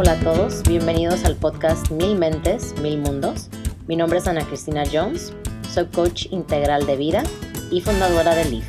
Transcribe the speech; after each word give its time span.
hola 0.00 0.12
a 0.12 0.20
todos. 0.20 0.62
Bienvenidos 0.62 1.26
al 1.26 1.36
podcast 1.36 1.90
Mil 1.90 2.16
Mentes, 2.16 2.74
Mil 2.80 2.96
Mundos. 2.96 3.50
Mi 3.86 3.96
nombre 3.96 4.18
es 4.18 4.26
Ana 4.26 4.46
Cristina 4.46 4.82
Jones. 4.90 5.34
Soy 5.74 5.84
coach 5.88 6.24
integral 6.30 6.86
de 6.86 6.96
vida 6.96 7.22
y 7.70 7.82
fundadora 7.82 8.34
de 8.34 8.46
LIVE, 8.46 8.66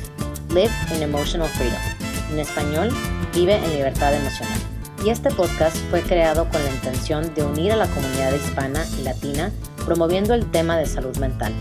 Live 0.50 0.70
in 0.94 1.02
Emotional 1.02 1.48
Freedom. 1.48 1.80
En 2.30 2.38
español, 2.38 2.90
Vive 3.34 3.56
en 3.56 3.72
Libertad 3.72 4.12
Emocional. 4.12 4.58
Y 5.06 5.08
este 5.08 5.30
podcast 5.30 5.74
fue 5.88 6.02
creado 6.02 6.46
con 6.50 6.62
la 6.62 6.70
intención 6.70 7.32
de 7.34 7.44
unir 7.44 7.72
a 7.72 7.76
la 7.76 7.86
comunidad 7.86 8.34
hispana 8.34 8.84
y 9.00 9.02
latina 9.02 9.50
promoviendo 9.86 10.34
el 10.34 10.50
tema 10.50 10.76
de 10.76 10.84
salud 10.84 11.16
mental, 11.16 11.54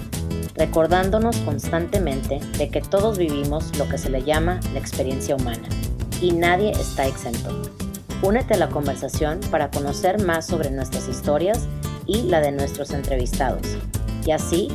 recordándonos 0.56 1.38
constantemente 1.38 2.42
de 2.58 2.70
que 2.70 2.82
todos 2.82 3.18
vivimos 3.18 3.74
lo 3.78 3.88
que 3.88 3.98
se 3.98 4.10
le 4.10 4.22
llama 4.22 4.60
la 4.74 4.80
experiencia 4.80 5.38
humana 5.38 5.70
y 6.20 6.34
nadie 6.34 6.72
está 6.72 7.08
exento. 7.08 7.81
Únete 8.24 8.54
a 8.54 8.58
la 8.58 8.70
conversación 8.70 9.40
para 9.50 9.72
conocer 9.72 10.24
más 10.24 10.46
sobre 10.46 10.70
nuestras 10.70 11.08
historias 11.08 11.68
y 12.06 12.22
la 12.24 12.40
de 12.40 12.52
nuestros 12.52 12.92
entrevistados. 12.92 13.62
Y 14.24 14.32
así 14.32 14.68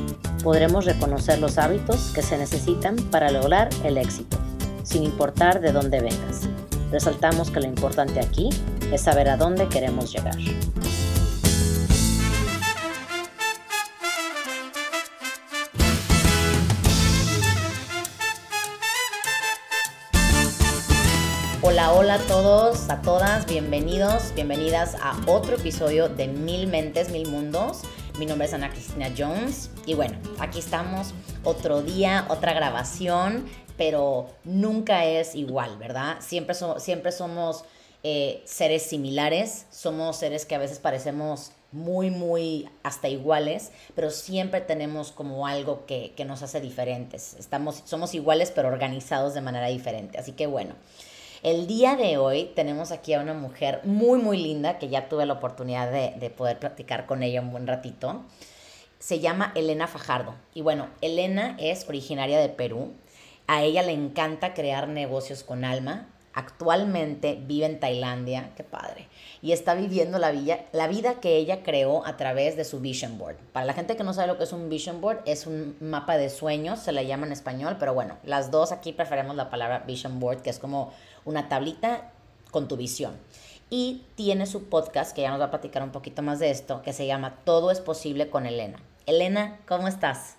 podremos 0.42 0.84
reconocer 0.84 1.38
los 1.38 1.56
hábitos 1.56 2.10
que 2.12 2.23
se 2.23 2.38
necesitan 2.38 2.96
para 2.96 3.30
lograr 3.30 3.68
el 3.84 3.98
éxito, 3.98 4.37
sin 4.82 5.04
importar 5.04 5.60
de 5.60 5.70
dónde 5.70 6.01
vengas. 6.01 6.48
Resaltamos 6.90 7.52
que 7.52 7.60
lo 7.60 7.66
importante 7.66 8.18
aquí 8.18 8.51
es 8.92 9.02
saber 9.02 9.28
a 9.28 9.37
dónde 9.37 9.68
queremos 9.68 10.12
llegar. 10.12 10.37
Hola, 21.88 22.14
a 22.14 22.18
todos, 22.18 22.90
a 22.90 23.00
todas, 23.00 23.46
bienvenidos, 23.46 24.34
bienvenidas 24.34 24.96
a 25.00 25.20
otro 25.26 25.54
episodio 25.54 26.09
de 26.09 26.26
Mil 26.26 26.66
Mentes, 26.66 27.10
Mil 27.10 27.28
Mundos. 27.28 27.82
Mi 28.18 28.26
nombre 28.26 28.48
es 28.48 28.54
Ana 28.54 28.70
Cristina 28.70 29.12
Jones 29.16 29.70
y 29.87 29.95
bueno, 29.95 30.18
aquí 30.40 30.59
estamos 30.59 31.15
otro 31.45 31.82
día, 31.82 32.26
otra 32.28 32.54
grabación, 32.54 33.46
pero 33.76 34.26
nunca 34.43 35.04
es 35.04 35.37
igual, 35.37 35.78
¿verdad? 35.78 36.16
Siempre, 36.18 36.56
siempre 36.78 37.12
somos 37.12 37.65
eh, 38.02 38.43
seres 38.46 38.82
similares, 38.82 39.66
somos 39.71 40.16
seres 40.16 40.45
que 40.45 40.56
a 40.56 40.59
veces 40.59 40.80
parecemos 40.80 41.52
muy, 41.71 42.10
muy 42.10 42.68
hasta 42.82 43.09
iguales, 43.09 43.71
pero 43.95 44.10
siempre 44.10 44.60
tenemos 44.60 45.12
como 45.12 45.46
algo 45.46 45.87
que, 45.87 46.15
que 46.16 46.24
nos 46.24 46.43
hace 46.43 46.60
diferentes. 46.60 47.34
Estamos, 47.38 47.82
somos 47.84 48.12
iguales, 48.15 48.50
pero 48.52 48.66
organizados 48.68 49.34
de 49.34 49.40
manera 49.40 49.68
diferente. 49.68 50.18
Así 50.18 50.32
que 50.32 50.48
bueno. 50.48 50.74
El 51.47 51.69
día 51.69 51.95
de 51.95 52.16
hoy 52.16 52.51
tenemos 52.57 52.91
aquí 52.91 53.15
a 53.15 53.21
una 53.21 53.33
mujer 53.33 53.80
muy, 53.85 54.19
muy 54.19 54.37
linda 54.37 54.80
que 54.80 54.89
ya 54.89 55.09
tuve 55.09 55.27
la 55.27 55.35
oportunidad 55.35 55.93
de, 55.93 56.30
poder 56.30 56.59
practicar 56.59 57.07
con 57.07 57.23
ella 57.23 57.41
un 57.41 57.52
buen 57.52 57.69
ratito. 57.69 58.25
Se 58.99 59.21
llama 59.21 59.52
Elena 59.55 59.87
Fajardo. 59.87 60.35
Y 60.55 60.63
bueno, 60.63 60.89
Elena 61.02 61.57
es 61.61 61.89
originaria 61.89 62.41
de 62.41 62.49
Perú. 62.49 62.95
A 63.47 63.63
ella 63.63 63.85
le 63.85 63.93
encanta 63.93 64.55
crear 64.55 64.89
negocios 64.89 65.44
con 65.44 65.65
alma. 65.65 66.09
Actualmente 66.34 67.39
vive 67.41 67.67
en 67.67 67.78
Tailandia, 67.78 68.50
qué 68.56 68.65
padre. 68.65 69.06
Y 69.41 69.53
está 69.53 69.75
viviendo 69.75 70.19
la, 70.19 70.34
la 70.72 70.89
vida 70.89 71.21
que 71.21 71.37
ella 71.37 71.62
creó 71.62 72.05
a 72.05 72.17
través 72.17 72.56
de 72.56 72.65
su 72.65 72.81
Vision 72.81 73.19
Board. 73.19 73.37
Para 73.53 73.67
la 73.67 73.72
gente 73.72 73.97
que 73.97 74.03
no 74.03 74.12
sabe 74.12 74.27
lo 74.27 74.37
que 74.37 74.44
es 74.44 74.53
un 74.53 74.69
Vision 74.69 75.00
Board, 75.00 75.22
es 75.27 75.47
un 75.47 75.77
mapa 75.81 76.17
de 76.17 76.28
sueños, 76.28 76.81
se 76.81 76.91
le 76.91 77.06
llama 77.06 77.25
en 77.27 77.33
español, 77.33 77.77
pero 77.78 77.94
bueno, 77.94 78.19
las 78.25 78.50
dos 78.50 78.72
aquí 78.72 78.93
preferimos 78.93 79.37
la 79.37 79.49
palabra 79.49 79.84
Vision 79.87 80.19
Board, 80.19 80.43
que 80.43 80.50
es 80.50 80.59
como 80.59 80.93
una 81.27 81.50
tablita 81.50 82.10
con 82.50 82.69
tu 82.69 82.78
visión. 82.78 83.21
Y 83.69 84.06
tiene 84.15 84.47
su 84.47 84.71
podcast, 84.71 85.15
que 85.15 85.22
ya 85.22 85.31
nos 85.31 85.41
va 85.41 85.47
a 85.47 85.50
platicar 85.50 85.83
un 85.83 85.93
poquito 85.93 86.22
más 86.22 86.38
de 86.38 86.50
esto, 86.50 86.81
que 86.83 86.94
se 86.94 87.06
llama 87.06 87.34
Todo 87.44 87.71
es 87.71 87.81
posible 87.81 88.31
con 88.31 88.47
Elena. 88.47 88.78
Elena, 89.05 89.59
¿cómo 89.66 89.88
estás? 89.88 90.37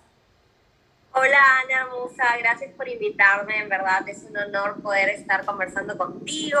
Hola 1.12 1.38
Ana 1.64 1.86
Musa, 1.86 2.36
gracias 2.38 2.72
por 2.74 2.86
invitarme, 2.86 3.58
en 3.58 3.68
verdad 3.68 4.08
es 4.08 4.22
un 4.22 4.36
honor 4.36 4.80
poder 4.80 5.08
estar 5.08 5.44
conversando 5.44 5.96
contigo. 5.98 6.60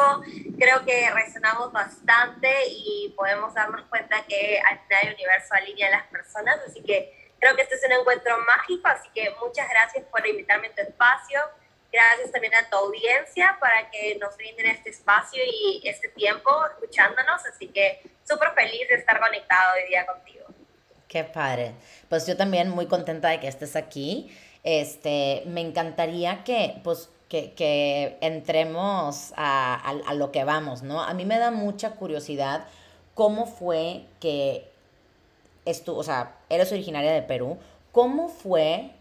Creo 0.58 0.84
que 0.84 1.10
resonamos 1.10 1.70
bastante 1.70 2.50
y 2.68 3.14
podemos 3.16 3.54
darnos 3.54 3.82
cuenta 3.88 4.24
que 4.26 4.60
al 4.68 4.80
final 4.80 5.08
el 5.08 5.14
universo 5.14 5.54
alinea 5.54 5.88
a 5.88 5.90
las 5.90 6.06
personas, 6.08 6.58
así 6.66 6.82
que 6.82 7.30
creo 7.38 7.54
que 7.54 7.62
este 7.62 7.76
es 7.76 7.84
un 7.86 7.92
encuentro 8.00 8.36
mágico, 8.46 8.88
así 8.88 9.08
que 9.14 9.32
muchas 9.40 9.68
gracias 9.68 10.04
por 10.06 10.26
invitarme 10.26 10.68
a 10.68 10.74
tu 10.74 10.82
espacio. 10.82 11.40
Gracias 11.90 12.30
también 12.30 12.54
a 12.54 12.68
tu 12.68 12.76
audiencia 12.76 13.56
para 13.60 13.90
que 13.90 14.16
nos 14.20 14.36
brinden 14.36 14.66
este 14.66 14.90
espacio 14.90 15.42
y 15.44 15.80
este 15.88 16.08
tiempo 16.08 16.50
escuchándonos. 16.66 17.44
Así 17.46 17.68
que 17.68 18.02
súper 18.28 18.50
feliz 18.54 18.88
de 18.88 18.96
estar 18.96 19.18
conectado 19.18 19.74
hoy 19.74 19.88
día 19.88 20.06
contigo. 20.06 20.46
Qué 21.08 21.24
padre. 21.24 21.72
Pues 22.08 22.26
yo 22.26 22.36
también 22.36 22.68
muy 22.68 22.86
contenta 22.86 23.28
de 23.30 23.40
que 23.40 23.48
estés 23.48 23.74
aquí. 23.76 24.36
Este, 24.64 25.42
me 25.46 25.62
encantaría 25.62 26.44
que, 26.44 26.80
pues, 26.84 27.08
que, 27.30 27.54
que 27.54 28.18
entremos 28.20 29.32
a, 29.36 29.74
a, 29.74 30.10
a, 30.10 30.14
lo 30.14 30.30
que 30.30 30.44
vamos, 30.44 30.82
¿no? 30.82 31.02
A 31.02 31.14
mí 31.14 31.24
me 31.24 31.38
da 31.38 31.50
mucha 31.50 31.92
curiosidad 31.92 32.66
cómo 33.14 33.46
fue 33.46 34.02
que 34.20 34.70
esto, 35.64 35.96
o 35.96 36.02
sea, 36.02 36.36
eres 36.48 36.72
originaria 36.72 37.12
de 37.12 37.22
Perú, 37.22 37.58
¿Cómo 37.92 38.28
fue? 38.28 38.92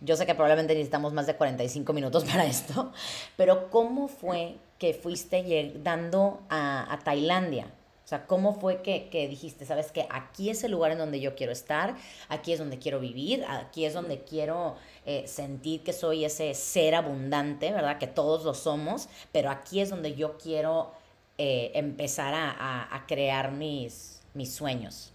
Yo 0.00 0.16
sé 0.16 0.24
que 0.24 0.34
probablemente 0.34 0.74
necesitamos 0.74 1.12
más 1.12 1.26
de 1.26 1.36
45 1.36 1.92
minutos 1.92 2.24
para 2.24 2.46
esto, 2.46 2.92
pero 3.36 3.70
¿cómo 3.70 4.08
fue 4.08 4.56
que 4.78 4.94
fuiste 4.94 5.42
llegando 5.42 6.40
a, 6.48 6.92
a 6.92 6.98
Tailandia? 7.00 7.66
O 8.06 8.08
sea, 8.08 8.24
¿cómo 8.28 8.54
fue 8.54 8.82
que, 8.82 9.08
que, 9.08 9.26
dijiste, 9.26 9.66
sabes 9.66 9.90
que 9.90 10.06
aquí 10.10 10.48
es 10.48 10.62
el 10.62 10.70
lugar 10.70 10.92
en 10.92 10.98
donde 10.98 11.18
yo 11.18 11.34
quiero 11.34 11.50
estar, 11.50 11.96
aquí 12.28 12.52
es 12.52 12.60
donde 12.60 12.78
quiero 12.78 13.00
vivir, 13.00 13.44
aquí 13.48 13.84
es 13.84 13.94
donde 13.94 14.22
quiero 14.22 14.76
eh, 15.04 15.26
sentir 15.26 15.82
que 15.82 15.92
soy 15.92 16.24
ese 16.24 16.54
ser 16.54 16.94
abundante, 16.94 17.72
¿verdad? 17.72 17.98
Que 17.98 18.06
todos 18.06 18.44
lo 18.44 18.54
somos, 18.54 19.08
pero 19.32 19.50
aquí 19.50 19.80
es 19.80 19.90
donde 19.90 20.14
yo 20.14 20.38
quiero 20.38 20.92
eh, 21.36 21.72
empezar 21.74 22.32
a, 22.32 22.52
a, 22.52 22.94
a 22.94 23.06
crear 23.08 23.50
mis, 23.50 24.22
mis 24.34 24.54
sueños. 24.54 25.12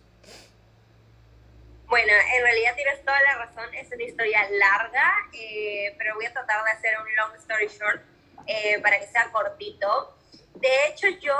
Bueno, 1.91 2.13
en 2.35 2.43
realidad 2.43 2.73
tienes 2.73 3.03
toda 3.03 3.21
la 3.23 3.45
razón, 3.45 3.65
es 3.75 3.91
una 3.91 4.01
historia 4.01 4.49
larga, 4.49 5.13
eh, 5.33 5.93
pero 5.97 6.15
voy 6.15 6.25
a 6.25 6.31
tratar 6.31 6.63
de 6.63 6.71
hacer 6.71 6.97
un 6.97 7.15
long 7.17 7.35
story 7.35 7.67
short 7.67 8.01
eh, 8.47 8.79
para 8.81 8.97
que 8.97 9.07
sea 9.07 9.29
cortito. 9.29 10.17
De 10.55 10.87
hecho, 10.87 11.09
yo 11.19 11.35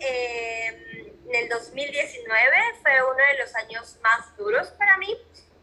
eh, 0.00 1.12
en 1.26 1.34
el 1.34 1.50
2019 1.50 2.56
fue 2.80 2.92
uno 3.02 3.26
de 3.26 3.38
los 3.40 3.54
años 3.56 3.98
más 4.02 4.34
duros 4.38 4.68
para 4.78 4.96
mí 4.96 5.14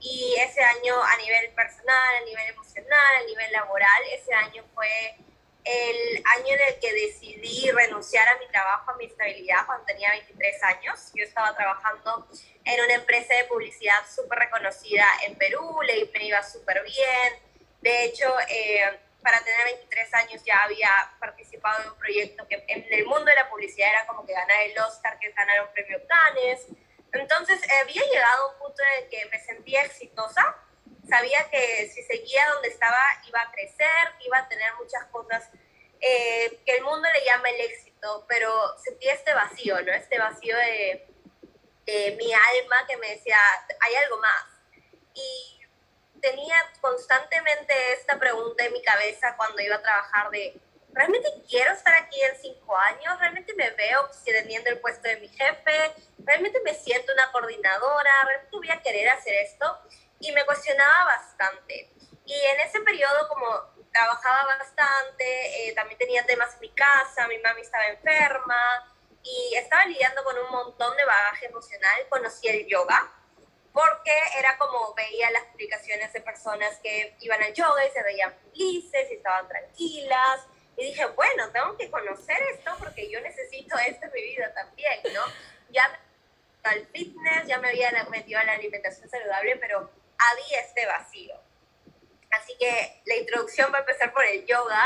y 0.02 0.36
ese 0.38 0.62
año 0.62 0.94
a 1.02 1.18
nivel 1.18 1.50
personal, 1.56 2.16
a 2.22 2.26
nivel 2.26 2.50
emocional, 2.50 3.16
a 3.20 3.26
nivel 3.26 3.52
laboral, 3.52 4.04
ese 4.14 4.36
año 4.36 4.64
fue 4.76 5.18
el 5.68 6.24
año 6.38 6.56
en 6.56 6.62
el 6.62 6.80
que 6.80 6.94
decidí 6.94 7.70
renunciar 7.72 8.28
a 8.30 8.38
mi 8.38 8.48
trabajo, 8.48 8.92
a 8.92 8.96
mi 8.96 9.06
estabilidad, 9.06 9.66
cuando 9.66 9.86
tenía 9.86 10.12
23 10.12 10.64
años. 10.64 11.12
Yo 11.14 11.26
estaba 11.26 11.56
trabajando 11.56 12.28
en 12.64 12.86
una 12.86 12.94
empresa 12.94 13.34
de 13.36 13.44
publicidad 13.46 14.00
súper 14.10 14.40
reconocida 14.40 15.06
en 15.26 15.36
Perú, 15.36 15.82
le 15.86 16.10
me 16.14 16.26
iba 16.26 16.42
súper 16.42 16.82
bien. 16.84 17.34
De 17.82 18.06
hecho, 18.06 18.34
eh, 18.48 18.98
para 19.22 19.40
tener 19.42 19.66
23 19.66 20.14
años 20.14 20.42
ya 20.46 20.64
había 20.64 20.90
participado 21.20 21.84
en 21.84 21.90
un 21.92 21.98
proyecto 21.98 22.48
que 22.48 22.64
en 22.68 22.88
el 22.90 23.06
mundo 23.06 23.26
de 23.26 23.36
la 23.36 23.50
publicidad 23.50 23.90
era 23.90 24.08
como 24.08 24.26
que 24.26 24.32
ganar 24.32 24.64
el 24.64 24.80
Oscar, 24.80 25.20
que 25.20 25.28
es 25.28 25.36
ganar 25.36 25.64
un 25.64 25.74
premio 25.74 26.00
Cannes. 26.08 26.66
Entonces, 27.12 27.60
había 27.82 28.04
llegado 28.04 28.44
a 28.44 28.52
un 28.54 28.60
punto 28.60 28.84
en 28.84 29.04
el 29.04 29.10
que 29.10 29.26
me 29.30 29.40
sentía 29.44 29.84
exitosa 29.84 30.56
sabía 31.08 31.50
que 31.50 31.90
si 31.94 32.04
seguía 32.04 32.48
donde 32.54 32.70
estaba 32.70 33.00
iba 33.28 33.42
a 33.42 33.52
crecer, 33.52 34.14
iba 34.26 34.38
a 34.38 34.48
tener 34.48 34.74
muchas 34.76 35.06
cosas 35.06 35.50
eh, 36.00 36.60
que 36.66 36.78
el 36.78 36.84
mundo 36.84 37.08
le 37.12 37.26
llama 37.26 37.50
el 37.50 37.62
éxito, 37.62 38.26
pero 38.28 38.78
sentía 38.78 39.14
este 39.14 39.34
vacío, 39.34 39.82
¿no? 39.82 39.92
Este 39.94 40.20
vacío 40.20 40.56
de, 40.56 41.04
mi 42.18 42.34
alma 42.34 42.86
que 42.88 42.98
me 42.98 43.12
decía, 43.12 43.40
hay 43.80 43.96
algo 43.96 44.18
más. 44.18 44.44
Y 45.14 45.62
tenía 46.22 46.56
constantemente 46.82 47.74
esta 47.94 48.20
pregunta 48.20 48.66
en 48.66 48.74
mi 48.74 48.82
cabeza 48.84 49.36
cuando 49.38 49.62
iba 49.62 49.78
a 49.78 49.82
trabajar 49.82 50.30
de, 50.30 50.60
¿realmente 50.92 51.30
quiero 51.48 51.72
estar 51.72 51.94
aquí 51.94 52.22
en 52.22 52.36
cinco 52.42 52.78
años? 52.78 53.18
¿Realmente 53.20 53.54
me 53.56 53.70
veo 53.72 54.10
teniendo 54.26 54.70
el 54.70 54.80
puesto 54.80 55.08
de 55.08 55.18
mi 55.18 55.30
jefe? 55.30 55.94
¿Realmente 56.20 56.60
me 56.62 56.74
siento 56.74 57.14
una 57.14 57.32
coordinadora? 57.32 58.12
¿Realmente 58.26 58.58
voy 58.58 58.70
a 58.70 58.82
querer 58.82 59.08
hacer 59.10 59.36
esto? 59.36 59.80
Y 60.20 60.32
me 60.32 60.46
cuestionaba 60.46 61.06
bastante. 61.06 61.92
Y 62.26 62.34
en 62.34 62.60
ese 62.62 62.80
periodo, 62.82 63.28
como 63.30 63.48
trabajaba 63.92 64.58
bastante, 64.58 65.70
eh, 65.70 65.74
también 65.74 65.98
tenía 65.98 66.26
temas 66.26 66.54
en 66.56 66.62
mi 66.62 66.70
casa, 66.70 67.28
mi 67.28 67.38
mami 67.40 67.62
estaba 67.62 67.88
enferma 67.88 68.96
y 69.24 69.56
estaba 69.56 69.86
lidiando 69.86 70.24
con 70.24 70.38
un 70.38 70.52
montón 70.52 70.96
de 70.98 71.06
bagaje 71.06 71.48
emocional, 71.48 72.08
conocí 72.10 72.48
el 72.48 72.68
yoga 72.68 73.14
porque 73.78 74.12
era 74.40 74.58
como 74.58 74.94
veía 74.96 75.30
las 75.30 75.44
publicaciones 75.46 76.12
de 76.12 76.22
personas 76.22 76.80
que 76.82 77.16
iban 77.20 77.44
al 77.44 77.54
yoga 77.54 77.86
y 77.86 77.92
se 77.92 78.02
veían 78.02 78.34
felices 78.52 79.12
y 79.12 79.14
estaban 79.14 79.48
tranquilas. 79.48 80.48
Y 80.76 80.86
dije, 80.86 81.06
bueno, 81.06 81.52
tengo 81.52 81.78
que 81.78 81.92
conocer 81.92 82.38
esto 82.56 82.76
porque 82.80 83.08
yo 83.08 83.22
necesito 83.22 83.78
esto 83.78 84.08
en 84.08 84.12
mi 84.14 84.22
vida 84.24 84.52
también, 84.56 85.00
¿no? 85.14 85.22
Ya 85.70 86.00
al 86.64 86.88
fitness, 86.88 87.46
ya 87.46 87.60
me 87.60 87.70
había 87.70 87.92
metido 88.10 88.40
a 88.40 88.46
la 88.46 88.54
alimentación 88.54 89.08
saludable, 89.10 89.58
pero 89.58 89.92
había 90.18 90.60
este 90.62 90.86
vacío. 90.86 91.36
Así 92.32 92.58
que 92.58 93.02
la 93.06 93.16
introducción 93.16 93.72
va 93.74 93.78
a 93.78 93.82
empezar 93.82 94.12
por 94.14 94.26
el 94.26 94.46
yoga 94.46 94.86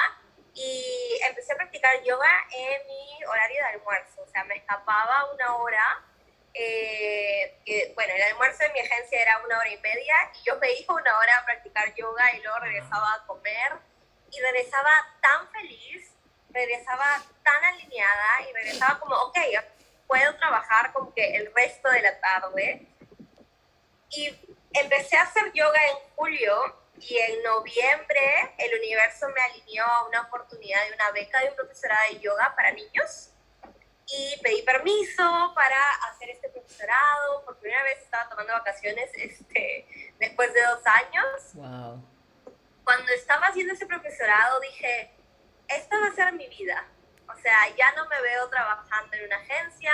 y 0.53 1.19
empecé 1.23 1.53
a 1.53 1.55
practicar 1.55 2.03
yoga 2.03 2.29
en 2.51 2.87
mi 2.87 3.23
horario 3.25 3.57
de 3.57 3.69
almuerzo, 3.69 4.21
o 4.21 4.27
sea, 4.27 4.43
me 4.43 4.55
escapaba 4.55 5.31
una 5.33 5.55
hora. 5.55 6.05
Eh, 6.53 7.93
bueno, 7.95 8.13
el 8.13 8.21
almuerzo 8.23 8.63
de 8.63 8.73
mi 8.73 8.79
agencia 8.81 9.21
era 9.21 9.41
una 9.45 9.57
hora 9.57 9.69
y 9.69 9.77
media 9.77 10.13
y 10.35 10.45
yo 10.45 10.57
me 10.57 10.73
iba 10.73 10.93
una 10.93 11.17
hora 11.17 11.37
a 11.37 11.45
practicar 11.45 11.93
yoga 11.95 12.35
y 12.35 12.41
luego 12.41 12.59
regresaba 12.59 13.13
a 13.13 13.25
comer 13.25 13.73
y 14.29 14.39
regresaba 14.41 14.91
tan 15.21 15.49
feliz, 15.51 16.11
regresaba 16.49 17.23
tan 17.43 17.63
alineada 17.63 18.49
y 18.49 18.53
regresaba 18.53 18.99
como, 18.99 19.15
ok, 19.15 19.37
puedo 20.07 20.35
trabajar 20.35 20.91
como 20.91 21.13
que 21.13 21.35
el 21.37 21.53
resto 21.53 21.89
de 21.89 22.01
la 22.01 22.19
tarde. 22.19 22.87
Y 24.09 24.37
empecé 24.73 25.17
a 25.17 25.23
hacer 25.23 25.51
yoga 25.53 25.79
en 25.87 25.97
julio 26.15 26.77
y 26.99 27.17
en 27.17 27.43
noviembre 27.43 28.53
el 28.57 28.77
universo 28.79 29.27
me 29.29 29.41
alineó 29.41 29.85
a 29.85 30.07
una 30.07 30.21
oportunidad 30.21 30.85
de 30.87 30.93
una 30.93 31.11
beca 31.11 31.39
de 31.41 31.49
un 31.49 31.55
profesorado 31.55 32.13
de 32.13 32.19
yoga 32.19 32.53
para 32.55 32.71
niños 32.71 33.31
y 34.07 34.39
pedí 34.41 34.61
permiso 34.63 35.51
para 35.55 35.77
hacer 36.09 36.29
este 36.29 36.49
profesorado. 36.49 37.45
Por 37.45 37.57
primera 37.57 37.83
vez 37.83 37.99
estaba 37.99 38.29
tomando 38.29 38.53
vacaciones 38.53 39.09
este, 39.15 40.13
después 40.19 40.53
de 40.53 40.61
dos 40.63 40.81
años. 40.85 41.53
Wow. 41.53 42.03
Cuando 42.83 43.11
estaba 43.13 43.47
haciendo 43.47 43.73
ese 43.73 43.85
profesorado 43.85 44.59
dije, 44.59 45.11
esta 45.67 45.99
va 45.99 46.07
a 46.07 46.11
ser 46.11 46.33
mi 46.33 46.47
vida. 46.47 46.85
O 47.27 47.39
sea, 47.39 47.57
ya 47.77 47.91
no 47.93 48.07
me 48.07 48.21
veo 48.21 48.49
trabajando 48.49 49.15
en 49.15 49.25
una 49.25 49.37
agencia, 49.37 49.93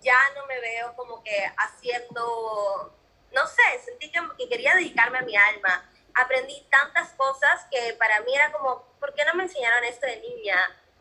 ya 0.00 0.18
no 0.34 0.46
me 0.46 0.58
veo 0.60 0.94
como 0.96 1.22
que 1.22 1.46
haciendo, 1.56 2.95
no 3.36 3.46
sé, 3.46 3.62
sentí 3.84 4.10
que, 4.10 4.20
que 4.36 4.48
quería 4.48 4.74
dedicarme 4.74 5.18
a 5.18 5.22
mi 5.22 5.36
alma 5.36 5.84
aprendí 6.16 6.66
tantas 6.70 7.10
cosas 7.10 7.66
que 7.70 7.94
para 7.94 8.20
mí 8.22 8.34
era 8.34 8.50
como, 8.50 8.82
¿por 8.98 9.14
qué 9.14 9.24
no 9.24 9.34
me 9.34 9.44
enseñaron 9.44 9.84
esto 9.84 10.06
de 10.06 10.20
niña? 10.20 10.56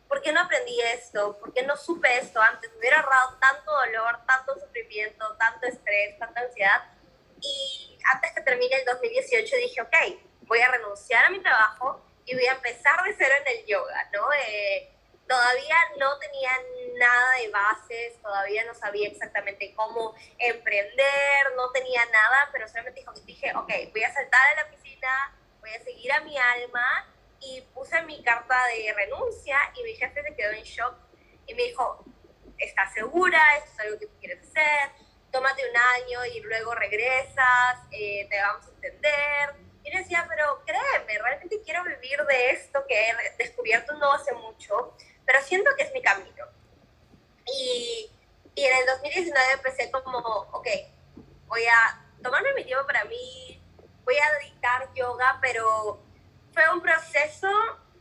¿Por 0.07 0.21
qué 0.21 0.31
no 0.31 0.41
aprendí 0.41 0.79
esto? 0.81 1.39
¿Por 1.39 1.53
qué 1.53 1.63
no 1.63 1.75
supe 1.77 2.17
esto 2.17 2.41
antes? 2.41 2.69
Me 2.73 2.79
hubiera 2.79 2.99
ahorrado 2.99 3.37
tanto 3.39 3.71
dolor, 3.71 4.19
tanto 4.27 4.59
sufrimiento, 4.59 5.35
tanto 5.37 5.67
estrés, 5.67 6.19
tanta 6.19 6.41
ansiedad. 6.41 6.83
Y 7.41 7.97
antes 8.13 8.33
que 8.33 8.41
termine 8.41 8.75
el 8.75 8.85
2018 8.85 9.55
dije, 9.55 9.81
ok, 9.81 9.95
voy 10.41 10.59
a 10.59 10.69
renunciar 10.69 11.25
a 11.25 11.29
mi 11.29 11.39
trabajo 11.39 12.01
y 12.25 12.35
voy 12.35 12.45
a 12.45 12.53
empezar 12.53 13.01
de 13.03 13.15
cero 13.17 13.33
en 13.41 13.57
el 13.57 13.65
yoga, 13.65 14.09
¿no? 14.13 14.27
Eh, 14.33 14.91
todavía 15.27 15.75
no 15.97 16.19
tenía 16.19 16.51
nada 16.97 17.31
de 17.39 17.49
bases, 17.49 18.21
todavía 18.21 18.63
no 18.65 18.73
sabía 18.73 19.07
exactamente 19.07 19.73
cómo 19.75 20.15
emprender, 20.37 21.53
no 21.55 21.71
tenía 21.71 22.05
nada, 22.05 22.49
pero 22.51 22.67
solamente 22.67 23.05
dije, 23.25 23.53
ok, 23.55 23.71
voy 23.91 24.03
a 24.03 24.13
saltar 24.13 24.41
a 24.51 24.63
la 24.63 24.69
piscina, 24.69 25.37
voy 25.61 25.71
a 25.71 25.83
seguir 25.83 26.11
a 26.11 26.21
mi 26.21 26.37
alma 26.37 27.13
y 27.39 27.61
puse 27.73 28.01
mi 28.03 28.23
carta 28.23 28.55
de 28.67 28.93
renuncia 28.93 29.57
y 29.75 29.83
mi 29.83 29.95
jefe 29.95 30.23
se 30.23 30.35
quedó 30.35 30.51
en 30.51 30.63
shock 30.63 30.95
y 31.47 31.53
me 31.53 31.63
dijo, 31.63 32.03
¿estás 32.57 32.93
segura? 32.93 33.39
¿Esto 33.57 33.71
es 33.73 33.79
algo 33.79 33.99
que 33.99 34.07
tú 34.07 34.19
quieres 34.19 34.39
hacer? 34.41 34.91
Tómate 35.31 35.61
un 35.69 35.77
año 35.77 36.25
y 36.33 36.39
luego 36.41 36.73
regresas, 36.75 37.79
eh, 37.91 38.27
te 38.29 38.41
vamos 38.41 38.65
a 38.67 38.69
entender. 38.69 39.65
Y 39.83 39.91
yo 39.91 39.99
decía, 39.99 40.25
pero 40.27 40.63
créeme, 40.65 41.19
realmente 41.19 41.61
quiero 41.63 41.83
vivir 41.83 42.19
de 42.23 42.49
esto 42.51 42.85
que 42.87 43.09
he 43.09 43.13
descubierto 43.37 43.93
no 43.93 44.13
hace 44.13 44.33
mucho 44.33 44.95
pero 45.25 45.41
siento 45.41 45.71
que 45.77 45.83
es 45.83 45.93
mi 45.93 46.01
camino. 46.01 46.45
Y, 47.45 48.09
y 48.55 48.63
en 48.63 48.77
el 48.77 48.85
2019 48.85 49.53
empecé 49.53 49.91
como, 49.91 50.17
ok, 50.19 50.67
voy 51.47 51.65
a 51.65 52.01
tomarme 52.21 52.53
mi 52.53 52.63
tiempo 52.63 52.85
para 52.85 53.05
mí, 53.05 53.61
voy 54.03 54.15
a 54.17 54.39
dedicar 54.39 54.89
yoga, 54.93 55.37
pero 55.41 55.99
fue 56.53 56.69
un 56.69 56.81
proceso 56.81 57.49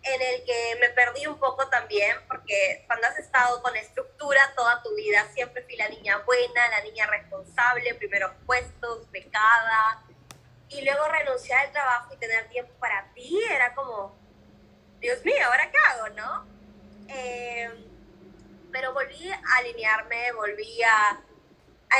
en 0.02 0.20
el 0.20 0.44
que 0.44 0.76
me 0.81 0.91
perdí 0.91 1.26
un 1.26 1.38
poco 1.38 1.67
también, 1.69 2.17
porque 2.29 2.85
cuando 2.87 3.06
has 3.06 3.19
estado 3.19 3.62
con 3.62 3.75
estructura 3.75 4.52
toda 4.55 4.82
tu 4.82 4.94
vida, 4.94 5.26
siempre 5.32 5.62
fui 5.62 5.76
la 5.76 5.88
niña 5.88 6.19
buena, 6.19 6.69
la 6.69 6.82
niña 6.82 7.06
responsable, 7.06 7.94
primeros 7.94 8.32
puestos, 8.44 9.11
becada, 9.11 10.05
y 10.69 10.82
luego 10.82 11.06
renunciar 11.08 11.67
al 11.67 11.73
trabajo 11.73 12.12
y 12.14 12.17
tener 12.19 12.49
tiempo 12.49 12.73
para 12.79 13.12
ti 13.14 13.41
era 13.50 13.75
como, 13.75 14.14
Dios 15.00 15.25
mío, 15.25 15.46
¿ahora 15.46 15.70
qué 15.70 15.79
hago, 15.79 16.08
no? 16.11 16.46
Eh, 17.08 17.70
pero 18.75 18.93
volví 18.93 19.31
a 19.31 19.41
alinearme, 19.59 20.32
volví 20.32 20.82
a, 20.82 21.23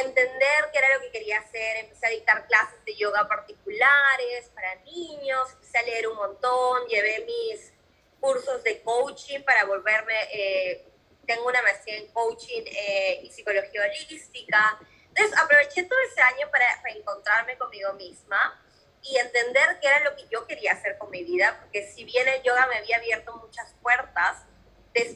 entender 0.03 0.71
qué 0.73 0.79
era 0.79 0.93
lo 0.93 1.01
que 1.03 1.13
quería 1.13 1.39
hacer, 1.39 1.77
empecé 1.77 2.07
a 2.07 2.11
dictar 2.11 2.49
clases 2.49 2.85
de 2.85 2.97
yoga 2.97 3.29
particulares 3.29 4.51
para 4.53 4.75
niños, 4.83 5.53
empecé 5.53 5.79
a 5.79 5.83
leer 5.83 6.09
un 6.09 6.17
montón, 6.17 6.89
llevé 6.89 7.25
mis 7.25 7.73
cursos 8.19 8.65
de 8.65 8.83
coaching 8.83 9.43
para 9.45 9.67
volverme, 9.67 10.15
eh, 10.33 10.85
tengo 11.25 11.47
una 11.47 11.63
maestría 11.63 11.99
en 11.99 12.09
coaching 12.09 12.65
eh, 12.67 13.21
y 13.23 13.31
psicología 13.31 13.83
holística. 13.83 14.81
Entonces 15.11 15.39
aproveché 15.39 15.85
todo 15.85 16.01
ese 16.11 16.21
año 16.23 16.51
para 16.51 16.67
reencontrarme 16.83 17.57
conmigo 17.57 17.93
misma 17.93 18.61
y 19.01 19.17
entender 19.19 19.79
qué 19.81 19.87
era 19.87 20.01
lo 20.01 20.17
que 20.17 20.27
yo 20.29 20.45
quería 20.49 20.73
hacer 20.73 20.99
con 20.99 21.09
mi 21.11 21.23
vida, 21.23 21.57
porque 21.61 21.87
si 21.87 22.03
bien 22.03 22.27
el 22.27 22.43
yoga 22.43 22.67
me 22.67 22.79
había 22.79 22.97
abierto 22.97 23.37
muchas 23.37 23.73
puertas, 23.81 24.43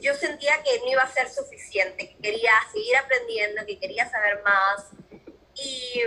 yo 0.00 0.14
sentía 0.14 0.62
que 0.62 0.78
no 0.80 0.90
iba 0.90 1.02
a 1.02 1.12
ser 1.12 1.28
suficiente, 1.30 2.08
que 2.08 2.16
quería 2.19 2.52
seguir 2.72 2.96
aprendiendo, 2.96 3.64
que 3.64 3.78
quería 3.78 4.08
saber 4.10 4.42
más. 4.42 4.86
Y 5.54 6.02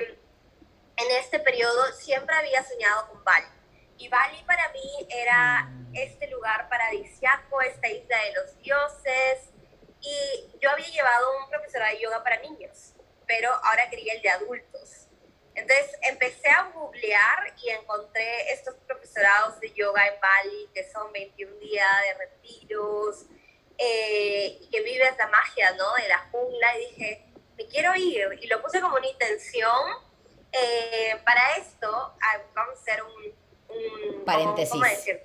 en 0.98 1.12
este 1.20 1.40
periodo 1.40 1.92
siempre 1.94 2.36
había 2.36 2.64
soñado 2.64 3.10
con 3.10 3.24
Bali. 3.24 3.48
Y 3.98 4.08
Bali 4.10 4.44
para 4.44 4.70
mí 4.70 5.08
era 5.10 5.64
mm. 5.64 5.96
este 5.96 6.28
lugar 6.28 6.68
paradisiaco, 6.70 7.62
esta 7.62 7.88
isla 7.88 8.18
de 8.18 8.34
los 8.34 8.58
dioses. 8.60 9.50
Y 10.02 10.60
yo 10.60 10.70
había 10.72 10.88
llevado 10.88 11.38
un 11.38 11.50
profesorado 11.50 11.94
de 11.94 12.02
yoga 12.02 12.24
para 12.24 12.42
niños, 12.42 12.94
pero 13.28 13.52
ahora 13.52 13.90
quería 13.90 14.14
el 14.14 14.22
de 14.22 14.30
adultos. 14.30 15.08
Entonces 15.54 15.92
empecé 16.02 16.50
a 16.50 16.72
googlear 16.74 17.54
y 17.62 17.70
encontré 17.70 18.52
estos 18.52 18.76
profesorados 18.88 19.60
de 19.60 19.72
yoga 19.74 20.08
en 20.08 20.20
Bali, 20.20 20.70
que 20.74 20.90
son 20.92 21.12
21 21.12 21.58
días 21.58 21.88
de 22.04 22.14
retiros, 22.26 23.26
eh, 23.84 24.60
y 24.62 24.70
que 24.70 24.82
vive 24.82 25.08
esta 25.08 25.28
magia, 25.28 25.72
¿no? 25.72 25.92
De 25.96 26.08
la 26.08 26.20
jungla, 26.32 26.78
y 26.78 26.86
dije, 26.86 27.26
me 27.58 27.66
quiero 27.66 27.96
ir, 27.96 28.28
y 28.40 28.46
lo 28.46 28.62
puse 28.62 28.80
como 28.80 28.96
una 28.96 29.08
intención. 29.08 29.88
Eh, 30.52 31.20
para 31.26 31.56
esto, 31.56 31.90
vamos 32.54 32.78
a 32.78 32.82
hacer 32.82 33.02
un, 33.02 33.36
un 33.70 34.26
paréntesis. 34.26 34.72
¿cómo, 34.72 34.86
decir? 34.86 35.24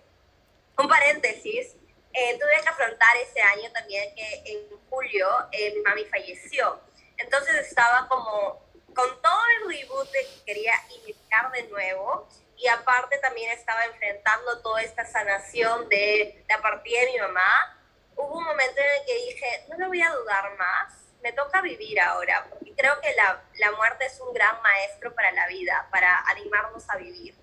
Un 0.78 0.88
paréntesis. 0.88 1.74
Eh, 2.14 2.38
tuve 2.38 2.62
que 2.62 2.68
afrontar 2.68 3.14
ese 3.18 3.42
año 3.42 3.70
también 3.72 4.14
que 4.14 4.42
en 4.46 4.80
julio 4.88 5.28
mi 5.52 5.80
mami 5.82 6.04
falleció. 6.06 6.80
Entonces 7.18 7.56
estaba 7.66 8.08
como 8.08 8.64
con 8.94 9.20
todo 9.20 9.40
el 9.58 9.76
reboot 9.76 10.10
que 10.10 10.26
quería 10.46 10.72
iniciar 11.04 11.52
de 11.52 11.64
nuevo 11.64 12.26
y 12.56 12.68
aparte 12.68 13.18
también 13.18 13.50
estaba 13.50 13.84
enfrentando 13.84 14.62
toda 14.62 14.80
esta 14.80 15.04
sanación 15.04 15.90
de 15.90 16.42
la 16.48 16.62
partida 16.62 17.00
de 17.00 17.12
mi 17.12 17.18
mamá 17.18 17.75
hubo 18.16 18.38
un 18.38 18.44
momento 18.44 18.80
en 18.80 19.00
el 19.00 19.06
que 19.06 19.14
dije, 19.14 19.66
no 19.68 19.78
lo 19.78 19.88
voy 19.88 20.02
a 20.02 20.10
dudar 20.10 20.56
más, 20.56 20.92
me 21.22 21.32
toca 21.32 21.60
vivir 21.60 22.00
ahora, 22.00 22.46
porque 22.48 22.74
creo 22.74 23.00
que 23.00 23.14
la, 23.14 23.42
la 23.58 23.72
muerte 23.72 24.06
es 24.06 24.20
un 24.20 24.32
gran 24.32 24.60
maestro 24.62 25.14
para 25.14 25.32
la 25.32 25.46
vida, 25.48 25.88
para 25.90 26.20
animarnos 26.28 26.88
a 26.88 26.96
vivir. 26.96 27.34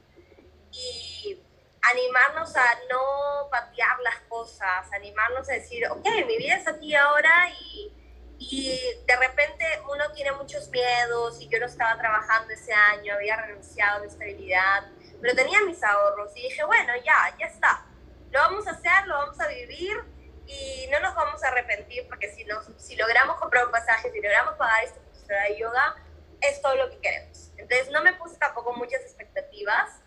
Y 0.72 1.39
animarnos 1.82 2.56
a 2.56 2.65
no 2.89 3.50
patear 3.51 4.00
las 4.00 4.20
cosas, 4.30 4.92
animarnos 4.94 5.48
a 5.50 5.53
decir, 5.53 5.86
ok, 5.88 6.06
mi 6.25 6.38
vida 6.38 6.56
es 6.56 6.68
aquí 6.68 6.96
ahora 6.96 7.50
y, 7.60 7.94
y 8.39 8.80
de 9.06 9.15
repente 9.18 9.65
uno 9.92 10.12
tiene 10.13 10.32
muchos 10.32 10.70
miedos 10.70 11.39
y 11.42 11.50
yo 11.50 11.60
no 11.60 11.65
estaba 11.65 12.00
trabajando 12.00 12.53
ese 12.53 12.74
año, 12.74 13.13
había 13.13 13.36
renunciado 13.36 13.98
a 13.98 14.00
mi 14.00 14.08
estabilidad, 14.08 14.86
pero 15.22 15.36
tenía 15.36 15.62
mis 15.62 15.84
ahorros 15.84 16.32
y 16.36 16.44
dije, 16.44 16.63
bueno, 16.63 16.94
ya, 17.03 17.36
ya 17.38 17.48
está, 17.48 17.86
lo 18.32 18.39
vamos 18.39 18.65
a 18.68 18.72
hacer, 18.72 19.06
lo 19.08 19.15
vamos 19.15 19.39
a 19.39 19.48
vivir 19.48 20.12
y 20.47 20.88
no 20.91 21.00
nos 21.00 21.15
vamos 21.15 21.43
a 21.43 21.47
arrepentir 21.47 22.07
porque 22.07 22.33
si, 22.33 22.43
nos, 22.45 22.65
si 22.77 22.95
logramos 22.95 23.38
comprar 23.38 23.65
un 23.65 23.71
pasaje, 23.71 24.12
si 24.12 24.21
logramos 24.21 24.55
pagar 24.55 24.83
esta 24.83 25.00
profesora 25.00 25.43
de 25.43 25.57
yoga, 25.57 25.95
es 26.41 26.62
todo 26.62 26.75
lo 26.75 26.89
que 26.89 27.00
queremos. 27.00 27.51
Entonces 27.57 27.89
no 27.91 28.03
me 28.03 28.13
puse 28.13 28.38
tampoco 28.38 28.73
muchas 28.73 29.01
expectativas, 29.01 30.01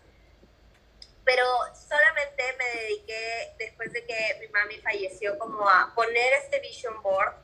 pero 1.25 1.45
solamente 1.73 2.43
me 2.57 2.81
dediqué, 2.81 3.55
después 3.59 3.91
de 3.91 4.05
que 4.05 4.37
mi 4.39 4.47
mami 4.49 4.79
falleció, 4.79 5.37
como 5.37 5.67
a 5.67 5.91
poner 5.95 6.33
este 6.33 6.59
vision 6.59 7.01
board, 7.01 7.35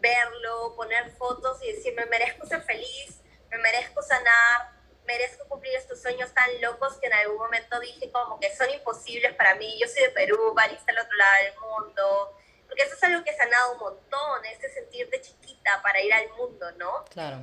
verlo, 0.00 0.74
poner 0.76 1.10
fotos 1.12 1.62
y 1.62 1.72
decir, 1.72 1.94
me 1.94 2.06
merezco 2.06 2.46
ser 2.46 2.62
feliz, 2.62 3.20
me 3.50 3.58
merezco 3.58 4.02
sanar, 4.02 4.77
merezco 5.08 5.48
cumplir 5.48 5.74
estos 5.74 6.00
sueños 6.00 6.32
tan 6.32 6.48
locos 6.60 6.98
que 7.00 7.08
en 7.08 7.14
algún 7.14 7.38
momento 7.38 7.80
dije 7.80 8.12
como 8.12 8.38
que 8.38 8.54
son 8.54 8.70
imposibles 8.70 9.34
para 9.34 9.56
mí. 9.56 9.76
Yo 9.80 9.88
soy 9.88 10.04
de 10.04 10.10
Perú, 10.10 10.52
Bali 10.54 10.74
está 10.74 10.92
al 10.92 10.98
otro 10.98 11.16
lado 11.16 11.44
del 11.44 11.54
mundo, 11.58 12.38
porque 12.68 12.82
eso 12.82 12.94
es 12.94 13.02
algo 13.02 13.24
que 13.24 13.30
ha 13.30 13.36
sanado 13.36 13.72
un 13.72 13.78
montón, 13.78 14.44
este 14.44 14.68
sentirte 14.68 15.20
chiquita 15.20 15.82
para 15.82 16.00
ir 16.00 16.12
al 16.12 16.28
mundo, 16.36 16.70
¿no? 16.78 17.04
Claro. 17.06 17.38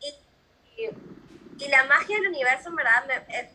Y 0.00 0.90
y 1.60 1.68
la 1.68 1.84
magia 1.84 2.16
del 2.16 2.28
universo, 2.28 2.70
en 2.70 2.76
verdad, 2.76 3.04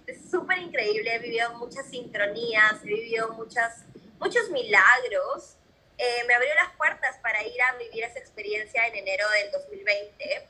es 0.06 0.30
súper 0.30 0.60
increíble. 0.60 1.16
He 1.16 1.20
vivido 1.20 1.52
muchas 1.54 1.88
sincronías, 1.88 2.76
he 2.84 2.88
vivido 2.88 3.30
muchas, 3.34 3.84
muchos 4.20 4.48
milagros. 4.52 5.58
Eh, 5.98 6.24
me 6.28 6.36
abrió 6.36 6.54
las 6.54 6.76
puertas 6.78 7.18
para 7.24 7.42
ir 7.44 7.60
a 7.64 7.74
vivir 7.78 8.04
esa 8.04 8.20
experiencia 8.20 8.86
en 8.86 8.96
enero 8.98 9.28
del 9.32 9.52
2020. 9.52 10.48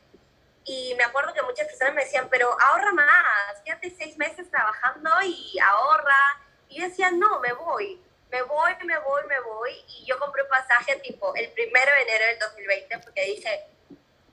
Y 0.66 0.96
me 0.96 1.04
acuerdo 1.04 1.32
que 1.34 1.44
muchas 1.44 1.68
personas 1.68 1.94
me 1.94 2.04
decían, 2.04 2.28
pero 2.30 2.56
ahorra 2.60 2.92
más, 2.92 3.62
quédate 3.64 3.94
seis 3.96 4.18
meses 4.18 4.50
trabajando 4.50 5.12
y 5.24 5.60
ahorra. 5.60 6.42
Y 6.70 6.80
yo 6.80 6.88
decía, 6.88 7.12
no, 7.12 7.40
me 7.40 7.54
voy, 7.54 8.02
me 8.32 8.42
voy, 8.42 8.74
me 8.84 8.98
voy, 8.98 9.24
me 9.28 9.40
voy. 9.42 9.86
Y 9.88 10.06
yo 10.06 10.18
compré 10.18 10.42
un 10.42 10.50
pasaje 10.50 10.96
tipo 10.98 11.36
el 11.36 11.50
primero 11.52 11.92
de 11.92 12.02
enero 12.02 12.26
del 12.26 12.40
2020 12.40 13.00
porque 13.00 13.26
dije, 13.26 13.66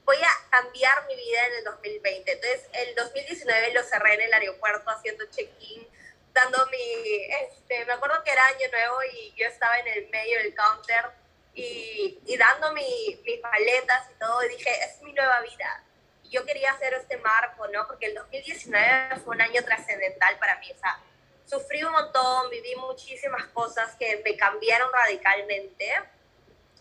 voy 0.05 0.17
a 0.17 0.51
cambiar 0.51 1.07
mi 1.07 1.17
vida 1.17 1.47
en 1.49 1.53
el 1.59 1.65
2020. 1.65 2.33
Entonces, 2.33 2.67
el 2.73 2.95
2019 2.95 3.75
lo 3.75 3.83
cerré 3.83 4.15
en 4.15 4.23
el 4.23 4.33
aeropuerto 4.33 4.91
haciendo 4.91 5.27
check-in, 5.27 5.87
dando 6.33 6.67
mi, 6.67 7.25
este, 7.43 7.85
me 7.85 7.93
acuerdo 7.93 8.25
que 8.25 8.33
era 8.33 8.47
año 8.47 8.69
nuevo 8.71 9.03
y 9.13 9.35
yo 9.37 9.47
estaba 9.47 9.79
en 9.81 9.89
el 9.89 10.09
medio 10.09 10.39
del 10.39 10.55
counter 10.55 11.11
y, 11.53 12.19
y 12.25 12.37
dando 12.39 12.73
mi, 12.73 13.21
mis 13.23 13.39
paletas 13.41 14.11
y 14.11 14.19
todo, 14.19 14.43
y 14.45 14.49
dije, 14.49 14.71
es 14.83 15.03
mi 15.03 15.13
nueva 15.13 15.43
vida. 15.43 15.85
Yo 16.33 16.45
quería 16.47 16.73
hacer 16.73 16.95
este 16.95 17.19
marco, 17.19 17.69
¿no? 17.69 17.87
Porque 17.87 18.07
el 18.07 18.15
2019 18.15 19.21
fue 19.23 19.37
un 19.37 19.43
año 19.43 19.63
trascendental 19.63 20.39
para 20.39 20.59
mí, 20.59 20.73
o 20.73 20.79
sea, 20.79 20.99
sufrí 21.45 21.85
un 21.85 21.93
montón, 21.93 22.49
viví 22.51 22.75
muchísimas 22.77 23.45
cosas 23.49 23.95
que 23.97 24.23
me 24.25 24.35
cambiaron 24.37 24.91
radicalmente 24.93 25.93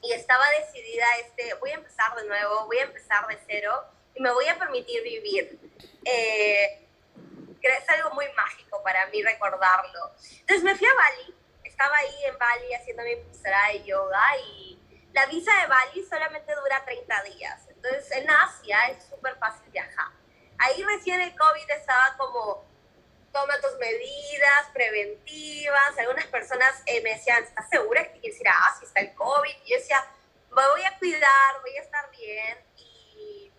y 0.02 0.14
estaba 0.14 0.44
decidida, 0.60 1.06
este, 1.20 1.54
voy 1.56 1.72
a 1.72 1.76
empezar 1.76 2.16
de 2.16 2.26
nuevo, 2.26 2.66
voy 2.66 2.78
a 2.78 2.84
empezar 2.84 3.28
de 3.28 3.38
cero 3.46 3.74
y 4.16 4.22
me 4.22 4.32
voy 4.32 4.48
a 4.48 4.58
permitir 4.58 5.04
vivir. 5.04 5.60
Eh, 6.06 6.88
es 7.62 7.90
algo 7.90 8.12
muy 8.12 8.26
mágico 8.36 8.82
para 8.82 9.06
mí 9.08 9.22
recordarlo. 9.22 10.12
Entonces 10.40 10.64
me 10.64 10.76
fui 10.76 10.88
a 10.88 10.94
Bali, 10.94 11.36
estaba 11.64 11.98
ahí 11.98 12.26
en 12.26 12.38
Bali 12.38 12.74
haciendo 12.74 13.04
mi 13.04 13.16
postura 13.18 13.68
de 13.74 13.84
yoga 13.84 14.38
y 14.38 14.80
la 15.14 15.26
visa 15.26 15.52
de 15.62 15.68
Bali 15.68 16.06
solamente 16.06 16.56
dura 16.56 16.84
30 16.86 17.24
días. 17.24 17.71
Entonces 17.84 18.12
en 18.12 18.30
Asia 18.30 18.78
es 18.90 19.04
súper 19.06 19.36
fácil 19.38 19.70
viajar. 19.72 20.08
Ahí 20.60 20.84
recién 20.84 21.20
el 21.22 21.36
COVID 21.36 21.72
estaba 21.72 22.16
como 22.18 22.64
toma 23.32 23.60
tus 23.60 23.78
medidas 23.80 24.68
preventivas. 24.74 25.98
Algunas 25.98 26.28
personas 26.28 26.84
eh, 26.86 27.02
me 27.02 27.16
decían, 27.16 27.44
¿estás 27.44 27.68
segura 27.70 28.04
que 28.12 28.20
quieres 28.20 28.40
ir 28.40 28.48
a 28.48 28.68
Asia? 28.68 28.88
Está 28.88 29.00
el 29.00 29.14
COVID. 29.16 29.56
Y 29.66 29.72
yo 29.72 29.78
decía, 29.78 30.06
voy 30.52 30.84
a 30.84 30.98
cuidar, 31.00 31.62
voy 31.62 31.76
a 31.78 31.82
estar 31.82 32.12
bien. 32.12 32.58
Y, 32.78 33.52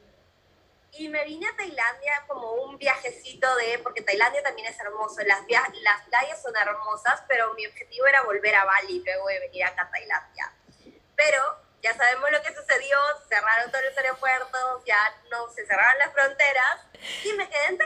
y 0.93 1.09
me 1.09 1.25
vine 1.25 1.49
a 1.49 1.57
Tailandia 1.57 2.25
como 2.29 2.53
un 2.53 2.79
viajecito 2.79 3.53
de, 3.57 3.81
porque 3.81 4.03
Tailandia 4.03 4.43
también 4.43 4.69
es 4.69 4.79
hermoso, 4.79 5.23
las, 5.23 5.41
las 5.49 6.03
playas 6.03 6.41
son 6.41 6.55
hermosas, 6.57 7.25
pero 7.27 7.53
mi 7.55 7.67
objetivo 7.67 8.07
era 8.07 8.23
volver 8.23 8.55
a 8.55 8.65
Bali 8.65 9.03
luego 9.05 9.27
de 9.27 9.41
venir 9.41 9.65
acá 9.65 9.83
a 9.83 9.91
Tailandia. 9.91 10.53
Pero 11.17 11.43
ya 11.83 11.95
sabemos 11.95 12.31
lo 12.31 12.41
que 12.43 12.55
sucedió, 12.55 12.99
cerraron 13.29 13.71
todos 13.71 13.85
los 13.85 13.99
aeropuertos, 13.99 14.85
ya 14.87 14.99
no 15.31 15.51
se 15.51 15.67
cerraron 15.67 15.99
las 15.99 16.13
fronteras 16.13 16.87
y 17.25 17.33
me 17.33 17.49
quedé 17.49 17.67
en 17.67 17.79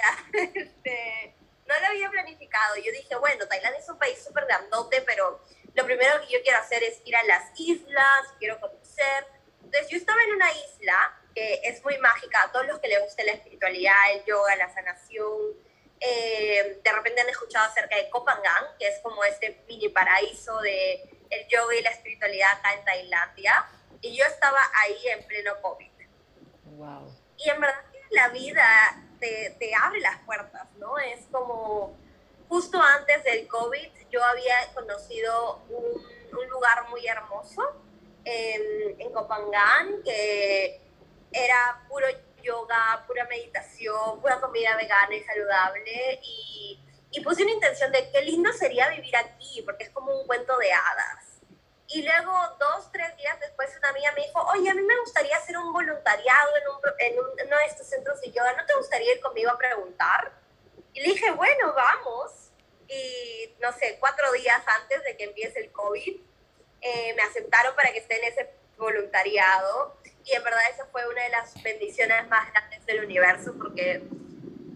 este, 0.54 1.34
no 1.66 1.78
lo 1.78 1.86
había 1.86 2.10
planificado. 2.10 2.76
Yo 2.76 2.92
dije, 2.92 3.14
bueno, 3.16 3.46
Tailandia 3.46 3.80
es 3.80 3.88
un 3.88 3.98
país 3.98 4.22
súper 4.22 4.44
grandote, 4.46 5.02
pero 5.02 5.42
lo 5.74 5.84
primero 5.84 6.20
que 6.20 6.32
yo 6.32 6.42
quiero 6.42 6.58
hacer 6.58 6.82
es 6.82 7.00
ir 7.04 7.16
a 7.16 7.22
las 7.24 7.50
islas, 7.58 8.26
quiero 8.38 8.60
conocer. 8.60 9.26
Entonces 9.64 9.88
yo 9.88 9.96
estaba 9.96 10.22
en 10.24 10.32
una 10.32 10.52
isla 10.52 11.20
que 11.34 11.60
es 11.64 11.82
muy 11.84 11.96
mágica, 11.98 12.42
a 12.42 12.52
todos 12.52 12.66
los 12.66 12.78
que 12.80 12.88
les 12.88 13.00
guste 13.02 13.24
la 13.24 13.32
espiritualidad, 13.32 14.12
el 14.12 14.24
yoga, 14.24 14.56
la 14.56 14.72
sanación. 14.74 15.54
Eh, 16.00 16.80
de 16.82 16.92
repente 16.92 17.20
han 17.20 17.28
escuchado 17.28 17.70
acerca 17.70 17.96
de 17.96 18.08
Kopangan, 18.10 18.64
que 18.78 18.88
es 18.88 18.98
como 19.00 19.22
este 19.24 19.62
mini 19.68 19.88
paraíso 19.90 20.58
de 20.60 21.08
el 21.30 21.46
yoga 21.48 21.74
y 21.74 21.82
la 21.82 21.90
espiritualidad 21.90 22.52
acá 22.52 22.74
en 22.74 22.84
Tailandia. 22.84 23.66
Y 24.00 24.16
yo 24.16 24.24
estaba 24.24 24.58
ahí 24.82 25.08
en 25.08 25.26
pleno 25.26 25.52
COVID. 25.62 25.90
Wow. 26.64 27.16
Y 27.36 27.50
en 27.50 27.60
verdad 27.60 27.84
la 28.10 28.28
vida 28.28 28.66
te, 29.18 29.74
abre 29.74 30.00
las 30.00 30.18
puertas, 30.20 30.66
¿no? 30.78 30.98
Es 30.98 31.26
como 31.30 31.96
justo 32.48 32.80
antes 32.80 33.22
del 33.24 33.46
COVID 33.46 33.88
yo 34.10 34.24
había 34.24 34.72
conocido 34.74 35.62
un, 35.68 36.20
lugar 36.48 36.88
muy 36.88 37.06
hermoso 37.06 37.62
en, 38.24 39.00
en 39.00 39.12
Copangán 39.12 40.02
que 40.02 40.80
era 41.32 41.84
puro 41.88 42.06
yoga, 42.42 43.04
pura 43.06 43.24
meditación, 43.26 44.20
pura 44.20 44.40
comida 44.40 44.76
vegana 44.76 45.14
y 45.14 45.22
saludable 45.22 46.20
y, 46.22 46.80
y 47.10 47.20
puse 47.20 47.42
una 47.42 47.52
intención 47.52 47.90
de 47.92 48.10
qué 48.10 48.22
lindo 48.22 48.52
sería 48.52 48.88
vivir 48.88 49.16
aquí 49.16 49.62
porque 49.62 49.84
es 49.84 49.90
como 49.90 50.12
un 50.12 50.26
cuento 50.26 50.56
de 50.58 50.72
hadas. 50.72 51.30
Y 51.88 52.02
luego, 52.02 52.32
dos, 52.60 52.90
tres 52.92 53.16
días 53.16 53.38
después, 53.40 53.68
una 53.76 53.88
amiga 53.88 54.12
me 54.12 54.24
dijo, 54.24 54.40
oye, 54.52 54.70
a 54.70 54.74
mí 54.74 54.82
me 54.82 55.00
gustaría 55.00 55.36
hacer 55.36 55.58
un 55.58 55.72
voluntariado 55.72 56.50
en, 56.56 56.68
un, 57.18 57.26
en 57.40 57.46
uno 57.48 57.56
de 57.56 57.64
estos 57.66 57.88
centros 57.88 58.20
de 58.20 58.30
yoga, 58.30 58.54
¿no 58.56 58.64
te 58.64 58.76
gustaría 58.76 59.14
ir 59.14 59.20
conmigo 59.20 59.50
a 59.50 59.58
preguntar? 59.58 60.32
Y 60.92 61.00
le 61.00 61.08
dije, 61.08 61.32
bueno, 61.32 61.74
vamos. 61.74 62.52
Y 62.86 63.56
no 63.60 63.72
sé, 63.72 63.96
cuatro 63.98 64.30
días 64.32 64.62
antes 64.66 65.02
de 65.02 65.16
que 65.16 65.24
empiece 65.24 65.58
el 65.58 65.72
COVID, 65.72 66.20
eh, 66.80 67.14
me 67.14 67.22
aceptaron 67.22 67.74
para 67.74 67.90
que 67.92 67.98
esté 67.98 68.18
en 68.18 68.32
ese 68.32 68.50
voluntariado. 68.76 69.96
Y 70.24 70.32
en 70.34 70.44
verdad 70.44 70.62
esa 70.70 70.86
fue 70.86 71.08
una 71.08 71.24
de 71.24 71.30
las 71.30 71.60
bendiciones 71.60 72.28
más 72.28 72.52
grandes 72.52 72.86
del 72.86 73.04
universo, 73.04 73.54
porque 73.58 74.02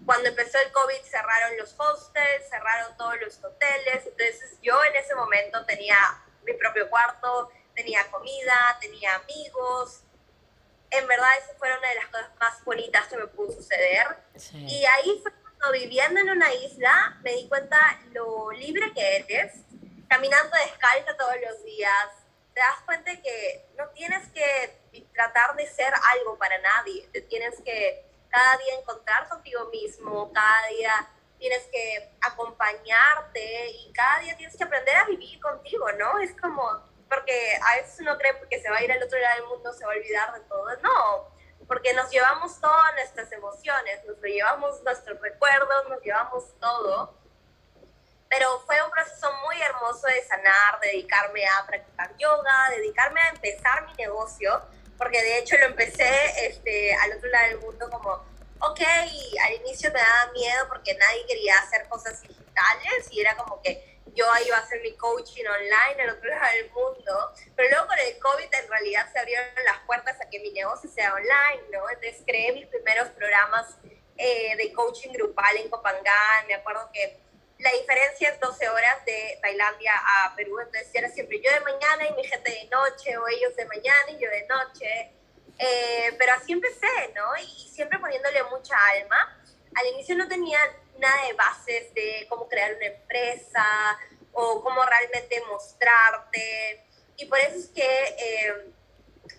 cuando 0.06 0.28
empezó 0.28 0.58
el 0.58 0.70
COVID 0.72 1.02
cerraron 1.02 1.56
los 1.58 1.74
hostels, 1.78 2.48
cerraron 2.48 2.96
todos 2.96 3.20
los 3.20 3.42
hoteles. 3.42 4.06
Entonces 4.06 4.58
yo 4.62 4.82
en 4.84 4.96
ese 4.96 5.14
momento 5.14 5.64
tenía 5.64 5.96
mi 6.44 6.52
propio 6.54 6.88
cuarto, 6.90 7.50
tenía 7.74 8.06
comida, 8.10 8.78
tenía 8.80 9.14
amigos. 9.16 10.00
En 10.90 11.06
verdad, 11.08 11.28
eso 11.42 11.54
fue 11.58 11.68
una 11.76 11.88
de 11.88 11.94
las 11.96 12.06
cosas 12.06 12.30
más 12.38 12.64
bonitas 12.64 13.06
que 13.08 13.16
me 13.16 13.26
pudo 13.28 13.52
suceder. 13.52 14.06
Y 14.52 14.84
ahí 14.84 15.20
fue 15.22 15.32
cuando 15.32 15.72
viviendo 15.72 16.20
en 16.20 16.30
una 16.30 16.52
isla 16.52 17.18
me 17.22 17.32
di 17.32 17.48
cuenta 17.48 18.00
lo 18.12 18.52
libre 18.52 18.92
que 18.92 19.16
eres, 19.16 19.54
caminando 20.08 20.56
descalza 20.56 21.16
todos 21.16 21.34
los 21.48 21.64
días. 21.64 22.08
Te 22.52 22.60
das 22.60 22.80
cuenta 22.84 23.10
que 23.20 23.66
no 23.76 23.88
tienes 23.88 24.28
que 24.28 24.78
tratar 25.12 25.56
de 25.56 25.66
ser 25.66 25.92
algo 26.12 26.38
para 26.38 26.56
nadie, 26.58 27.08
te 27.12 27.22
tienes 27.22 27.60
que 27.64 28.13
cada 28.34 28.56
día 28.56 28.74
encontrar 28.80 29.28
contigo 29.28 29.66
mismo, 29.66 30.32
cada 30.32 30.66
día 30.66 31.08
tienes 31.38 31.62
que 31.70 32.10
acompañarte 32.20 33.70
y 33.70 33.92
cada 33.92 34.18
día 34.18 34.36
tienes 34.36 34.56
que 34.56 34.64
aprender 34.64 34.96
a 34.96 35.04
vivir 35.04 35.38
contigo, 35.40 35.92
¿no? 35.92 36.18
Es 36.18 36.34
como, 36.40 36.82
porque 37.08 37.56
a 37.62 37.76
veces 37.76 38.00
uno 38.00 38.18
cree 38.18 38.32
que 38.50 38.60
se 38.60 38.68
va 38.68 38.78
a 38.78 38.82
ir 38.82 38.90
al 38.90 39.00
otro 39.00 39.16
lado 39.20 39.36
del 39.36 39.46
mundo, 39.46 39.72
se 39.72 39.86
va 39.86 39.92
a 39.92 39.96
olvidar 39.96 40.34
de 40.34 40.40
todo. 40.48 40.66
No, 40.82 41.28
porque 41.68 41.94
nos 41.94 42.10
llevamos 42.10 42.60
todas 42.60 42.94
nuestras 42.94 43.30
emociones, 43.30 44.04
nos 44.04 44.20
llevamos 44.20 44.82
nuestros 44.82 45.20
recuerdos, 45.20 45.88
nos 45.88 46.02
llevamos 46.02 46.58
todo. 46.58 47.14
Pero 48.28 48.58
fue 48.66 48.82
un 48.82 48.90
proceso 48.90 49.30
muy 49.46 49.62
hermoso 49.62 50.08
de 50.08 50.24
sanar, 50.24 50.80
dedicarme 50.80 51.46
a 51.46 51.64
practicar 51.66 52.16
yoga, 52.16 52.70
dedicarme 52.70 53.20
a 53.20 53.28
empezar 53.28 53.86
mi 53.86 53.94
negocio, 53.94 54.60
porque 54.98 55.22
de 55.22 55.38
hecho 55.38 55.56
lo 55.58 55.66
empecé 55.66 56.10
este, 56.46 56.94
al 56.94 57.12
otro 57.12 57.28
lado 57.28 57.48
del 57.48 57.58
mundo 57.58 57.90
como 57.90 58.34
ok, 58.60 58.80
al 59.44 59.52
inicio 59.54 59.90
me 59.92 59.98
daba 59.98 60.32
miedo 60.32 60.66
porque 60.68 60.94
nadie 60.94 61.26
quería 61.26 61.58
hacer 61.58 61.88
cosas 61.88 62.22
digitales 62.22 63.08
y 63.10 63.20
era 63.20 63.36
como 63.36 63.60
que 63.60 64.00
yo 64.14 64.26
iba 64.46 64.56
a 64.56 64.60
hacer 64.60 64.80
mi 64.80 64.92
coaching 64.92 65.44
online 65.44 66.02
en 66.02 66.10
otro 66.10 66.30
lado 66.30 66.52
del 66.52 66.70
mundo, 66.70 67.32
pero 67.56 67.68
luego 67.68 67.86
con 67.88 67.98
el 67.98 68.18
COVID 68.18 68.54
en 68.62 68.68
realidad 68.68 69.10
se 69.12 69.18
abrieron 69.18 69.48
las 69.64 69.78
puertas 69.86 70.20
a 70.20 70.30
que 70.30 70.38
mi 70.38 70.50
negocio 70.52 70.88
sea 70.88 71.14
online, 71.14 71.64
¿no? 71.72 71.88
Entonces 71.90 72.22
creé 72.24 72.52
mis 72.52 72.66
primeros 72.66 73.08
programas 73.10 73.76
eh, 74.16 74.56
de 74.56 74.72
coaching 74.72 75.10
grupal 75.10 75.56
en 75.56 75.68
Copangán, 75.68 76.46
me 76.46 76.54
acuerdo 76.54 76.88
que 76.92 77.23
la 77.64 77.72
diferencia 77.72 78.28
es 78.28 78.38
12 78.40 78.68
horas 78.68 79.04
de 79.06 79.38
Tailandia 79.40 79.92
a 79.96 80.36
Perú, 80.36 80.60
entonces 80.60 80.90
era 80.92 81.08
siempre 81.08 81.40
yo 81.40 81.50
de 81.50 81.60
mañana 81.60 82.06
y 82.06 82.12
mi 82.12 82.22
gente 82.22 82.50
de 82.50 82.66
noche, 82.66 83.16
o 83.16 83.26
ellos 83.26 83.56
de 83.56 83.64
mañana 83.64 84.10
y 84.10 84.22
yo 84.22 84.28
de 84.28 84.46
noche, 84.46 85.10
eh, 85.58 86.14
pero 86.18 86.34
así 86.34 86.52
empecé, 86.52 87.10
¿no? 87.14 87.24
Y, 87.38 87.64
siempre 87.74 87.98
poniéndole 87.98 88.40
mucha 88.44 88.76
alma. 88.90 89.42
Al 89.74 89.86
inicio 89.94 90.14
no 90.14 90.28
tenía 90.28 90.60
nada 90.98 91.26
de 91.26 91.32
bases 91.32 91.92
de 91.92 92.24
cómo 92.28 92.48
crear 92.48 92.72
una 92.76 92.86
empresa 92.86 93.98
o 94.32 94.62
cómo 94.62 94.84
realmente 94.84 95.42
mostrarte. 95.50 96.86
Y 97.16 97.26
por 97.26 97.40
eso 97.40 97.58
es 97.58 97.66
que 97.68 97.82
eh, 97.82 98.54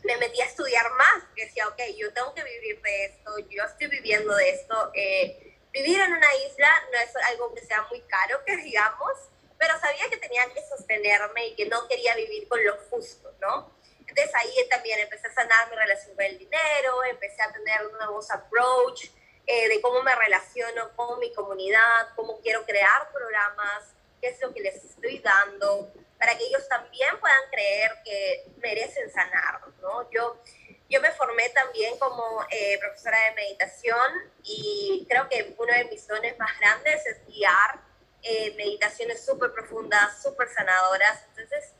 me 0.03 0.17
metí 0.17 0.41
a 0.41 0.45
estudiar 0.45 0.91
más, 0.97 1.23
decía, 1.35 1.67
ok, 1.69 1.79
yo 1.95 2.11
tengo 2.11 2.33
que 2.33 2.43
vivir 2.43 2.81
de 2.81 3.05
esto, 3.05 3.37
yo 3.49 3.63
estoy 3.63 3.87
viviendo 3.87 4.35
de 4.35 4.49
esto. 4.49 4.91
Eh, 4.95 5.44
vivir 5.75 5.99
en 5.99 6.13
una 6.13 6.35
isla 6.47 6.69
no 6.89 6.97
es 6.99 7.13
algo 7.27 7.53
que 7.53 7.59
sea 7.59 7.81
muy 7.89 7.99
caro, 8.03 8.39
que 8.45 8.55
digamos, 8.55 9.11
pero 9.57 9.77
sabía 9.77 10.09
que 10.09 10.15
tenía 10.15 10.45
que 10.53 10.65
sostenerme 10.65 11.47
y 11.47 11.55
que 11.55 11.65
no 11.65 11.85
quería 11.89 12.15
vivir 12.15 12.47
con 12.47 12.63
lo 12.63 12.77
justo, 12.89 13.33
¿no? 13.41 13.75
Entonces 13.99 14.33
ahí 14.35 14.53
también 14.69 14.99
empecé 14.99 15.27
a 15.27 15.33
sanar 15.33 15.69
mi 15.69 15.75
relación 15.75 16.15
con 16.15 16.23
el 16.23 16.37
dinero, 16.37 17.03
empecé 17.03 17.41
a 17.41 17.51
tener 17.51 17.91
nuevos 17.91 18.31
approach, 18.31 19.09
eh, 19.45 19.67
de 19.67 19.81
cómo 19.81 20.01
me 20.01 20.15
relaciono 20.15 20.95
con 20.95 21.19
mi 21.19 21.33
comunidad, 21.33 22.07
cómo 22.15 22.39
quiero 22.39 22.65
crear 22.65 23.11
programas, 23.11 23.83
qué 24.21 24.29
es 24.29 24.39
lo 24.39 24.53
que 24.53 24.61
les 24.61 24.75
estoy 24.75 25.19
dando, 25.19 25.91
para 26.17 26.37
que 26.37 26.45
ellos 26.45 26.65
también 26.69 27.19
puedan 27.19 27.49
creer 27.51 27.91
que 28.05 28.45
merecen 28.57 29.11
sanar, 29.11 29.59
¿no? 29.81 30.09
Yo, 30.09 30.41
yo 30.89 31.01
me 31.01 31.11
formé 31.11 31.49
también 31.49 31.97
como 31.97 32.45
eh, 32.49 32.77
profesora 32.79 33.17
de 33.19 33.35
meditación 33.35 34.31
y 34.43 35.05
creo 35.09 35.27
que 35.29 35.55
uno 35.57 35.73
de 35.73 35.85
mis 35.85 36.07
dones 36.07 36.37
más 36.37 36.57
grandes 36.59 37.05
es 37.05 37.25
guiar 37.25 37.81
eh, 38.21 38.53
meditaciones 38.55 39.25
súper 39.25 39.51
profundas, 39.51 40.21
súper 40.21 40.47
sanadoras. 40.49 41.23
Entonces, 41.29 41.73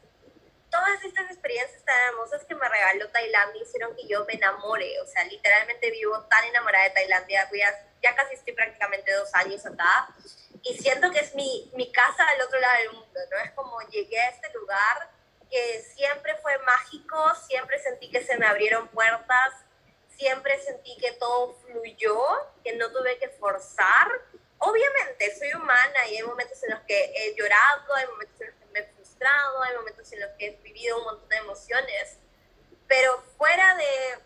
todas 0.70 1.04
estas 1.04 1.30
experiencias 1.32 1.84
tan 1.86 1.96
hermosas 2.10 2.44
que 2.46 2.56
me 2.56 2.68
regaló 2.68 3.10
Tailandia 3.10 3.64
hicieron 3.64 3.96
que 3.96 4.08
yo 4.08 4.26
me 4.26 4.34
enamore. 4.34 5.00
O 5.02 5.08
sea, 5.08 5.24
literalmente 5.26 5.92
vivo 5.92 6.22
tan 6.26 6.44
enamorada 6.46 6.86
de 6.86 6.92
Tailandia. 6.92 7.50
Ya, 7.54 7.90
ya 8.02 8.16
casi 8.16 8.36
estoy 8.36 8.54
prácticamente 8.54 9.12
dos 9.14 9.34
años 9.34 9.66
acá. 9.66 10.10
Y 10.64 10.78
siento 10.78 11.12
que 11.12 11.20
es 11.20 11.36
mi, 11.36 11.72
mi 11.76 11.92
casa 11.92 12.28
al 12.28 12.42
otro 12.42 12.60
lado 12.60 12.78
del 12.78 12.92
mundo, 12.94 13.20
¿no? 13.32 13.38
Es 13.38 13.52
como 13.52 13.80
llegué 13.90 14.20
a 14.20 14.30
este 14.30 14.52
lugar 14.54 15.15
que 15.50 15.82
siempre 15.96 16.36
fue 16.42 16.58
mágico, 16.60 17.34
siempre 17.48 17.80
sentí 17.80 18.10
que 18.10 18.24
se 18.24 18.38
me 18.38 18.46
abrieron 18.46 18.88
puertas, 18.90 19.54
siempre 20.10 20.60
sentí 20.62 20.98
que 20.98 21.14
todo 21.14 21.56
fluyó, 21.66 22.20
que 22.64 22.76
no 22.76 22.92
tuve 22.92 23.18
que 23.18 23.30
forzar. 23.30 24.08
Obviamente, 24.58 25.36
soy 25.38 25.54
humana 25.54 26.08
y 26.10 26.18
hay 26.18 26.24
momentos 26.24 26.62
en 26.64 26.72
los 26.72 26.80
que 26.82 27.12
he 27.16 27.36
llorado, 27.36 27.94
hay 27.96 28.08
momentos 28.08 28.42
en 28.42 28.48
los 28.48 28.56
que 28.56 28.66
me 28.68 28.80
he 28.80 28.94
frustrado, 28.94 29.62
hay 29.64 29.76
momentos 29.76 30.12
en 30.12 30.20
los 30.22 30.30
que 30.38 30.48
he 30.48 30.52
vivido 30.62 30.98
un 30.98 31.04
montón 31.04 31.30
de 31.30 31.38
emociones, 31.38 32.18
pero 32.88 33.22
fuera 33.38 33.76
de 33.76 34.20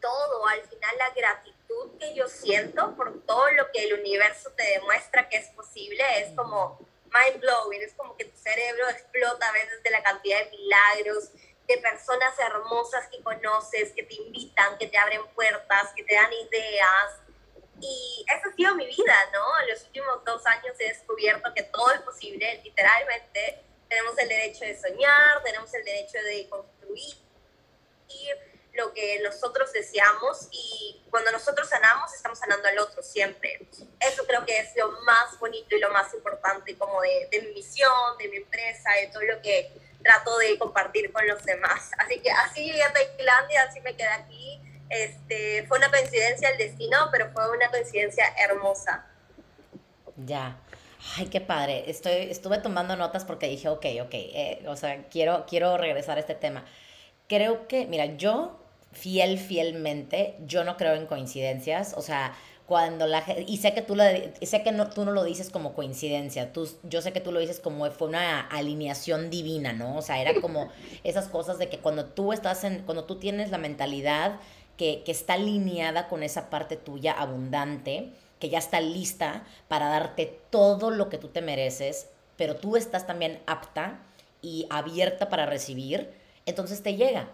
todo, 0.00 0.46
al 0.48 0.62
final 0.62 0.96
la 0.98 1.10
gratitud 1.10 1.98
que 1.98 2.14
yo 2.14 2.28
siento 2.28 2.94
por 2.96 3.24
todo 3.24 3.50
lo 3.52 3.70
que 3.70 3.84
el 3.84 4.00
universo 4.00 4.50
te 4.52 4.64
demuestra 4.64 5.28
que 5.28 5.36
es 5.36 5.48
posible 5.48 6.02
es 6.18 6.36
como 6.36 6.78
mind 7.12 7.40
blowing, 7.40 7.82
es 7.82 7.92
como 7.94 8.16
que 8.16 8.24
tu 8.24 8.36
cerebro 8.36 8.88
explota 8.88 9.48
a 9.48 9.52
veces 9.52 9.82
de 9.82 9.90
la 9.90 10.02
cantidad 10.02 10.38
de 10.44 10.50
milagros, 10.50 11.30
de 11.66 11.78
personas 11.78 12.38
hermosas 12.38 13.08
que 13.08 13.22
conoces, 13.22 13.92
que 13.92 14.02
te 14.02 14.14
invitan, 14.14 14.76
que 14.78 14.86
te 14.86 14.98
abren 14.98 15.26
puertas, 15.34 15.92
que 15.94 16.04
te 16.04 16.14
dan 16.14 16.32
ideas. 16.32 17.20
Y 17.80 18.24
esa 18.28 18.48
ha 18.48 18.52
sido 18.54 18.74
mi 18.74 18.86
vida, 18.86 19.16
¿no? 19.32 19.60
En 19.60 19.70
los 19.70 19.82
últimos 19.84 20.24
dos 20.24 20.46
años 20.46 20.74
he 20.78 20.88
descubierto 20.88 21.52
que 21.54 21.62
todo 21.64 21.90
es 21.92 22.00
posible, 22.02 22.60
literalmente. 22.62 23.62
Tenemos 23.88 24.16
el 24.18 24.28
derecho 24.28 24.64
de 24.64 24.80
soñar, 24.80 25.42
tenemos 25.42 25.72
el 25.74 25.84
derecho 25.84 26.18
de 26.22 26.48
construir 26.48 27.16
lo 28.74 28.92
que 28.94 29.20
nosotros 29.20 29.72
deseamos 29.72 30.48
y 30.50 31.02
cuando 31.10 31.30
nosotros 31.30 31.68
sanamos, 31.68 32.12
estamos 32.14 32.38
sanando 32.38 32.68
al 32.68 32.78
otro 32.78 33.02
siempre. 33.02 33.68
Eso 34.00 34.24
creo 34.26 34.44
que 34.46 34.58
es 34.58 34.74
lo 34.76 34.90
más 35.02 35.38
bonito 35.38 35.76
y 35.76 35.80
lo 35.80 35.90
más 35.90 36.12
importante 36.14 36.76
como 36.78 37.02
de, 37.02 37.28
de 37.30 37.42
mi 37.42 37.54
misión, 37.54 38.16
de 38.18 38.28
mi 38.28 38.38
empresa, 38.38 38.92
de 38.92 39.08
todo 39.08 39.22
lo 39.22 39.42
que 39.42 39.70
trato 40.02 40.38
de 40.38 40.58
compartir 40.58 41.12
con 41.12 41.26
los 41.26 41.44
demás. 41.44 41.90
Así 41.98 42.20
que 42.20 42.30
así 42.30 42.64
llegué 42.64 42.82
a 42.82 42.92
Tailandia, 42.92 43.62
así 43.62 43.80
me 43.80 43.94
quedé 43.94 44.08
aquí. 44.08 44.60
Este, 44.88 45.66
fue 45.66 45.78
una 45.78 45.90
coincidencia 45.90 46.50
el 46.50 46.58
destino, 46.58 47.08
pero 47.10 47.30
fue 47.32 47.50
una 47.50 47.70
coincidencia 47.70 48.24
hermosa. 48.38 49.06
Ya. 50.16 50.56
Ay, 51.16 51.26
qué 51.26 51.40
padre. 51.40 51.90
Estoy, 51.90 52.30
estuve 52.30 52.58
tomando 52.58 52.96
notas 52.96 53.24
porque 53.24 53.48
dije, 53.48 53.68
ok, 53.68 53.84
ok, 54.02 54.14
eh, 54.14 54.64
o 54.66 54.76
sea, 54.76 55.04
quiero, 55.08 55.46
quiero 55.46 55.76
regresar 55.76 56.16
a 56.16 56.20
este 56.20 56.34
tema. 56.34 56.64
Creo 57.28 57.66
que, 57.66 57.86
mira, 57.86 58.06
yo 58.06 58.61
fiel, 58.92 59.38
fielmente, 59.38 60.36
yo 60.46 60.64
no 60.64 60.76
creo 60.76 60.94
en 60.94 61.06
coincidencias, 61.06 61.94
o 61.96 62.02
sea, 62.02 62.34
cuando 62.66 63.06
la 63.06 63.22
gente, 63.22 63.44
y 63.46 63.58
sé 63.58 63.74
que 63.74 63.82
tú 63.82 63.96
lo, 63.96 64.04
sé 64.40 64.62
que 64.62 64.72
no, 64.72 64.88
tú 64.88 65.04
no 65.04 65.12
lo 65.12 65.24
dices 65.24 65.50
como 65.50 65.74
coincidencia, 65.74 66.52
tú, 66.52 66.68
yo 66.84 67.02
sé 67.02 67.12
que 67.12 67.20
tú 67.20 67.32
lo 67.32 67.40
dices 67.40 67.60
como 67.60 67.90
fue 67.90 68.08
una 68.08 68.40
alineación 68.40 69.30
divina, 69.30 69.72
¿no? 69.72 69.96
O 69.96 70.02
sea, 70.02 70.20
era 70.20 70.40
como 70.40 70.68
esas 71.04 71.28
cosas 71.28 71.58
de 71.58 71.68
que 71.68 71.78
cuando 71.78 72.06
tú 72.06 72.32
estás 72.32 72.64
en, 72.64 72.82
cuando 72.82 73.04
tú 73.04 73.16
tienes 73.16 73.50
la 73.50 73.58
mentalidad 73.58 74.38
que, 74.76 75.02
que 75.04 75.12
está 75.12 75.34
alineada 75.34 76.08
con 76.08 76.22
esa 76.22 76.50
parte 76.50 76.76
tuya 76.76 77.12
abundante, 77.12 78.10
que 78.38 78.48
ya 78.48 78.58
está 78.58 78.80
lista 78.80 79.44
para 79.68 79.88
darte 79.88 80.40
todo 80.50 80.90
lo 80.90 81.08
que 81.08 81.18
tú 81.18 81.28
te 81.28 81.42
mereces, 81.42 82.08
pero 82.36 82.56
tú 82.56 82.76
estás 82.76 83.06
también 83.06 83.40
apta 83.46 84.00
y 84.40 84.66
abierta 84.70 85.28
para 85.28 85.46
recibir, 85.46 86.10
entonces 86.46 86.82
te 86.82 86.96
llega. 86.96 87.28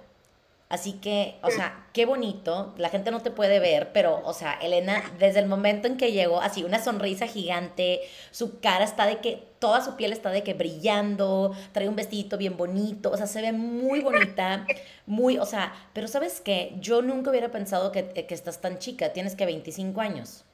Así 0.68 0.92
que, 0.92 1.36
o 1.42 1.50
sea, 1.50 1.86
qué 1.94 2.04
bonito. 2.04 2.74
La 2.76 2.90
gente 2.90 3.10
no 3.10 3.20
te 3.20 3.30
puede 3.30 3.58
ver, 3.58 3.90
pero, 3.94 4.20
o 4.22 4.34
sea, 4.34 4.52
Elena, 4.60 5.02
desde 5.18 5.40
el 5.40 5.46
momento 5.46 5.88
en 5.88 5.96
que 5.96 6.12
llegó, 6.12 6.42
así 6.42 6.62
una 6.62 6.78
sonrisa 6.78 7.26
gigante, 7.26 8.02
su 8.32 8.60
cara 8.60 8.84
está 8.84 9.06
de 9.06 9.18
que, 9.18 9.48
toda 9.60 9.82
su 9.82 9.96
piel 9.96 10.12
está 10.12 10.30
de 10.30 10.42
que 10.42 10.52
brillando, 10.52 11.56
trae 11.72 11.88
un 11.88 11.96
vestidito 11.96 12.36
bien 12.36 12.58
bonito, 12.58 13.10
o 13.10 13.16
sea, 13.16 13.26
se 13.26 13.40
ve 13.40 13.52
muy 13.52 14.00
bonita, 14.00 14.66
muy, 15.06 15.38
o 15.38 15.46
sea, 15.46 15.72
pero 15.94 16.06
¿sabes 16.06 16.42
qué? 16.42 16.74
Yo 16.80 17.00
nunca 17.00 17.30
hubiera 17.30 17.50
pensado 17.50 17.90
que, 17.90 18.04
que 18.06 18.34
estás 18.34 18.60
tan 18.60 18.78
chica, 18.78 19.14
tienes 19.14 19.34
que 19.34 19.46
25 19.46 20.00
años. 20.02 20.44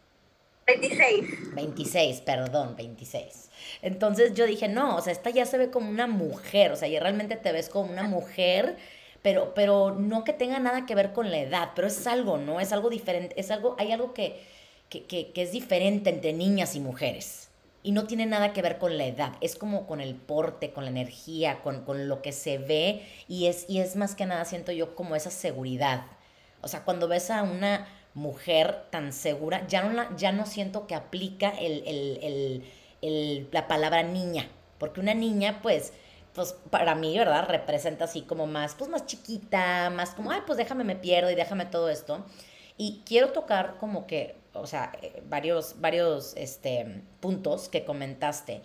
26. 0.67 1.55
26, 1.55 2.21
perdón, 2.21 2.75
26. 2.77 3.51
Entonces 3.83 4.35
yo 4.35 4.47
dije, 4.47 4.69
no, 4.69 4.97
o 4.97 5.01
sea, 5.03 5.13
esta 5.13 5.31
ya 5.31 5.45
se 5.45 5.59
ve 5.59 5.71
como 5.71 5.91
una 5.91 6.07
mujer, 6.07 6.73
o 6.73 6.77
sea, 6.77 6.89
ya 6.89 7.01
realmente 7.01 7.37
te 7.37 7.53
ves 7.53 7.69
como 7.69 7.91
una 7.91 8.05
mujer 8.05 8.77
pero, 9.25 9.55
pero 9.55 9.95
no 9.99 10.23
que 10.23 10.35
tenga 10.35 10.59
nada 10.59 10.85
que 10.85 10.95
ver 10.95 11.15
con 11.15 11.31
la 11.31 11.39
edad, 11.39 11.71
pero 11.75 11.89
es 11.89 12.07
algo, 12.07 12.37
¿no? 12.37 12.61
Es 12.61 12.75
algo 12.75 12.91
diferente, 12.91 13.35
es 13.41 13.51
algo, 13.51 13.75
hay 13.79 13.91
algo 13.91 14.13
que, 14.13 14.39
que, 14.91 15.05
que, 15.07 15.33
que 15.33 15.41
es 15.41 15.51
diferente 15.51 16.11
entre 16.11 16.35
niñas 16.35 16.77
y 16.77 16.81
mujeres. 16.81 17.49
Y 17.83 17.93
no 17.93 18.07
tiene 18.07 18.27
nada 18.27 18.53
que 18.53 18.61
ver 18.61 18.77
con 18.77 18.99
la 18.99 19.07
edad, 19.07 19.33
es 19.41 19.57
como 19.57 19.87
con 19.87 20.03
el 20.03 20.15
porte, 20.15 20.73
con 20.73 20.85
la 20.85 20.91
energía, 20.91 21.63
con, 21.63 21.87
con 21.87 22.07
lo 22.07 22.21
que 22.21 22.33
se 22.33 22.59
ve 22.59 23.03
y 23.27 23.47
es, 23.47 23.65
y 23.67 23.79
es 23.79 23.97
más 23.97 24.15
que 24.15 24.27
nada, 24.27 24.45
siento 24.45 24.73
yo, 24.73 24.95
como 24.95 25.17
esa 25.17 25.31
seguridad. 25.31 26.05
O 26.61 26.69
sea, 26.69 26.85
cuando 26.85 27.09
ves 27.09 27.31
a 27.31 27.45
una 27.45 27.89
mujer 28.13 28.85
tan 28.91 29.15
segura, 29.15 29.67
ya 29.69 29.83
no, 29.85 29.95
la, 29.95 30.15
ya 30.19 30.33
no 30.33 30.45
siento 30.45 30.87
que 30.87 30.95
aplica 30.95 31.49
el, 31.49 31.83
el, 31.87 32.65
el, 33.01 33.49
la 33.53 33.69
palabra 33.69 34.03
niña, 34.03 34.51
porque 34.79 35.01
una 35.01 35.15
niña, 35.15 35.61
pues, 35.63 35.95
pues 36.35 36.57
para 36.71 36.95
mí, 36.95 37.17
¿verdad? 37.17 37.47
Representa 37.49 38.05
así 38.05 38.23
como 38.23 38.47
más, 38.47 38.75
pues 38.75 38.91
más 38.91 39.07
chiquita, 39.07 39.91
más 39.91 40.11
como, 40.11 40.33
ay, 40.33 40.41
pues 40.47 40.59
déjame 40.59 40.85
me 40.85 40.97
pierdo 40.97 41.31
y 41.31 41.35
déjame 41.35 41.65
todo 41.65 41.89
esto. 41.89 42.25
Y 42.77 43.03
quiero 43.07 43.31
tocar 43.31 43.77
como 43.79 44.07
que, 44.07 44.37
o 44.53 44.67
sea, 44.67 44.93
eh, 45.01 45.23
varios, 45.29 45.81
varios 45.81 46.35
este, 46.37 47.03
puntos 47.21 47.69
que 47.69 47.85
comentaste, 47.85 48.63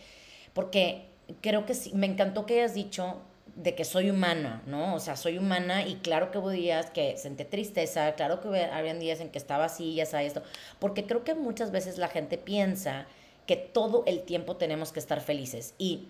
porque 0.53 1.05
creo 1.41 1.65
que 1.67 1.75
sí, 1.75 1.93
me 1.93 2.07
encantó 2.07 2.47
que 2.47 2.55
hayas 2.55 2.73
dicho 2.73 3.21
de 3.55 3.75
que 3.75 3.85
soy 3.85 4.09
humana, 4.09 4.63
¿no? 4.65 4.95
O 4.95 4.99
sea, 4.99 5.15
soy 5.15 5.37
humana 5.37 5.85
y 5.85 5.95
claro 5.97 6.31
que 6.31 6.39
hubo 6.39 6.49
días 6.49 6.89
que 6.89 7.17
sentí 7.17 7.43
tristeza, 7.45 8.13
claro 8.15 8.41
que 8.41 8.65
habían 8.65 8.99
días 8.99 9.19
en 9.19 9.29
que 9.29 9.37
estaba 9.37 9.65
así, 9.65 9.93
ya 9.93 10.05
sabes 10.07 10.27
esto, 10.27 10.43
porque 10.79 11.05
creo 11.05 11.23
que 11.23 11.35
muchas 11.35 11.71
veces 11.71 11.97
la 11.99 12.07
gente 12.07 12.37
piensa 12.37 13.05
que 13.45 13.57
todo 13.57 14.03
el 14.07 14.23
tiempo 14.23 14.55
tenemos 14.55 14.91
que 14.91 14.99
estar 14.99 15.21
felices 15.21 15.73
y 15.77 16.07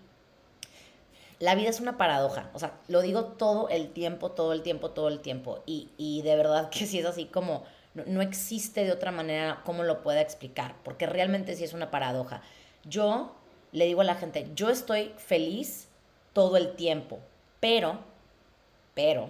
la 1.40 1.56
vida 1.56 1.70
es 1.70 1.80
una 1.80 1.98
paradoja, 1.98 2.50
o 2.54 2.60
sea, 2.60 2.74
lo 2.88 3.02
digo 3.02 3.24
todo 3.24 3.70
el 3.70 3.92
tiempo, 3.92 4.32
todo 4.32 4.54
el 4.54 4.62
tiempo, 4.62 4.92
todo 4.92 5.08
el 5.08 5.22
tiempo, 5.22 5.64
y, 5.66 5.90
y 5.98 6.22
de 6.22 6.36
verdad 6.36 6.70
que 6.70 6.86
si 6.86 7.00
es 7.00 7.06
así 7.06 7.26
como, 7.26 7.64
no, 7.94 8.04
no, 8.06 8.22
existe 8.22 8.84
de 8.84 8.92
otra 8.92 9.12
manera 9.12 9.62
cómo 9.66 9.84
lo 9.84 10.02
pueda 10.04 10.22
explicar, 10.22 10.76
porque 10.84 11.06
realmente 11.06 11.56
sí 11.56 11.64
es 11.64 11.74
una 11.74 11.92
paradoja. 11.92 12.42
Yo 12.84 13.36
le 13.72 13.86
digo 13.86 14.02
a 14.02 14.06
la 14.06 14.16
gente, 14.16 14.50
yo 14.54 14.70
estoy 14.70 15.14
feliz 15.18 15.88
todo 16.34 16.58
el 16.58 16.76
tiempo, 16.76 17.20
pero, 17.60 18.00
pero, 18.94 19.30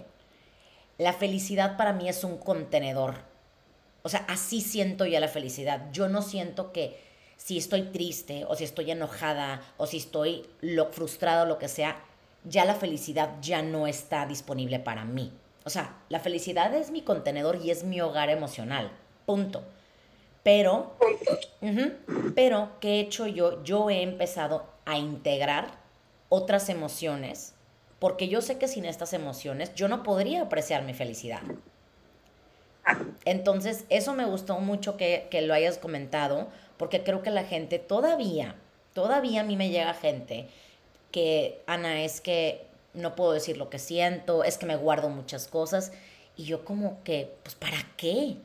la 0.98 1.14
felicidad 1.14 1.78
para 1.78 1.94
mí 1.94 2.10
es 2.10 2.24
un 2.24 2.38
contenedor. 2.38 3.16
O 4.04 4.10
sea, 4.10 4.26
así 4.28 4.62
siento 4.62 5.06
ya 5.06 5.20
la 5.20 5.28
felicidad. 5.28 5.92
Yo 5.92 6.10
no 6.10 6.22
siento 6.22 6.72
que 6.72 7.00
si 7.40 7.58
estoy 7.58 7.84
triste 7.84 8.44
o 8.48 8.56
si 8.56 8.66
estoy 8.66 8.92
enojada 8.92 9.62
o 9.78 9.88
si 9.88 9.98
estoy 9.98 10.46
lo 10.60 10.92
frustrado 10.92 11.44
o 11.44 11.48
lo 11.48 11.58
que 11.58 11.70
sea, 11.70 12.04
ya 12.44 12.66
la 12.66 12.76
felicidad 12.76 13.38
ya 13.42 13.62
no 13.62 13.88
está 13.88 14.26
disponible 14.26 14.78
para 14.78 15.06
mí. 15.06 15.32
O 15.64 15.70
sea, 15.70 15.98
la 16.10 16.20
felicidad 16.20 16.74
es 16.74 16.92
mi 16.92 17.02
contenedor 17.02 17.56
y 17.64 17.72
es 17.72 17.86
mi 17.86 18.02
hogar 18.02 18.30
emocional. 18.30 18.92
Punto. 19.26 19.64
Pero, 20.44 20.98
pero, 22.36 22.72
¿qué 22.82 22.96
he 22.96 23.00
hecho 23.00 23.26
yo? 23.26 23.64
Yo 23.64 23.90
he 23.90 24.02
empezado 24.02 24.66
a 24.86 24.98
integrar 24.98 25.72
otras 26.28 26.68
emociones 26.68 27.54
porque 28.00 28.28
yo 28.28 28.42
sé 28.42 28.58
que 28.58 28.68
sin 28.68 28.84
estas 28.84 29.14
emociones 29.14 29.74
yo 29.76 29.88
no 29.88 30.04
podría 30.04 30.42
apreciar 30.42 30.84
mi 30.84 30.94
felicidad. 30.94 31.42
Entonces, 33.26 33.86
eso 33.90 34.14
me 34.14 34.26
gustó 34.26 34.60
mucho 34.60 34.98
que, 34.98 35.28
que 35.30 35.42
lo 35.42 35.54
hayas 35.54 35.78
comentado 35.78 36.48
porque 36.78 37.04
creo 37.04 37.22
que 37.22 37.30
la 37.30 37.44
gente 37.44 37.78
todavía, 37.80 38.56
todavía 38.94 39.42
a 39.42 39.44
mí 39.44 39.56
me 39.56 39.70
llega 39.70 39.94
gente 39.94 40.48
que, 41.12 41.62
Ana, 41.68 42.04
es 42.04 42.22
que 42.22 42.66
no 42.94 43.16
puedo 43.16 43.34
decir 43.34 43.58
lo 43.58 43.70
que 43.70 43.80
siento, 43.80 44.44
es 44.44 44.58
que 44.58 44.66
me 44.66 44.76
guardo 44.76 45.10
muchas 45.10 45.48
cosas. 45.48 45.92
Y 46.38 46.46
yo 46.46 46.64
como 46.66 47.04
que, 47.04 47.36
pues, 47.44 47.56
¿para 47.56 47.78
qué? 47.98 48.38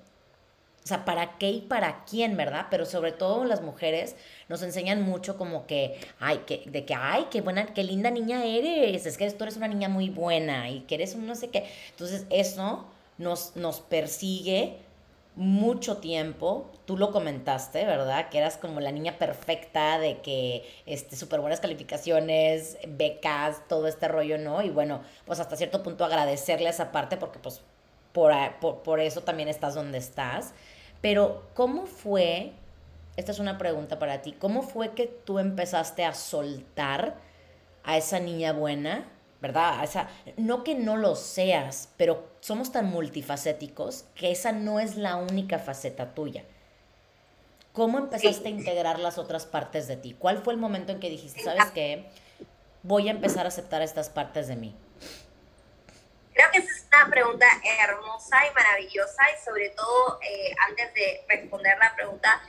o 0.84 0.86
sea, 0.86 1.06
¿para 1.06 1.38
qué 1.38 1.50
y 1.50 1.60
para 1.62 2.04
quién, 2.04 2.36
verdad? 2.36 2.66
Pero 2.70 2.84
sobre 2.84 3.10
todo 3.10 3.46
las 3.46 3.62
mujeres 3.62 4.16
nos 4.50 4.62
enseñan 4.62 5.00
mucho 5.00 5.38
como 5.38 5.66
que, 5.66 5.98
ay, 6.20 6.42
que, 6.46 6.62
de 6.66 6.84
que, 6.84 6.94
ay, 6.94 7.28
qué 7.30 7.40
buena, 7.40 7.72
qué 7.72 7.82
linda 7.82 8.10
niña 8.10 8.44
eres, 8.44 9.06
es 9.06 9.16
que 9.16 9.30
tú 9.30 9.44
eres 9.44 9.56
una 9.56 9.66
niña 9.66 9.88
muy 9.88 10.10
buena 10.10 10.68
y 10.68 10.80
que 10.80 10.96
eres 10.96 11.14
un 11.14 11.26
no 11.26 11.36
sé 11.36 11.48
qué. 11.48 11.64
Entonces 11.90 12.26
eso 12.28 12.84
nos, 13.18 13.56
nos 13.56 13.80
persigue 13.80 14.78
mucho 15.36 15.98
tiempo. 15.98 16.70
Tú 16.84 16.96
lo 16.96 17.10
comentaste, 17.10 17.84
¿verdad? 17.84 18.28
Que 18.28 18.38
eras 18.38 18.56
como 18.56 18.80
la 18.80 18.92
niña 18.92 19.18
perfecta 19.18 19.98
de 19.98 20.20
que, 20.20 20.64
este, 20.86 21.16
súper 21.16 21.40
buenas 21.40 21.60
calificaciones, 21.60 22.78
becas, 22.86 23.66
todo 23.68 23.86
este 23.86 24.08
rollo, 24.08 24.38
¿no? 24.38 24.62
Y 24.62 24.70
bueno, 24.70 25.02
pues 25.26 25.40
hasta 25.40 25.56
cierto 25.56 25.82
punto 25.82 26.04
agradecerle 26.04 26.68
esa 26.70 26.92
parte 26.92 27.16
porque 27.16 27.38
pues 27.38 27.62
por, 28.12 28.32
por, 28.60 28.82
por 28.82 29.00
eso 29.00 29.22
también 29.22 29.48
estás 29.48 29.74
donde 29.74 29.98
estás. 29.98 30.54
Pero, 31.00 31.42
¿cómo 31.54 31.86
fue? 31.86 32.52
Esta 33.16 33.32
es 33.32 33.38
una 33.38 33.58
pregunta 33.58 33.98
para 33.98 34.22
ti. 34.22 34.32
¿Cómo 34.32 34.62
fue 34.62 34.90
que 34.94 35.06
tú 35.06 35.38
empezaste 35.38 36.04
a 36.04 36.14
soltar 36.14 37.16
a 37.84 37.96
esa 37.96 38.20
niña 38.20 38.52
buena? 38.52 39.06
¿Verdad? 39.44 39.84
esa, 39.84 40.08
no 40.38 40.64
que 40.64 40.74
no 40.74 40.96
lo 40.96 41.14
seas, 41.16 41.90
pero 41.98 42.30
somos 42.40 42.72
tan 42.72 42.86
multifacéticos 42.86 44.06
que 44.14 44.30
esa 44.30 44.52
no 44.52 44.80
es 44.80 44.96
la 44.96 45.16
única 45.16 45.58
faceta 45.58 46.14
tuya. 46.14 46.44
¿Cómo 47.74 47.98
empezaste 47.98 48.48
a 48.48 48.50
integrar 48.50 48.98
las 48.98 49.18
otras 49.18 49.44
partes 49.44 49.86
de 49.86 49.98
ti? 49.98 50.16
¿Cuál 50.18 50.38
fue 50.38 50.54
el 50.54 50.58
momento 50.58 50.92
en 50.92 50.98
que 50.98 51.10
dijiste, 51.10 51.42
sabes 51.42 51.66
qué? 51.74 52.08
Voy 52.82 53.08
a 53.08 53.10
empezar 53.10 53.44
a 53.44 53.48
aceptar 53.48 53.82
estas 53.82 54.08
partes 54.08 54.48
de 54.48 54.56
mí. 54.56 54.74
Creo 56.32 56.50
que 56.50 56.60
esa 56.60 56.70
es 56.72 56.86
una 56.96 57.10
pregunta 57.10 57.46
hermosa 57.82 58.46
y 58.50 58.54
maravillosa 58.54 59.22
y 59.30 59.44
sobre 59.44 59.68
todo 59.76 60.20
eh, 60.22 60.54
antes 60.70 60.94
de 60.94 61.22
responder 61.28 61.76
la 61.76 61.94
pregunta, 61.94 62.40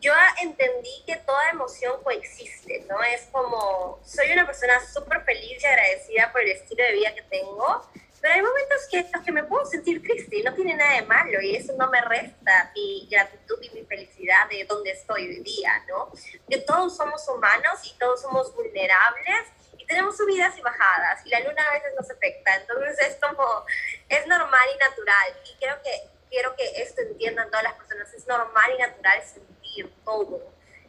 yo 0.00 0.12
entendí 0.40 1.02
que 1.06 1.16
toda 1.16 1.50
emoción 1.50 2.02
coexiste, 2.02 2.84
¿no? 2.88 3.02
Es 3.02 3.28
como, 3.32 4.00
soy 4.04 4.30
una 4.32 4.46
persona 4.46 4.80
súper 4.86 5.22
feliz 5.24 5.62
y 5.62 5.66
agradecida 5.66 6.32
por 6.32 6.42
el 6.42 6.50
estilo 6.50 6.84
de 6.84 6.92
vida 6.92 7.14
que 7.14 7.22
tengo, 7.22 7.88
pero 8.20 8.34
hay 8.34 8.42
momentos 8.42 8.88
que, 8.90 9.06
que 9.24 9.32
me 9.32 9.44
puedo 9.44 9.64
sentir 9.66 10.02
triste 10.02 10.38
y 10.38 10.42
no 10.42 10.52
tiene 10.54 10.74
nada 10.74 10.94
de 10.94 11.02
malo 11.02 11.40
y 11.40 11.54
eso 11.54 11.72
no 11.76 11.88
me 11.88 12.00
resta 12.00 12.72
mi 12.74 13.06
gratitud 13.10 13.56
y 13.62 13.70
mi 13.70 13.84
felicidad 13.84 14.48
de 14.48 14.64
donde 14.64 14.90
estoy 14.90 15.28
hoy 15.28 15.42
día, 15.42 15.84
¿no? 15.88 16.10
Que 16.48 16.58
todos 16.58 16.96
somos 16.96 17.28
humanos 17.28 17.80
y 17.84 17.96
todos 17.98 18.20
somos 18.20 18.54
vulnerables 18.54 19.46
tenemos 19.88 20.16
subidas 20.16 20.56
y 20.56 20.60
bajadas 20.60 21.24
y 21.24 21.30
la 21.30 21.40
luna 21.40 21.66
a 21.66 21.72
veces 21.72 21.92
nos 21.98 22.08
afecta, 22.10 22.54
entonces 22.56 22.98
es 23.00 23.16
como, 23.16 23.64
es 24.08 24.26
normal 24.26 24.68
y 24.74 24.78
natural 24.78 25.40
y 25.44 25.56
creo 25.58 25.82
que 25.82 25.90
quiero 26.28 26.54
que 26.56 26.82
esto 26.82 27.00
entiendan 27.00 27.48
todas 27.48 27.64
las 27.64 27.74
personas, 27.74 28.12
es 28.12 28.26
normal 28.26 28.70
y 28.76 28.82
natural 28.82 29.22
sentir 29.22 29.57
todo, 30.04 30.40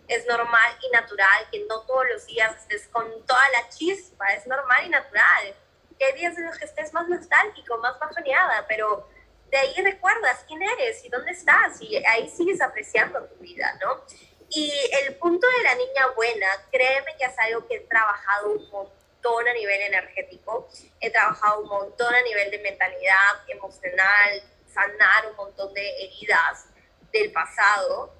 es 0.07 0.25
normal 0.25 0.77
y 0.81 0.89
natural 0.89 1.47
que 1.51 1.65
no 1.65 1.81
todos 1.81 2.05
los 2.11 2.25
días 2.25 2.55
estés 2.57 2.87
con 2.87 3.05
toda 3.25 3.49
la 3.51 3.69
chispa, 3.69 4.25
es 4.33 4.47
normal 4.47 4.85
y 4.85 4.89
natural, 4.89 5.55
que 5.97 6.05
hay 6.05 6.13
días 6.13 6.37
en 6.37 6.45
los 6.45 6.57
que 6.57 6.65
estés 6.65 6.91
más 6.93 7.07
nostálgico, 7.07 7.77
más 7.77 7.99
bajoneada, 7.99 8.65
pero 8.67 9.07
de 9.51 9.57
ahí 9.57 9.75
recuerdas 9.83 10.43
quién 10.47 10.61
eres 10.61 11.03
y 11.05 11.09
dónde 11.09 11.31
estás 11.31 11.81
y 11.81 11.97
ahí 12.05 12.29
sigues 12.29 12.61
apreciando 12.61 13.23
tu 13.25 13.35
vida, 13.35 13.77
¿no? 13.81 14.03
Y 14.49 14.73
el 15.03 15.15
punto 15.17 15.47
de 15.47 15.63
la 15.63 15.75
niña 15.75 16.07
buena, 16.15 16.47
créeme 16.71 17.15
que 17.17 17.25
es 17.25 17.39
algo 17.39 17.67
que 17.67 17.75
he 17.75 17.79
trabajado 17.81 18.53
un 18.53 18.69
montón 18.69 19.47
a 19.47 19.53
nivel 19.53 19.81
energético, 19.81 20.67
he 20.99 21.11
trabajado 21.11 21.61
un 21.61 21.67
montón 21.67 22.13
a 22.15 22.21
nivel 22.23 22.49
de 22.49 22.57
mentalidad 22.59 23.43
emocional, 23.47 24.41
sanar 24.65 25.27
un 25.29 25.35
montón 25.35 25.73
de 25.73 26.03
heridas 26.03 26.65
del 27.11 27.31
pasado, 27.31 28.18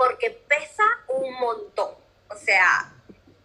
porque 0.00 0.30
pesa 0.48 0.82
un 1.08 1.30
montón. 1.34 1.94
O 2.30 2.34
sea, 2.34 2.90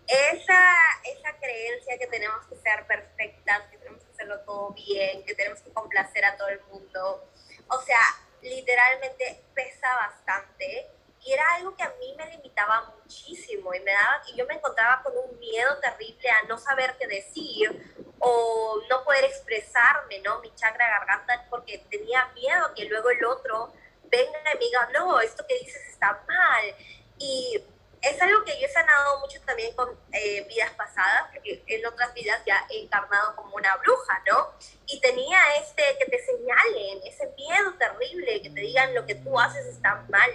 esa, 0.08 0.62
esa 1.04 1.38
creencia 1.38 1.98
que 1.98 2.08
tenemos 2.08 2.46
que 2.48 2.56
ser 2.56 2.88
perfectas, 2.88 3.64
que 3.70 3.78
tenemos 3.78 4.02
que 4.02 4.12
hacerlo 4.14 4.40
todo 4.46 4.70
bien, 4.70 5.26
que 5.26 5.36
tenemos 5.36 5.60
que 5.60 5.74
complacer 5.74 6.24
a 6.24 6.38
todo 6.38 6.48
el 6.48 6.62
mundo, 6.72 7.28
o 7.68 7.82
sea, 7.82 8.00
literalmente 8.42 9.44
pesa 9.54 9.98
bastante 9.98 10.88
y 11.26 11.34
era 11.34 11.44
algo 11.56 11.76
que 11.76 11.84
a 11.84 11.94
mí 12.00 12.16
me 12.18 12.26
limitaba 12.28 12.94
muchísimo 13.02 13.74
y 13.74 13.82
me 13.82 13.92
daba 13.92 14.22
y 14.32 14.38
yo 14.38 14.46
me 14.46 14.54
encontraba 14.54 15.04
con 15.04 15.12
un 15.18 15.38
miedo 15.38 15.78
terrible 15.82 16.30
a 16.30 16.44
no 16.44 16.58
saber 16.58 16.96
qué 16.98 17.08
decir 17.08 18.06
o 18.20 18.80
no 18.90 19.04
poder 19.04 19.26
expresarme, 19.26 20.20
¿no? 20.20 20.40
Mi 20.40 20.56
chakra 20.56 20.88
garganta 20.88 21.48
porque 21.50 21.80
tenía 21.90 22.28
miedo 22.34 22.74
que 22.76 22.86
luego 22.86 23.10
el 23.10 23.26
otro 23.26 23.74
venga 24.18 24.40
y 24.40 24.44
me 24.44 24.60
diga, 24.60 24.90
no, 24.94 25.20
esto 25.20 25.46
que 25.48 25.60
dices 25.60 25.82
está 25.90 26.24
mal. 26.28 26.76
Y 27.18 27.64
es 28.02 28.22
algo 28.22 28.44
que 28.44 28.60
yo 28.60 28.68
he 28.68 28.70
sanado 28.70 29.20
mucho 29.20 29.42
también 29.42 29.76
con 29.76 29.98
eh, 30.12 30.46
vidas 30.48 30.72
pasadas, 30.72 31.30
porque 31.34 31.64
en 31.68 31.86
otras 31.86 32.14
vidas 32.14 32.42
ya 32.46 32.66
he 32.70 32.84
encarnado 32.84 33.36
como 33.36 33.56
una 33.56 33.76
bruja, 33.78 34.22
¿no? 34.32 34.54
Y 34.86 35.00
tenía 35.00 35.40
este, 35.60 35.84
que 35.98 36.06
te 36.06 36.24
señalen, 36.24 37.02
ese 37.04 37.28
miedo 37.36 37.74
terrible, 37.76 38.42
que 38.42 38.50
te 38.50 38.62
digan 38.62 38.94
lo 38.94 39.06
que 39.06 39.16
tú 39.16 39.40
haces 39.40 39.66
está 39.66 39.96
mal. 40.10 40.32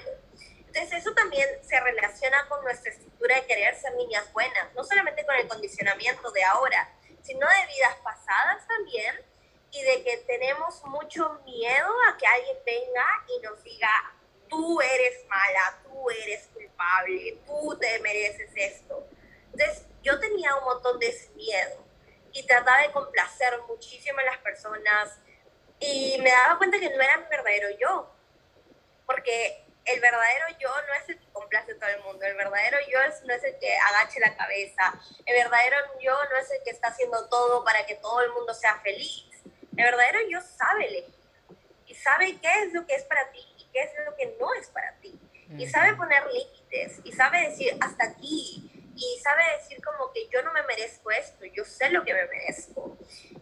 Entonces 0.67 0.93
eso 1.01 1.13
también 1.15 1.49
se 1.63 1.79
relaciona 1.81 2.49
con 2.49 2.63
nuestra 2.65 2.91
estructura 2.91 3.37
de 3.37 3.47
querer 3.47 3.77
ser 3.77 3.95
niñas 3.95 4.33
buenas, 4.33 4.73
no 4.75 4.83
solamente 4.83 5.25
con 5.25 5.37
el 5.37 5.47
condicionamiento 5.47 6.31
de 6.33 6.45
ahora, 6.45 6.93
sino 7.23 7.47
de 7.47 7.67
vidas 7.73 7.97
pasadas 8.03 8.67
también, 8.67 9.15
y 9.73 9.83
de 9.83 10.03
que 10.03 10.17
tenemos 10.27 10.83
mucho 10.85 11.41
miedo 11.45 11.89
a 12.09 12.17
que 12.17 12.27
alguien 12.27 12.57
venga 12.65 13.07
y 13.29 13.41
nos 13.43 13.63
diga, 13.63 13.91
tú 14.49 14.81
eres 14.81 15.25
mala, 15.29 15.81
tú 15.85 16.11
eres 16.11 16.49
culpable, 16.53 17.39
tú 17.47 17.79
te 17.79 17.99
mereces 18.01 18.51
esto. 18.55 19.07
Entonces 19.53 19.87
yo 20.03 20.19
tenía 20.19 20.55
un 20.57 20.65
montón 20.65 20.99
de 20.99 21.09
ese 21.09 21.31
miedo 21.31 21.85
y 22.33 22.47
trataba 22.47 22.79
de 22.79 22.93
complacer 22.93 23.61
muchísimo 23.69 24.19
a 24.19 24.25
las 24.25 24.39
personas 24.39 25.19
y 25.79 26.19
me 26.21 26.31
daba 26.31 26.59
cuenta 26.59 26.79
que 26.79 26.91
no 26.91 27.01
era 27.01 27.19
mi 27.19 27.27
verdadero 27.27 27.69
yo, 27.79 28.13
porque 29.07 29.65
el 29.85 30.01
verdadero 30.01 30.47
yo 30.59 30.69
no 30.69 30.95
es 30.95 31.09
el 31.09 31.19
que 31.19 31.27
complace 31.33 31.73
a 31.73 31.79
todo 31.79 31.89
el 31.89 32.03
mundo, 32.03 32.25
el 32.27 32.37
verdadero 32.37 32.79
yo 32.89 32.99
no 33.25 33.35
es 33.35 33.45
el 33.45 33.59
que 33.59 33.77
agache 33.77 34.21
la 34.21 34.37
cabeza, 34.37 34.95
el 35.25 35.35
verdadero 35.35 35.77
yo 36.01 36.13
no 36.13 36.37
es 36.37 36.51
el 36.51 36.63
que 36.63 36.71
está 36.71 36.89
haciendo 36.89 37.29
todo 37.29 37.65
para 37.65 37.87
que 37.87 37.97
todo 37.97 38.21
el 38.21 38.31
mundo 38.33 38.53
sea 38.53 38.79
feliz. 38.81 39.30
El 39.81 39.87
verdadero 39.87 40.19
yo 40.29 40.41
sabe 40.43 40.87
elegir 40.89 41.15
y 41.87 41.95
sabe 41.95 42.39
qué 42.41 42.65
es 42.65 42.73
lo 42.75 42.87
que 42.87 42.95
es 42.95 43.05
para 43.05 43.31
ti 43.33 43.43
y 43.57 43.65
qué 43.73 43.81
es 43.81 43.91
lo 44.05 44.15
que 44.15 44.37
no 44.39 44.53
es 44.55 44.69
para 44.69 44.95
ti. 45.01 45.19
Y 45.59 45.69
sabe 45.69 45.97
poner 45.97 46.23
límites 46.27 47.01
y 47.03 47.13
sabe 47.13 47.49
decir 47.49 47.77
hasta 47.81 48.05
aquí 48.05 48.71
y 48.95 49.21
sabe 49.21 49.43
decir 49.57 49.83
como 49.83 50.13
que 50.13 50.29
yo 50.29 50.43
no 50.43 50.53
me 50.53 50.63
merezco 50.65 51.11
esto, 51.11 51.45
yo 51.47 51.65
sé 51.65 51.89
lo 51.91 52.05
que 52.05 52.13
me 52.13 52.27
merezco. 52.27 52.99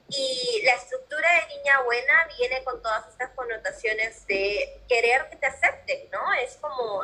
Y 0.09 0.63
la 0.65 0.75
estructura 0.75 1.29
de 1.29 1.57
niña 1.57 1.83
buena 1.83 2.29
viene 2.39 2.63
con 2.65 2.81
todas 2.81 3.09
estas 3.09 3.31
connotaciones 3.31 4.27
de 4.27 4.81
querer 4.89 5.29
que 5.29 5.37
te 5.37 5.47
acepten, 5.47 6.09
¿no? 6.11 6.33
Es 6.35 6.57
como 6.57 7.03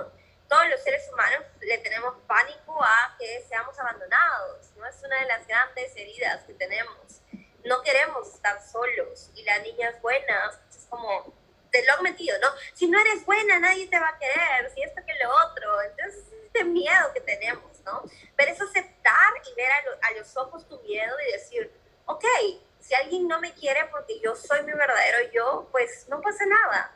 todos 0.48 0.68
los 0.68 0.80
seres 0.82 1.06
humanos 1.12 1.44
le 1.60 1.78
tenemos 1.78 2.14
pánico 2.26 2.82
a 2.82 3.16
que 3.18 3.44
seamos 3.48 3.78
abandonados, 3.78 4.70
¿no? 4.76 4.86
Es 4.86 5.02
una 5.02 5.20
de 5.20 5.26
las 5.26 5.46
grandes 5.46 5.94
heridas 5.96 6.44
que 6.44 6.54
tenemos. 6.54 7.20
No 7.64 7.82
queremos 7.82 8.28
estar 8.28 8.60
solos 8.62 9.30
y 9.34 9.42
la 9.42 9.58
niña 9.60 9.90
es 9.90 10.00
buena, 10.02 10.50
es 10.70 10.86
como 10.88 11.32
te 11.70 11.84
lo 11.84 11.94
han 11.94 12.02
metido, 12.02 12.38
¿no? 12.38 12.48
Si 12.72 12.86
no 12.86 13.00
eres 13.00 13.24
buena, 13.26 13.58
nadie 13.58 13.88
te 13.88 13.98
va 13.98 14.08
a 14.08 14.18
querer, 14.18 14.70
si 14.72 14.82
esto 14.82 15.02
que 15.04 15.14
lo 15.24 15.30
otro. 15.44 15.82
Entonces, 15.82 16.24
este 16.46 16.64
miedo 16.64 17.12
que 17.12 17.20
tenemos, 17.20 17.80
¿no? 17.84 18.04
Pero 18.36 18.52
es 18.52 18.60
aceptar 18.60 19.32
y 19.50 19.54
ver 19.56 19.70
a, 19.72 20.06
a 20.06 20.12
los 20.12 20.36
ojos 20.36 20.68
tu 20.68 20.80
miedo 20.82 21.16
y 21.28 21.32
decir, 21.32 21.72
ok, 22.06 22.24
si 22.78 22.94
alguien 22.94 23.26
no 23.26 23.40
me 23.40 23.52
quiere 23.54 23.86
porque 23.90 24.20
yo 24.20 24.36
soy 24.36 24.62
mi 24.62 24.72
verdadero 24.72 25.32
yo, 25.32 25.68
pues 25.72 26.06
no 26.08 26.20
pasa 26.20 26.46
nada. 26.46 26.94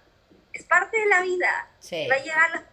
Es 0.53 0.65
parte 0.65 0.99
de 0.99 1.07
la 1.07 1.23
vida. 1.23 1.71
Va 2.09 2.15
a 2.15 2.19
llegar 2.19 2.69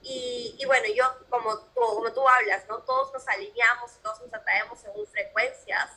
y, 0.00 0.56
y, 0.58 0.64
bueno, 0.66 0.86
yo, 0.94 1.04
como 1.30 1.58
tú, 1.58 1.80
como 1.80 2.12
tú 2.12 2.28
hablas, 2.28 2.66
¿no? 2.68 2.78
Todos 2.82 3.12
nos 3.12 3.26
alineamos, 3.26 3.98
todos 4.02 4.20
nos 4.20 4.34
atraemos 4.34 4.78
según 4.78 5.06
frecuencias. 5.06 5.90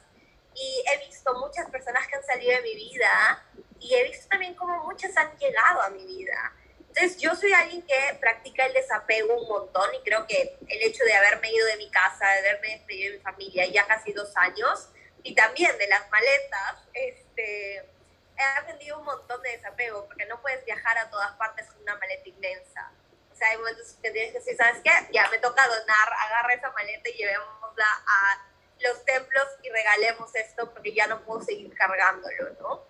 Y 0.60 0.84
he 0.88 1.06
visto 1.06 1.34
muchas 1.36 1.70
personas 1.70 2.08
que 2.08 2.16
han 2.16 2.24
salido 2.24 2.56
de 2.56 2.62
mi 2.62 2.76
vida 2.76 3.44
y 3.80 3.94
he 3.94 4.04
visto 4.04 4.28
también 4.28 4.56
como 4.56 4.84
muchas 4.84 5.16
han 5.18 5.38
llegado 5.38 5.82
a 5.82 5.90
mi 5.90 6.04
vida. 6.04 6.54
Entonces, 6.80 7.18
yo 7.22 7.36
soy 7.36 7.54
alguien 7.54 7.84
que 7.84 8.18
practica 8.20 8.66
el 8.66 8.74
desapego 8.74 9.40
un 9.40 9.48
montón 9.48 9.94
y 9.94 10.02
creo 10.02 10.26
que 10.26 10.58
el 10.68 10.82
hecho 10.82 11.04
de 11.04 11.14
haberme 11.14 11.52
ido 11.52 11.66
de 11.68 11.78
mi 11.78 11.92
casa, 11.92 12.28
de 12.28 12.50
haberme 12.50 12.70
despedido 12.70 13.12
de 13.12 13.18
mi 13.20 13.24
familia 13.24 13.66
ya 13.68 13.86
casi 13.86 14.14
dos 14.14 14.36
años, 14.36 14.90
y 15.22 15.36
también 15.36 15.78
de 15.78 15.88
las 15.88 16.10
maletas, 16.10 16.78
este, 16.94 17.86
he 18.38 18.44
aprendido 18.58 18.98
un 18.98 19.06
montón 19.06 19.42
de 19.42 19.52
desapego, 19.52 20.06
porque 20.08 20.26
no 20.26 20.42
puedes 20.42 20.64
viajar 20.66 20.98
a 20.98 21.10
todas 21.10 21.34
partes 21.34 21.68
con 21.68 21.82
una 21.82 21.96
maleta 21.98 22.30
inmensa. 22.30 22.92
O 23.32 23.36
sea, 23.36 23.50
hay 23.50 23.58
momentos 23.58 23.96
que 24.02 24.10
tienes 24.10 24.32
que 24.32 24.40
decir, 24.40 24.58
¿sabes 24.58 24.82
qué? 24.84 24.92
Ya 25.12 25.30
me 25.30 25.38
toca 25.38 25.68
donar, 25.68 26.14
agarra 26.26 26.54
esa 26.54 26.72
maleta 26.72 27.10
y 27.10 27.14
llevémosla 27.14 27.86
a 28.08 28.48
los 28.80 29.06
templos 29.06 29.46
y 29.64 29.70
regalemos 29.70 30.34
esto 30.36 30.72
porque 30.72 30.94
ya 30.94 31.08
no 31.08 31.24
puedo 31.24 31.42
seguir 31.42 31.74
cargándolo, 31.74 32.50
¿no? 32.60 32.86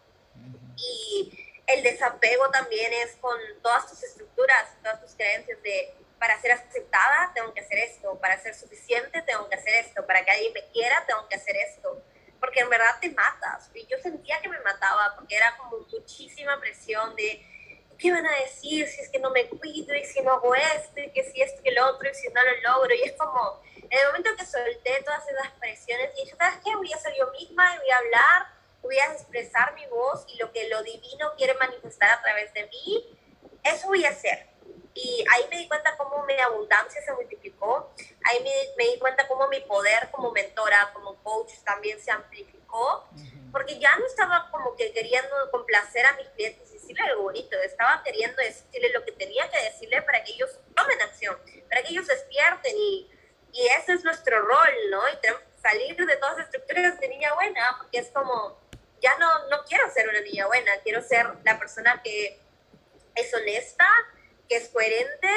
Y 0.75 1.47
el 1.67 1.83
desapego 1.83 2.49
también 2.49 2.91
es 2.93 3.15
con 3.17 3.37
todas 3.61 3.89
tus 3.89 4.03
estructuras, 4.03 4.69
todas 4.81 5.01
tus 5.01 5.15
creencias 5.15 5.61
de 5.63 5.93
para 6.19 6.39
ser 6.41 6.51
aceptada 6.51 7.31
tengo 7.33 7.53
que 7.53 7.61
hacer 7.61 7.77
esto, 7.79 8.19
para 8.19 8.39
ser 8.39 8.55
suficiente 8.55 9.21
tengo 9.21 9.47
que 9.49 9.55
hacer 9.55 9.85
esto, 9.85 10.05
para 10.05 10.23
que 10.25 10.31
alguien 10.31 10.53
me 10.53 10.65
quiera 10.71 11.03
tengo 11.05 11.27
que 11.27 11.35
hacer 11.35 11.55
esto, 11.57 12.01
porque 12.39 12.61
en 12.61 12.69
verdad 12.69 12.97
te 12.99 13.09
matas. 13.09 13.69
Y 13.73 13.85
yo 13.85 13.97
sentía 13.99 14.41
que 14.41 14.49
me 14.49 14.59
mataba 14.59 15.13
porque 15.15 15.35
era 15.35 15.55
como 15.57 15.77
muchísima 15.79 16.59
presión 16.59 17.15
de 17.15 17.45
¿qué 17.97 18.11
van 18.11 18.25
a 18.25 18.39
decir 18.39 18.87
si 18.87 19.01
es 19.01 19.09
que 19.09 19.19
no 19.19 19.31
me 19.31 19.47
cuido 19.47 19.95
y 19.95 20.05
si 20.05 20.21
no 20.21 20.33
hago 20.33 20.53
esto 20.55 20.99
y 20.99 21.11
que 21.11 21.23
si 21.23 21.41
esto 21.41 21.61
y 21.63 21.71
lo 21.71 21.87
otro 21.89 22.09
y 22.09 22.13
si 22.13 22.27
no 22.29 22.41
lo 22.43 22.61
logro? 22.61 22.93
Y 22.93 23.01
es 23.03 23.13
como, 23.13 23.61
en 23.75 23.99
el 23.99 24.07
momento 24.07 24.29
que 24.37 24.45
solté 24.45 25.01
todas 25.03 25.27
esas 25.27 25.51
presiones 25.59 26.11
y 26.17 26.25
dije, 26.25 26.35
¿sabes 26.37 26.59
qué? 26.63 26.75
Voy 26.75 26.91
a 26.93 26.97
ser 26.97 27.13
yo 27.17 27.31
misma 27.31 27.75
y 27.75 27.77
voy 27.79 27.89
a 27.89 27.97
hablar, 27.97 28.47
voy 28.81 28.97
a 28.99 29.13
expresar 29.13 29.73
mi 29.73 29.85
voz 29.87 30.25
y 30.27 30.37
lo 30.37 30.51
que 30.51 30.69
lo 30.69 30.83
divino 30.83 31.33
quiere 31.37 31.55
manifestar 31.55 32.11
a 32.11 32.21
través 32.21 32.53
de 32.53 32.67
mí, 32.67 33.17
eso 33.63 33.87
voy 33.87 34.05
a 34.05 34.09
hacer. 34.09 34.47
Y 34.93 35.23
ahí 35.31 35.45
me 35.51 35.57
di 35.57 35.67
cuenta 35.67 35.95
cómo 35.95 36.23
mi 36.25 36.33
abundancia 36.39 37.01
se 37.01 37.13
multiplicó, 37.13 37.93
ahí 38.25 38.43
me, 38.43 38.51
me 38.77 38.91
di 38.91 38.99
cuenta 38.99 39.27
cómo 39.27 39.47
mi 39.47 39.59
poder 39.61 40.09
como 40.11 40.31
mentora, 40.31 40.91
como 40.93 41.15
coach 41.23 41.53
también 41.63 41.99
se 41.99 42.09
amplificó, 42.09 43.07
porque 43.51 43.79
ya 43.79 43.95
no 43.95 44.05
estaba 44.05 44.49
como 44.51 44.75
que 44.75 44.91
queriendo 44.93 45.29
complacer 45.51 46.05
a 46.05 46.13
mis 46.13 46.27
clientes 46.29 46.67
decirle 46.87 47.09
algo 47.09 47.23
bonito, 47.23 47.57
estaba 47.65 48.01
queriendo 48.03 48.41
decirle 48.41 48.89
lo 48.93 49.03
que 49.03 49.11
tenía 49.11 49.49
que 49.49 49.61
decirle 49.61 50.01
para 50.03 50.23
que 50.23 50.31
ellos 50.31 50.49
tomen 50.75 51.01
acción, 51.01 51.37
para 51.69 51.83
que 51.83 51.89
ellos 51.89 52.07
despierten 52.07 52.73
y, 52.77 53.11
y 53.51 53.67
ese 53.67 53.93
es 53.93 54.03
nuestro 54.03 54.39
rol, 54.39 54.73
¿no? 54.89 55.09
Y 55.09 55.17
tenemos 55.17 55.41
que 55.43 55.61
salir 55.61 55.95
de 55.97 56.17
todas 56.17 56.37
las 56.37 56.45
estructuras 56.45 56.99
de 56.99 57.09
niña 57.09 57.33
buena, 57.33 57.75
porque 57.77 57.99
es 57.99 58.09
como, 58.09 58.57
ya 59.01 59.17
no, 59.17 59.49
no 59.49 59.63
quiero 59.65 59.89
ser 59.91 60.07
una 60.07 60.21
niña 60.21 60.47
buena, 60.47 60.71
quiero 60.83 61.01
ser 61.01 61.27
la 61.43 61.59
persona 61.59 62.01
que 62.01 62.39
es 63.15 63.33
honesta, 63.33 63.87
que 64.47 64.55
es 64.55 64.69
coherente 64.69 65.29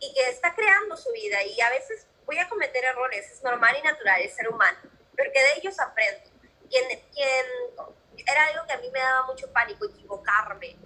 y 0.00 0.14
que 0.14 0.28
está 0.30 0.54
creando 0.54 0.96
su 0.96 1.12
vida. 1.12 1.42
Y 1.42 1.60
a 1.60 1.70
veces 1.70 2.06
voy 2.24 2.38
a 2.38 2.48
cometer 2.48 2.84
errores, 2.84 3.30
es 3.30 3.42
normal 3.42 3.76
y 3.78 3.82
natural, 3.82 4.22
es 4.22 4.34
ser 4.34 4.48
humano, 4.48 4.78
pero 5.14 5.30
que 5.32 5.42
de 5.42 5.54
ellos 5.58 5.78
aprendo. 5.78 6.30
Quien, 6.68 6.84
quien 7.12 7.46
era 8.26 8.46
algo 8.46 8.66
que 8.66 8.72
a 8.72 8.78
mí 8.78 8.90
me 8.90 8.98
daba 8.98 9.26
mucho 9.26 9.52
pánico, 9.52 9.84
equivocarme. 9.86 10.76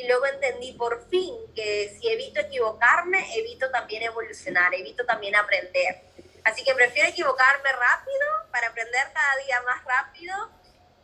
Y 0.00 0.06
luego 0.06 0.24
entendí 0.24 0.72
por 0.72 1.06
fin 1.10 1.36
que 1.54 1.94
si 1.98 2.08
evito 2.08 2.40
equivocarme, 2.40 3.36
evito 3.38 3.70
también 3.70 4.02
evolucionar, 4.02 4.72
evito 4.74 5.04
también 5.04 5.36
aprender. 5.36 6.00
Así 6.42 6.64
que 6.64 6.74
prefiero 6.74 7.10
equivocarme 7.10 7.70
rápido 7.70 8.50
para 8.50 8.68
aprender 8.68 9.02
cada 9.12 9.44
día 9.44 9.60
más 9.62 9.84
rápido 9.84 10.34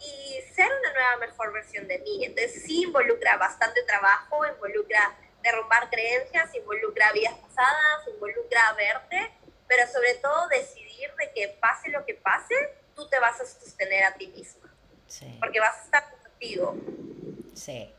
y 0.00 0.40
ser 0.54 0.66
una 0.80 0.92
nueva 0.94 1.16
mejor 1.18 1.52
versión 1.52 1.86
de 1.86 1.98
mí. 1.98 2.24
Entonces 2.24 2.62
sí 2.62 2.84
involucra 2.84 3.36
bastante 3.36 3.82
trabajo, 3.82 4.46
involucra 4.46 5.14
derrumbar 5.42 5.90
creencias, 5.90 6.54
involucra 6.54 7.12
vidas 7.12 7.34
pasadas, 7.34 8.08
involucra 8.08 8.72
verte, 8.78 9.30
pero 9.68 9.86
sobre 9.92 10.14
todo 10.14 10.48
decidir 10.48 11.12
de 11.18 11.32
que 11.34 11.48
pase 11.60 11.90
lo 11.90 12.06
que 12.06 12.14
pase, 12.14 12.54
tú 12.94 13.06
te 13.10 13.18
vas 13.18 13.38
a 13.42 13.44
sostener 13.44 14.04
a 14.04 14.14
ti 14.14 14.28
misma. 14.28 14.74
Porque 15.38 15.60
vas 15.60 15.80
a 15.80 15.84
estar 15.84 16.10
contigo. 16.10 16.76
Sí. 17.54 17.92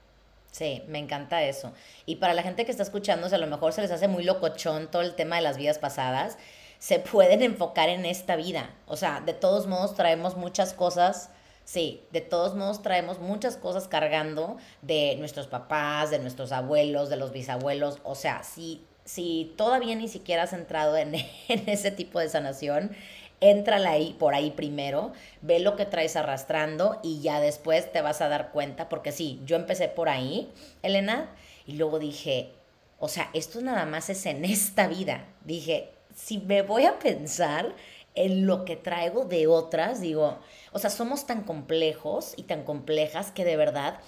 Sí, 0.58 0.82
me 0.88 0.98
encanta 0.98 1.44
eso. 1.44 1.72
Y 2.08 2.16
para 2.16 2.34
la 2.34 2.42
gente 2.42 2.66
que 2.66 2.72
está 2.72 2.82
escuchando, 2.82 3.28
a 3.28 3.38
lo 3.38 3.46
mejor 3.46 3.74
se 3.74 3.82
les 3.84 3.92
hace 3.92 4.08
muy 4.08 4.24
locochón 4.24 4.90
todo 4.90 5.04
el 5.04 5.14
tema 5.14 5.36
de 5.36 5.44
las 5.44 5.56
vidas 5.56 5.78
pasadas, 5.78 6.40
se 6.80 6.98
pueden 6.98 7.44
enfocar 7.44 7.90
en 7.90 8.06
esta 8.06 8.36
vida. 8.36 8.72
O 8.88 8.98
sea, 8.98 9.22
de 9.22 9.34
todos 9.34 9.68
modos 9.68 9.94
traemos 9.94 10.36
muchas 10.36 10.74
cosas, 10.74 11.30
sí, 11.64 12.02
de 12.12 12.22
todos 12.22 12.56
modos 12.56 12.82
traemos 12.82 13.20
muchas 13.20 13.56
cosas 13.56 13.88
cargando 13.88 14.58
de 14.82 15.16
nuestros 15.20 15.46
papás, 15.46 16.10
de 16.10 16.18
nuestros 16.18 16.52
abuelos, 16.52 17.10
de 17.10 17.18
los 17.18 17.32
bisabuelos. 17.32 18.00
O 18.04 18.16
sea, 18.16 18.42
si, 18.42 18.84
si 19.06 19.54
todavía 19.58 19.94
ni 19.94 20.08
siquiera 20.08 20.42
has 20.42 20.54
entrado 20.54 20.98
en, 20.98 21.14
en 21.50 21.70
ese 21.70 21.92
tipo 21.92 22.20
de 22.20 22.30
sanación, 22.30 22.96
Éntrala 23.40 23.92
ahí, 23.92 24.16
por 24.18 24.34
ahí 24.34 24.52
primero, 24.52 25.12
ve 25.42 25.60
lo 25.60 25.76
que 25.76 25.86
traes 25.86 26.16
arrastrando 26.16 27.00
y 27.04 27.22
ya 27.22 27.40
después 27.40 27.92
te 27.92 28.02
vas 28.02 28.22
a 28.22 28.30
dar 28.30 28.52
cuenta, 28.52 28.90
porque 28.90 29.12
sí, 29.12 29.42
yo 29.46 29.56
empecé 29.56 29.88
por 29.88 30.10
ahí, 30.10 30.52
Elena, 30.82 31.30
y 31.68 31.74
luego 31.74 32.00
dije, 32.00 32.52
o 33.00 33.08
sea, 33.08 33.30
esto 33.34 33.62
nada 33.62 33.86
más 33.86 34.10
es 34.10 34.26
en 34.26 34.44
esta 34.46 34.88
vida. 34.88 35.26
Dije, 35.46 35.90
si 36.16 36.40
me 36.40 36.64
voy 36.64 36.86
a 36.86 36.98
pensar 36.98 37.76
en 38.16 38.48
lo 38.48 38.66
que 38.66 38.76
traigo 38.76 39.26
de 39.26 39.46
otras, 39.46 40.02
digo, 40.02 40.40
o 40.72 40.80
sea, 40.80 40.90
somos 40.90 41.28
tan 41.28 41.44
complejos 41.44 42.34
y 42.36 42.44
tan 42.44 42.64
complejas 42.64 43.32
que 43.32 43.46
de 43.46 43.56
verdad 43.56 44.00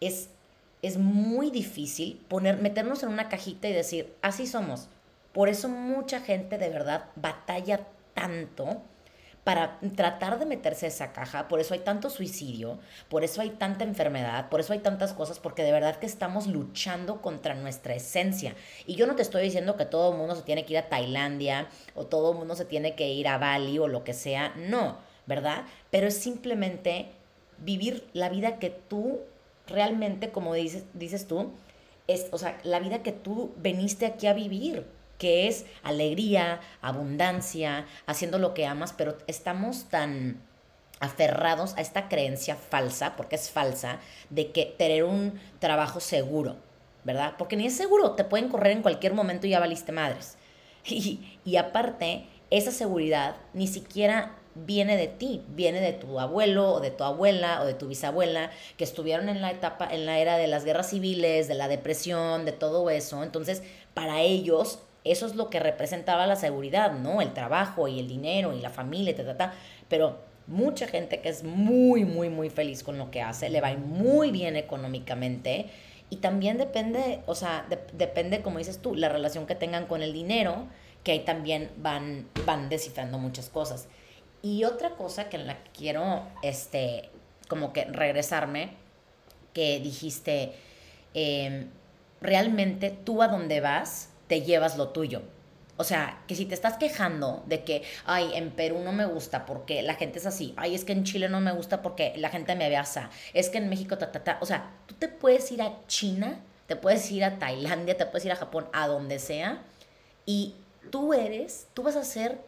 es, 0.00 0.28
es 0.82 0.98
muy 0.98 1.50
difícil 1.50 2.24
poner, 2.28 2.58
meternos 2.58 3.02
en 3.02 3.08
una 3.08 3.28
cajita 3.28 3.68
y 3.68 3.72
decir, 3.72 4.14
así 4.22 4.46
somos. 4.46 4.88
Por 5.32 5.48
eso 5.48 5.68
mucha 5.68 6.20
gente 6.20 6.56
de 6.56 6.68
verdad 6.68 7.06
batalla 7.16 7.80
tanto 8.18 8.82
para 9.44 9.78
tratar 9.96 10.38
de 10.38 10.44
meterse 10.44 10.84
a 10.84 10.88
esa 10.88 11.12
caja, 11.14 11.48
por 11.48 11.58
eso 11.58 11.72
hay 11.72 11.80
tanto 11.80 12.10
suicidio, 12.10 12.78
por 13.08 13.24
eso 13.24 13.40
hay 13.40 13.48
tanta 13.48 13.82
enfermedad, 13.82 14.50
por 14.50 14.60
eso 14.60 14.74
hay 14.74 14.80
tantas 14.80 15.14
cosas, 15.14 15.38
porque 15.38 15.62
de 15.62 15.72
verdad 15.72 15.96
que 15.96 16.04
estamos 16.04 16.46
luchando 16.46 17.22
contra 17.22 17.54
nuestra 17.54 17.94
esencia. 17.94 18.54
Y 18.86 18.96
yo 18.96 19.06
no 19.06 19.16
te 19.16 19.22
estoy 19.22 19.42
diciendo 19.42 19.76
que 19.76 19.86
todo 19.86 20.12
el 20.12 20.18
mundo 20.18 20.36
se 20.36 20.42
tiene 20.42 20.66
que 20.66 20.74
ir 20.74 20.78
a 20.78 20.90
Tailandia 20.90 21.68
o 21.94 22.04
todo 22.04 22.32
el 22.32 22.38
mundo 22.38 22.56
se 22.56 22.66
tiene 22.66 22.94
que 22.94 23.08
ir 23.08 23.26
a 23.26 23.38
Bali 23.38 23.78
o 23.78 23.88
lo 23.88 24.04
que 24.04 24.12
sea, 24.12 24.52
no, 24.54 24.98
¿verdad? 25.24 25.64
Pero 25.90 26.08
es 26.08 26.18
simplemente 26.18 27.06
vivir 27.56 28.06
la 28.12 28.28
vida 28.28 28.58
que 28.58 28.68
tú 28.68 29.20
realmente, 29.66 30.30
como 30.30 30.52
dices, 30.52 30.84
dices 30.92 31.26
tú, 31.26 31.52
es, 32.06 32.26
o 32.32 32.38
sea, 32.38 32.58
la 32.64 32.80
vida 32.80 33.02
que 33.02 33.12
tú 33.12 33.52
veniste 33.56 34.04
aquí 34.04 34.26
a 34.26 34.34
vivir 34.34 34.84
que 35.18 35.48
es 35.48 35.66
alegría, 35.82 36.60
abundancia, 36.80 37.86
haciendo 38.06 38.38
lo 38.38 38.54
que 38.54 38.66
amas, 38.66 38.94
pero 38.96 39.18
estamos 39.26 39.88
tan 39.88 40.40
aferrados 41.00 41.74
a 41.76 41.80
esta 41.80 42.08
creencia 42.08 42.56
falsa, 42.56 43.16
porque 43.16 43.36
es 43.36 43.50
falsa, 43.50 43.98
de 44.30 44.50
que 44.50 44.74
tener 44.78 45.04
un 45.04 45.40
trabajo 45.58 46.00
seguro, 46.00 46.56
¿verdad? 47.04 47.34
Porque 47.38 47.56
ni 47.56 47.66
es 47.66 47.76
seguro, 47.76 48.12
te 48.12 48.24
pueden 48.24 48.48
correr 48.48 48.72
en 48.72 48.82
cualquier 48.82 49.14
momento 49.14 49.46
y 49.46 49.50
ya 49.50 49.60
valiste 49.60 49.92
madres. 49.92 50.36
Y, 50.90 51.38
y 51.44 51.56
aparte, 51.56 52.26
esa 52.50 52.70
seguridad 52.70 53.36
ni 53.52 53.66
siquiera 53.66 54.36
viene 54.54 54.96
de 54.96 55.06
ti, 55.06 55.42
viene 55.48 55.80
de 55.80 55.92
tu 55.92 56.18
abuelo 56.18 56.72
o 56.72 56.80
de 56.80 56.90
tu 56.90 57.04
abuela 57.04 57.60
o 57.62 57.66
de 57.66 57.74
tu 57.74 57.88
bisabuela 57.88 58.50
que 58.76 58.84
estuvieron 58.84 59.28
en 59.28 59.42
la 59.42 59.50
etapa, 59.50 59.86
en 59.90 60.06
la 60.06 60.18
era 60.18 60.38
de 60.38 60.46
las 60.46 60.64
guerras 60.64 60.90
civiles, 60.90 61.46
de 61.48 61.54
la 61.54 61.68
depresión, 61.68 62.44
de 62.44 62.52
todo 62.52 62.88
eso. 62.90 63.22
Entonces, 63.22 63.62
para 63.92 64.22
ellos 64.22 64.80
eso 65.04 65.26
es 65.26 65.34
lo 65.34 65.50
que 65.50 65.60
representaba 65.60 66.26
la 66.26 66.36
seguridad, 66.36 66.92
¿no? 66.92 67.20
El 67.20 67.32
trabajo 67.32 67.88
y 67.88 67.98
el 67.98 68.08
dinero 68.08 68.52
y 68.52 68.60
la 68.60 68.70
familia, 68.70 69.14
ta, 69.14 69.24
ta, 69.24 69.36
ta. 69.36 69.54
Pero 69.88 70.18
mucha 70.46 70.88
gente 70.88 71.20
que 71.20 71.28
es 71.28 71.44
muy, 71.44 72.04
muy, 72.04 72.28
muy 72.28 72.50
feliz 72.50 72.82
con 72.82 72.98
lo 72.98 73.10
que 73.10 73.22
hace, 73.22 73.50
le 73.50 73.60
va 73.60 73.72
muy 73.74 74.30
bien 74.30 74.56
económicamente. 74.56 75.66
Y 76.10 76.16
también 76.16 76.56
depende, 76.56 77.20
o 77.26 77.34
sea, 77.34 77.66
depende, 77.92 78.40
como 78.40 78.58
dices 78.58 78.80
tú, 78.80 78.94
la 78.94 79.10
relación 79.10 79.46
que 79.46 79.54
tengan 79.54 79.86
con 79.86 80.02
el 80.02 80.12
dinero, 80.12 80.66
que 81.04 81.12
ahí 81.12 81.20
también 81.20 81.70
van, 81.76 82.28
van 82.46 82.68
descifrando 82.68 83.18
muchas 83.18 83.50
cosas. 83.50 83.88
Y 84.42 84.64
otra 84.64 84.90
cosa 84.90 85.28
que 85.28 85.36
en 85.36 85.46
la 85.46 85.62
que 85.62 85.70
quiero, 85.70 86.22
este, 86.42 87.10
como 87.48 87.72
que 87.72 87.84
regresarme, 87.84 88.70
que 89.52 89.80
dijiste, 89.80 90.52
em, 91.12 91.68
realmente 92.20 92.90
tú 92.90 93.22
a 93.22 93.28
dónde 93.28 93.60
vas, 93.60 94.10
te 94.28 94.42
llevas 94.42 94.76
lo 94.76 94.90
tuyo. 94.90 95.22
O 95.76 95.84
sea, 95.84 96.22
que 96.26 96.34
si 96.34 96.44
te 96.44 96.54
estás 96.54 96.76
quejando 96.76 97.44
de 97.46 97.62
que, 97.62 97.82
ay, 98.04 98.32
en 98.34 98.50
Perú 98.50 98.80
no 98.80 98.92
me 98.92 99.06
gusta 99.06 99.46
porque 99.46 99.80
la 99.82 99.94
gente 99.94 100.18
es 100.18 100.26
así, 100.26 100.52
ay, 100.56 100.74
es 100.74 100.84
que 100.84 100.92
en 100.92 101.04
Chile 101.04 101.28
no 101.28 101.40
me 101.40 101.52
gusta 101.52 101.82
porque 101.82 102.14
la 102.16 102.30
gente 102.30 102.56
me 102.56 102.64
abraza, 102.66 103.10
es 103.32 103.48
que 103.48 103.58
en 103.58 103.68
México, 103.68 103.96
ta, 103.96 104.10
ta, 104.10 104.24
ta. 104.24 104.38
O 104.40 104.46
sea, 104.46 104.72
tú 104.86 104.96
te 104.96 105.06
puedes 105.06 105.50
ir 105.52 105.62
a 105.62 105.86
China, 105.86 106.40
te 106.66 106.74
puedes 106.74 107.08
ir 107.12 107.24
a 107.24 107.38
Tailandia, 107.38 107.96
te 107.96 108.06
puedes 108.06 108.24
ir 108.24 108.32
a 108.32 108.36
Japón, 108.36 108.66
a 108.72 108.88
donde 108.88 109.20
sea, 109.20 109.62
y 110.26 110.56
tú 110.90 111.14
eres, 111.14 111.68
tú 111.74 111.84
vas 111.84 111.94
a 111.94 112.04
ser 112.04 112.40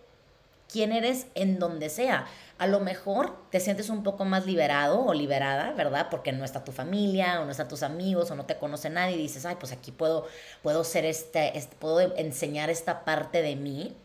quien 0.71 0.93
eres 0.93 1.27
en 1.35 1.59
donde 1.59 1.89
sea 1.89 2.27
a 2.61 2.67
lo 2.67 2.81
mejor 2.81 3.35
te 3.51 3.59
sientes 3.59 3.89
un 3.89 4.03
poco 4.03 4.27
más 4.27 4.45
liberado 4.45 5.03
o 5.03 5.15
liberada, 5.15 5.73
¿verdad? 5.73 6.09
Porque 6.11 6.31
no 6.31 6.45
está 6.45 6.63
tu 6.63 6.73
familia 6.73 7.41
o 7.41 7.47
no 7.47 7.53
están 7.53 7.69
tus 7.69 7.83
amigos 7.83 8.31
o 8.31 8.35
no 8.35 8.45
te 8.45 8.59
conoce 8.59 8.91
nadie 8.91 9.17
y 9.17 9.23
dices, 9.23 9.47
ay, 9.47 9.57
pues 9.59 9.73
aquí 9.73 9.93
puedo, 9.93 10.27
puedo 10.63 10.85
ser 10.85 11.07
este, 11.07 11.57
este, 11.57 11.75
puedo 11.77 12.15
enseñar 12.19 12.69
esta 12.69 13.07
parte 13.07 13.41
de 13.41 13.57
mí 13.57 13.97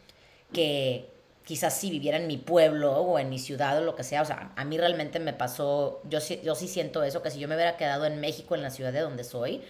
que 0.53 1.09
quizás 1.43 1.77
si 1.77 1.89
viviera 1.89 2.17
en 2.17 2.27
mi 2.27 2.37
pueblo 2.37 2.93
o 2.93 3.19
en 3.19 3.29
mi 3.29 3.39
ciudad 3.39 3.77
o 3.77 3.81
lo 3.81 3.97
que 3.97 4.05
sea, 4.05 4.21
o 4.21 4.25
sea, 4.25 4.53
a 4.55 4.63
mí 4.63 4.77
realmente 4.77 5.19
me 5.19 5.33
pasó, 5.33 5.99
yo, 6.05 6.19
yo 6.41 6.55
sí 6.55 6.69
siento 6.69 7.03
eso, 7.03 7.21
que 7.21 7.31
si 7.31 7.39
yo 7.39 7.49
me 7.49 7.55
hubiera 7.55 7.75
quedado 7.75 8.05
en 8.05 8.21
México, 8.21 8.55
en 8.55 8.61
la 8.61 8.69
ciudad 8.69 8.93
de 8.93 9.01
donde 9.01 9.25
soy, 9.25 9.63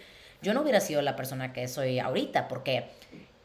yo 0.43 0.53
no 0.53 0.61
hubiera 0.61 0.79
sido 0.79 1.01
la 1.01 1.15
persona 1.15 1.53
que 1.53 1.67
soy 1.67 1.97
ahorita, 1.97 2.47
porque 2.47 2.91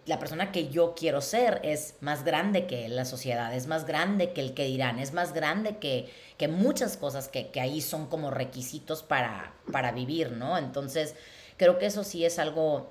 la 0.06 0.18
persona 0.18 0.50
que 0.50 0.68
yo 0.68 0.94
quiero 0.94 1.20
ser 1.20 1.60
es 1.62 1.94
más 2.00 2.24
grande 2.24 2.66
que 2.66 2.88
la 2.88 3.04
sociedad, 3.04 3.54
es 3.54 3.66
más 3.66 3.86
grande 3.86 4.32
que 4.32 4.40
el 4.40 4.54
que 4.54 4.64
dirán, 4.64 4.98
es 4.98 5.12
más 5.12 5.32
grande 5.32 5.78
que, 5.78 6.10
que 6.36 6.48
muchas 6.48 6.96
cosas 6.96 7.28
que, 7.28 7.50
que, 7.50 7.60
ahí 7.60 7.80
son 7.80 8.06
como 8.06 8.30
requisitos 8.30 9.02
para, 9.02 9.54
para 9.70 9.92
vivir, 9.92 10.32
¿no? 10.32 10.58
Entonces, 10.58 11.14
creo 11.56 11.78
que 11.78 11.86
eso 11.86 12.04
sí 12.04 12.24
es 12.24 12.38
algo 12.38 12.88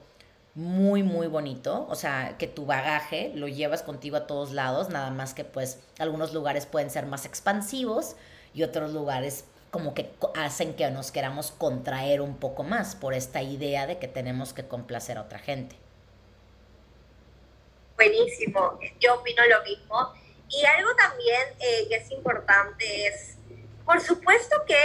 muy, 0.55 1.03
muy 1.03 1.27
bonito. 1.27 1.87
O 1.89 1.95
sea, 1.95 2.35
que 2.37 2.47
tu 2.47 2.65
bagaje 2.65 3.31
lo 3.35 3.47
llevas 3.47 3.81
contigo 3.81 4.17
a 4.17 4.27
todos 4.27 4.51
lados, 4.51 4.89
nada 4.89 5.09
más 5.09 5.33
que 5.33 5.43
pues 5.45 5.79
algunos 5.99 6.33
lugares 6.33 6.65
pueden 6.65 6.89
ser 6.89 7.05
más 7.05 7.25
expansivos 7.25 8.15
y 8.53 8.63
otros 8.63 8.91
lugares 8.91 9.45
como 9.71 9.93
que 9.93 10.11
hacen 10.35 10.73
que 10.73 10.89
nos 10.89 11.11
queramos 11.11 11.51
contraer 11.51 12.21
un 12.21 12.35
poco 12.37 12.63
más 12.63 12.95
por 12.95 13.13
esta 13.13 13.41
idea 13.41 13.85
de 13.85 13.99
que 13.99 14.07
tenemos 14.07 14.53
que 14.53 14.67
complacer 14.67 15.17
a 15.17 15.21
otra 15.21 15.39
gente. 15.39 15.75
Buenísimo, 17.99 18.79
yo 19.01 19.15
opino 19.15 19.45
lo 19.45 19.61
mismo. 19.63 20.13
Y 20.47 20.65
algo 20.65 20.95
también 20.95 21.49
eh, 21.59 21.85
que 21.89 21.95
es 21.97 22.09
importante 22.11 23.07
es, 23.07 23.35
por 23.83 23.99
supuesto 23.99 24.55
que 24.65 24.81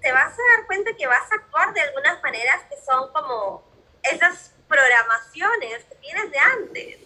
te 0.00 0.12
vas 0.12 0.32
a 0.32 0.56
dar 0.56 0.66
cuenta 0.68 0.94
que 0.96 1.08
vas 1.08 1.28
a 1.32 1.34
actuar 1.34 1.74
de 1.74 1.80
algunas 1.80 2.22
maneras 2.22 2.60
que 2.70 2.76
son 2.86 3.12
como 3.12 3.64
esas 4.04 4.52
programaciones 4.68 5.82
que 5.86 5.96
tienes 5.96 6.30
de 6.30 6.38
antes. 6.38 6.98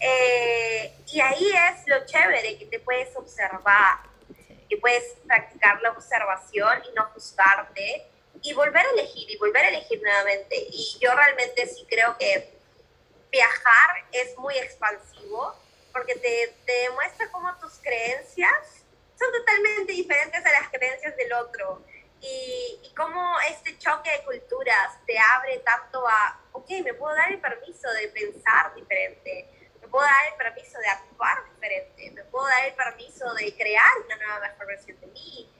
Eh, 0.00 0.98
y 1.12 1.20
ahí 1.20 1.48
es 1.48 1.86
lo 1.86 2.04
chévere, 2.04 2.58
que 2.58 2.66
te 2.66 2.80
puedes 2.80 3.14
observar, 3.14 4.00
que 4.68 4.78
puedes 4.78 5.14
practicar 5.28 5.80
la 5.80 5.92
observación 5.92 6.82
y 6.90 6.94
no 6.96 7.04
juzgarte 7.14 8.04
y 8.42 8.52
volver 8.52 8.84
a 8.84 8.90
elegir 8.90 9.30
y 9.30 9.36
volver 9.36 9.64
a 9.64 9.68
elegir 9.68 10.02
nuevamente. 10.02 10.56
Y 10.56 10.98
yo 11.00 11.14
realmente 11.14 11.68
sí 11.68 11.86
creo 11.88 12.18
que 12.18 12.55
viajar 13.36 14.04
es 14.12 14.36
muy 14.38 14.56
expansivo 14.56 15.54
porque 15.92 16.14
te, 16.14 16.54
te 16.64 16.72
demuestra 16.88 17.30
cómo 17.30 17.54
tus 17.58 17.74
creencias 17.78 18.84
son 19.18 19.30
totalmente 19.32 19.92
diferentes 19.92 20.44
a 20.44 20.52
las 20.52 20.68
creencias 20.70 21.14
del 21.16 21.32
otro 21.34 21.82
y, 22.20 22.80
y 22.82 22.94
cómo 22.94 23.36
este 23.50 23.76
choque 23.78 24.10
de 24.10 24.24
culturas 24.24 24.98
te 25.06 25.18
abre 25.18 25.58
tanto 25.58 26.06
a, 26.08 26.40
ok, 26.52 26.68
me 26.82 26.94
puedo 26.94 27.14
dar 27.14 27.30
el 27.30 27.40
permiso 27.40 27.90
de 27.92 28.08
pensar 28.08 28.74
diferente, 28.74 29.48
me 29.80 29.88
puedo 29.88 30.04
dar 30.04 30.26
el 30.32 30.34
permiso 30.34 30.78
de 30.78 30.88
actuar 30.88 31.44
diferente, 31.54 32.10
me 32.12 32.24
puedo 32.24 32.46
dar 32.46 32.66
el 32.66 32.74
permiso 32.74 33.34
de 33.34 33.54
crear 33.54 33.92
una 34.04 34.16
nueva 34.16 34.40
mejor 34.48 34.66
versión 34.66 35.00
de 35.00 35.06
mí. 35.08 35.50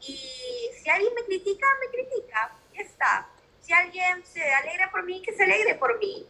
Y 0.00 0.70
si 0.82 0.90
alguien 0.90 1.14
me 1.14 1.24
critica, 1.24 1.66
me 1.80 1.88
critica, 1.88 2.56
ya 2.74 2.82
está. 2.82 3.28
Si 3.60 3.72
alguien 3.72 4.24
se 4.26 4.42
alegra 4.52 4.90
por 4.90 5.04
mí, 5.04 5.22
que 5.22 5.32
se 5.32 5.44
alegre 5.44 5.76
por 5.76 5.98
mí. 5.98 6.26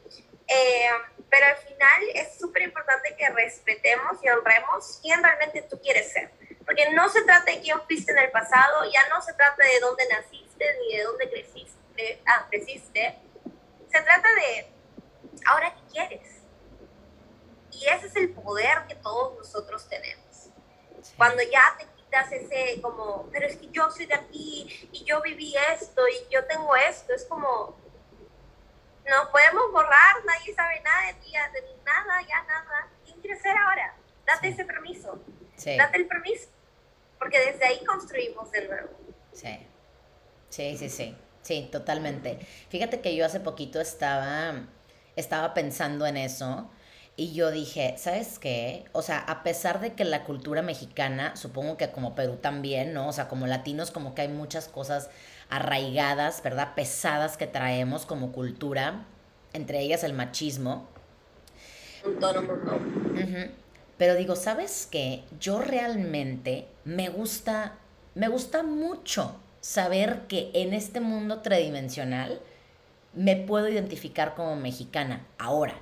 Eh, 0.53 0.89
pero 1.31 1.47
al 1.47 1.57
final 1.57 2.03
es 2.15 2.39
súper 2.39 2.63
importante 2.63 3.17
que 3.17 3.29
respetemos 3.31 4.23
y 4.23 4.29
honremos 4.29 4.99
quién 5.01 5.23
realmente 5.23 5.63
tú 5.63 5.81
quieres 5.81 6.13
ser. 6.13 6.31
Porque 6.67 6.91
no 6.91 7.09
se 7.09 7.23
trata 7.23 7.51
de 7.51 7.61
quién 7.61 7.81
fuiste 7.87 8.13
en 8.13 8.19
el 8.19 8.31
pasado, 8.31 8.85
ya 8.93 9.09
no 9.09 9.23
se 9.23 9.33
trata 9.33 9.65
de 9.65 9.81
dónde 9.81 10.07
naciste 10.09 10.65
ni 10.81 10.97
de 10.97 11.05
dónde 11.05 11.31
creciste, 11.31 12.23
ah, 12.27 12.47
creciste. 12.51 13.19
Se 13.91 14.01
trata 14.03 14.29
de 14.35 14.67
ahora 15.47 15.75
qué 15.75 15.93
quieres. 15.93 16.29
Y 17.71 17.87
ese 17.89 18.09
es 18.09 18.17
el 18.17 18.31
poder 18.31 18.87
que 18.87 18.95
todos 18.97 19.37
nosotros 19.39 19.89
tenemos. 19.89 20.51
Cuando 21.17 21.43
ya 21.43 21.63
te 21.79 21.87
quitas 21.97 22.31
ese 22.31 22.81
como, 22.83 23.29
pero 23.33 23.47
es 23.47 23.57
que 23.57 23.69
yo 23.71 23.91
soy 23.91 24.05
de 24.05 24.15
aquí 24.15 24.91
y 24.93 25.05
yo 25.05 25.23
viví 25.23 25.55
esto 25.73 26.07
y 26.09 26.33
yo 26.33 26.45
tengo 26.45 26.77
esto, 26.77 27.15
es 27.15 27.25
como, 27.25 27.82
no 29.09 29.31
podemos 29.31 29.73
borrar, 29.73 30.25
nadie 30.25 30.55
sabe 30.55 30.81
nada 30.81 31.07
de 31.07 31.15
ti, 31.15 31.33
de 31.33 31.77
nada, 31.85 32.21
ya 32.29 32.43
nada. 32.45 32.89
¿Quién 33.05 33.21
quiere 33.21 33.41
ser 33.41 33.57
ahora? 33.57 33.95
Date 34.27 34.49
ese 34.49 34.65
permiso. 34.65 35.19
Date 35.57 35.97
el 35.97 36.07
permiso. 36.07 36.49
Porque 37.19 37.39
desde 37.39 37.65
ahí 37.65 37.85
construimos 37.85 38.51
de 38.51 38.69
nuevo. 38.69 38.91
Sí. 39.33 39.67
Sí, 40.49 40.77
sí, 40.77 40.89
sí. 40.89 41.17
Sí, 41.43 41.69
totalmente. 41.73 42.39
Fíjate 42.69 43.01
que 43.01 43.17
yo 43.17 43.27
hace 43.27 43.41
poquito 43.41 43.81
estaba, 43.81 44.55
estaba 45.17 45.55
pensando 45.55 46.07
en 46.07 46.17
eso 46.17 46.71
y 47.17 47.35
yo 47.35 47.51
dije, 47.51 47.95
¿sabes 47.99 48.39
qué? 48.39 48.85
O 48.93 49.03
sea, 49.03 49.19
a 49.19 49.43
pesar 49.43 49.81
de 49.81 49.95
que 49.95 50.05
la 50.05 50.25
cultura 50.25 50.63
mexicana, 50.63 51.37
supongo 51.37 51.77
que 51.77 51.91
como 51.91 52.15
Perú 52.15 52.37
también, 52.37 52.95
¿no? 52.95 53.09
O 53.09 53.13
sea, 53.13 53.29
como 53.29 53.47
latinos, 53.47 53.91
como 53.91 54.15
que 54.15 54.23
hay 54.23 54.29
muchas 54.29 54.69
cosas 54.69 55.11
arraigadas, 55.53 56.43
¿verdad? 56.43 56.75
Pesadas 56.75 57.37
que 57.37 57.47
traemos 57.47 58.07
como 58.07 58.33
cultura, 58.33 59.05
entre 59.53 59.81
ellas 59.81 60.03
el 60.03 60.15
machismo. 60.15 60.89
Un 62.07 62.19
tono, 62.19 62.43
Pero 63.99 64.15
digo, 64.15 64.35
¿sabes 64.35 64.89
qué? 64.91 65.25
Yo 65.39 65.61
realmente 65.61 66.69
me 66.87 67.11
gusta, 67.11 67.75
me 68.15 68.29
gusta 68.29 68.63
mucho 68.63 69.37
saber 69.61 70.23
que 70.27 70.51
en 70.55 70.73
este 70.73 71.01
mundo 71.01 71.41
tridimensional 71.43 72.41
me 73.13 73.37
puedo 73.37 73.69
identificar 73.69 74.35
como 74.35 74.57
mexicana. 74.57 75.27
Ahora, 75.37 75.75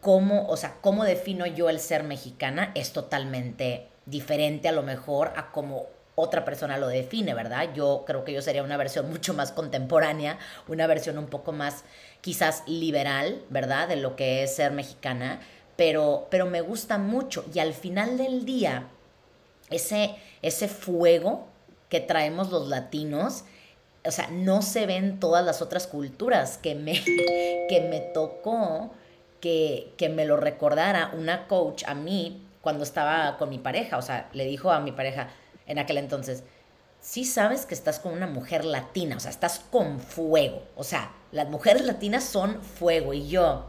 ¿cómo, 0.00 0.48
o 0.48 0.56
sea, 0.56 0.78
cómo 0.80 1.04
defino 1.04 1.44
yo 1.44 1.68
el 1.68 1.80
ser 1.80 2.02
mexicana? 2.02 2.72
Es 2.74 2.94
totalmente 2.94 3.88
diferente 4.06 4.68
a 4.68 4.72
lo 4.72 4.82
mejor 4.82 5.34
a 5.36 5.52
cómo 5.52 5.88
otra 6.14 6.44
persona 6.44 6.76
lo 6.76 6.88
define, 6.88 7.34
¿verdad? 7.34 7.70
Yo 7.74 8.04
creo 8.06 8.24
que 8.24 8.32
yo 8.32 8.42
sería 8.42 8.62
una 8.62 8.76
versión 8.76 9.08
mucho 9.08 9.32
más 9.34 9.52
contemporánea, 9.52 10.38
una 10.68 10.86
versión 10.86 11.16
un 11.18 11.26
poco 11.26 11.52
más 11.52 11.84
quizás 12.20 12.62
liberal, 12.66 13.42
¿verdad? 13.48 13.88
De 13.88 13.96
lo 13.96 14.14
que 14.14 14.42
es 14.42 14.56
ser 14.56 14.72
mexicana, 14.72 15.40
pero, 15.76 16.26
pero 16.30 16.46
me 16.46 16.60
gusta 16.60 16.98
mucho 16.98 17.44
y 17.54 17.60
al 17.60 17.72
final 17.72 18.18
del 18.18 18.44
día, 18.44 18.88
ese, 19.70 20.14
ese 20.42 20.68
fuego 20.68 21.48
que 21.88 22.00
traemos 22.00 22.50
los 22.50 22.68
latinos, 22.68 23.44
o 24.04 24.10
sea, 24.10 24.28
no 24.30 24.60
se 24.60 24.84
ven 24.86 25.18
todas 25.18 25.44
las 25.44 25.62
otras 25.62 25.86
culturas 25.86 26.58
que 26.58 26.74
me, 26.74 26.92
que 27.68 27.86
me 27.88 28.00
tocó 28.00 28.92
que, 29.40 29.94
que 29.96 30.10
me 30.10 30.26
lo 30.26 30.36
recordara 30.36 31.10
una 31.14 31.48
coach 31.48 31.84
a 31.86 31.94
mí 31.94 32.46
cuando 32.60 32.84
estaba 32.84 33.38
con 33.38 33.48
mi 33.48 33.58
pareja, 33.58 33.96
o 33.96 34.02
sea, 34.02 34.28
le 34.34 34.44
dijo 34.44 34.70
a 34.70 34.80
mi 34.80 34.92
pareja 34.92 35.30
en 35.66 35.78
aquel 35.78 35.98
entonces, 35.98 36.44
sí 37.00 37.24
sabes 37.24 37.66
que 37.66 37.74
estás 37.74 37.98
con 37.98 38.12
una 38.12 38.26
mujer 38.26 38.64
latina, 38.64 39.16
o 39.16 39.20
sea, 39.20 39.30
estás 39.30 39.60
con 39.70 40.00
fuego, 40.00 40.62
o 40.76 40.84
sea, 40.84 41.12
las 41.32 41.48
mujeres 41.48 41.84
latinas 41.84 42.24
son 42.24 42.62
fuego. 42.62 43.14
Y 43.14 43.28
yo, 43.28 43.66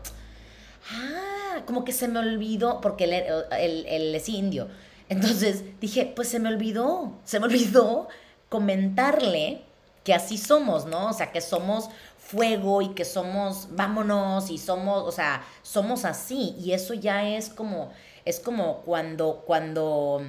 ah, 0.92 1.62
como 1.66 1.84
que 1.84 1.92
se 1.92 2.08
me 2.08 2.20
olvidó, 2.20 2.82
porque 2.82 3.06
él, 3.06 3.86
él 3.88 4.16
es 4.16 4.30
indio, 4.30 4.68
entonces 5.10 5.64
dije, 5.80 6.12
pues 6.16 6.28
se 6.30 6.40
me 6.40 6.50
olvidó, 6.50 7.20
se 7.24 7.40
me 7.40 7.46
olvidó 7.46 8.08
comentarle 8.50 9.64
que 10.04 10.14
así 10.14 10.38
somos, 10.38 10.86
¿no? 10.86 11.10
O 11.10 11.14
sea, 11.14 11.32
que 11.32 11.42
somos 11.42 11.90
fuego 12.18 12.82
y 12.82 12.90
que 12.90 13.06
somos, 13.06 13.68
vámonos 13.72 14.50
y 14.50 14.58
somos, 14.58 15.04
o 15.04 15.12
sea, 15.12 15.46
somos 15.62 16.06
así. 16.06 16.56
Y 16.60 16.74
eso 16.74 16.94
ya 16.94 17.28
es 17.28 17.50
como, 17.50 17.92
es 18.26 18.40
como 18.40 18.82
cuando, 18.82 19.44
cuando 19.46 20.24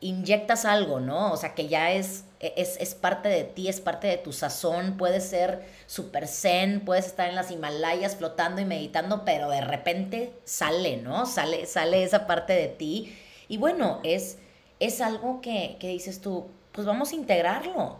inyectas 0.00 0.64
algo, 0.64 1.00
¿no? 1.00 1.32
O 1.32 1.36
sea, 1.36 1.54
que 1.54 1.68
ya 1.68 1.92
es, 1.92 2.24
es, 2.40 2.76
es 2.78 2.94
parte 2.94 3.28
de 3.28 3.44
ti, 3.44 3.68
es 3.68 3.80
parte 3.80 4.06
de 4.06 4.16
tu 4.16 4.32
sazón, 4.32 4.96
puedes 4.96 5.24
ser 5.24 5.64
super 5.86 6.28
zen, 6.28 6.84
puedes 6.84 7.06
estar 7.06 7.28
en 7.28 7.34
las 7.34 7.50
Himalayas 7.50 8.16
flotando 8.16 8.60
y 8.60 8.64
meditando, 8.64 9.24
pero 9.24 9.50
de 9.50 9.60
repente 9.60 10.32
sale, 10.44 10.98
¿no? 10.98 11.26
Sale, 11.26 11.66
sale 11.66 12.04
esa 12.04 12.26
parte 12.26 12.52
de 12.52 12.68
ti 12.68 13.16
y 13.48 13.56
bueno, 13.56 14.00
es, 14.04 14.38
es 14.78 15.00
algo 15.00 15.40
que, 15.40 15.76
dices 15.80 16.20
tú, 16.20 16.46
pues 16.72 16.86
vamos 16.86 17.12
a 17.12 17.16
integrarlo, 17.16 17.98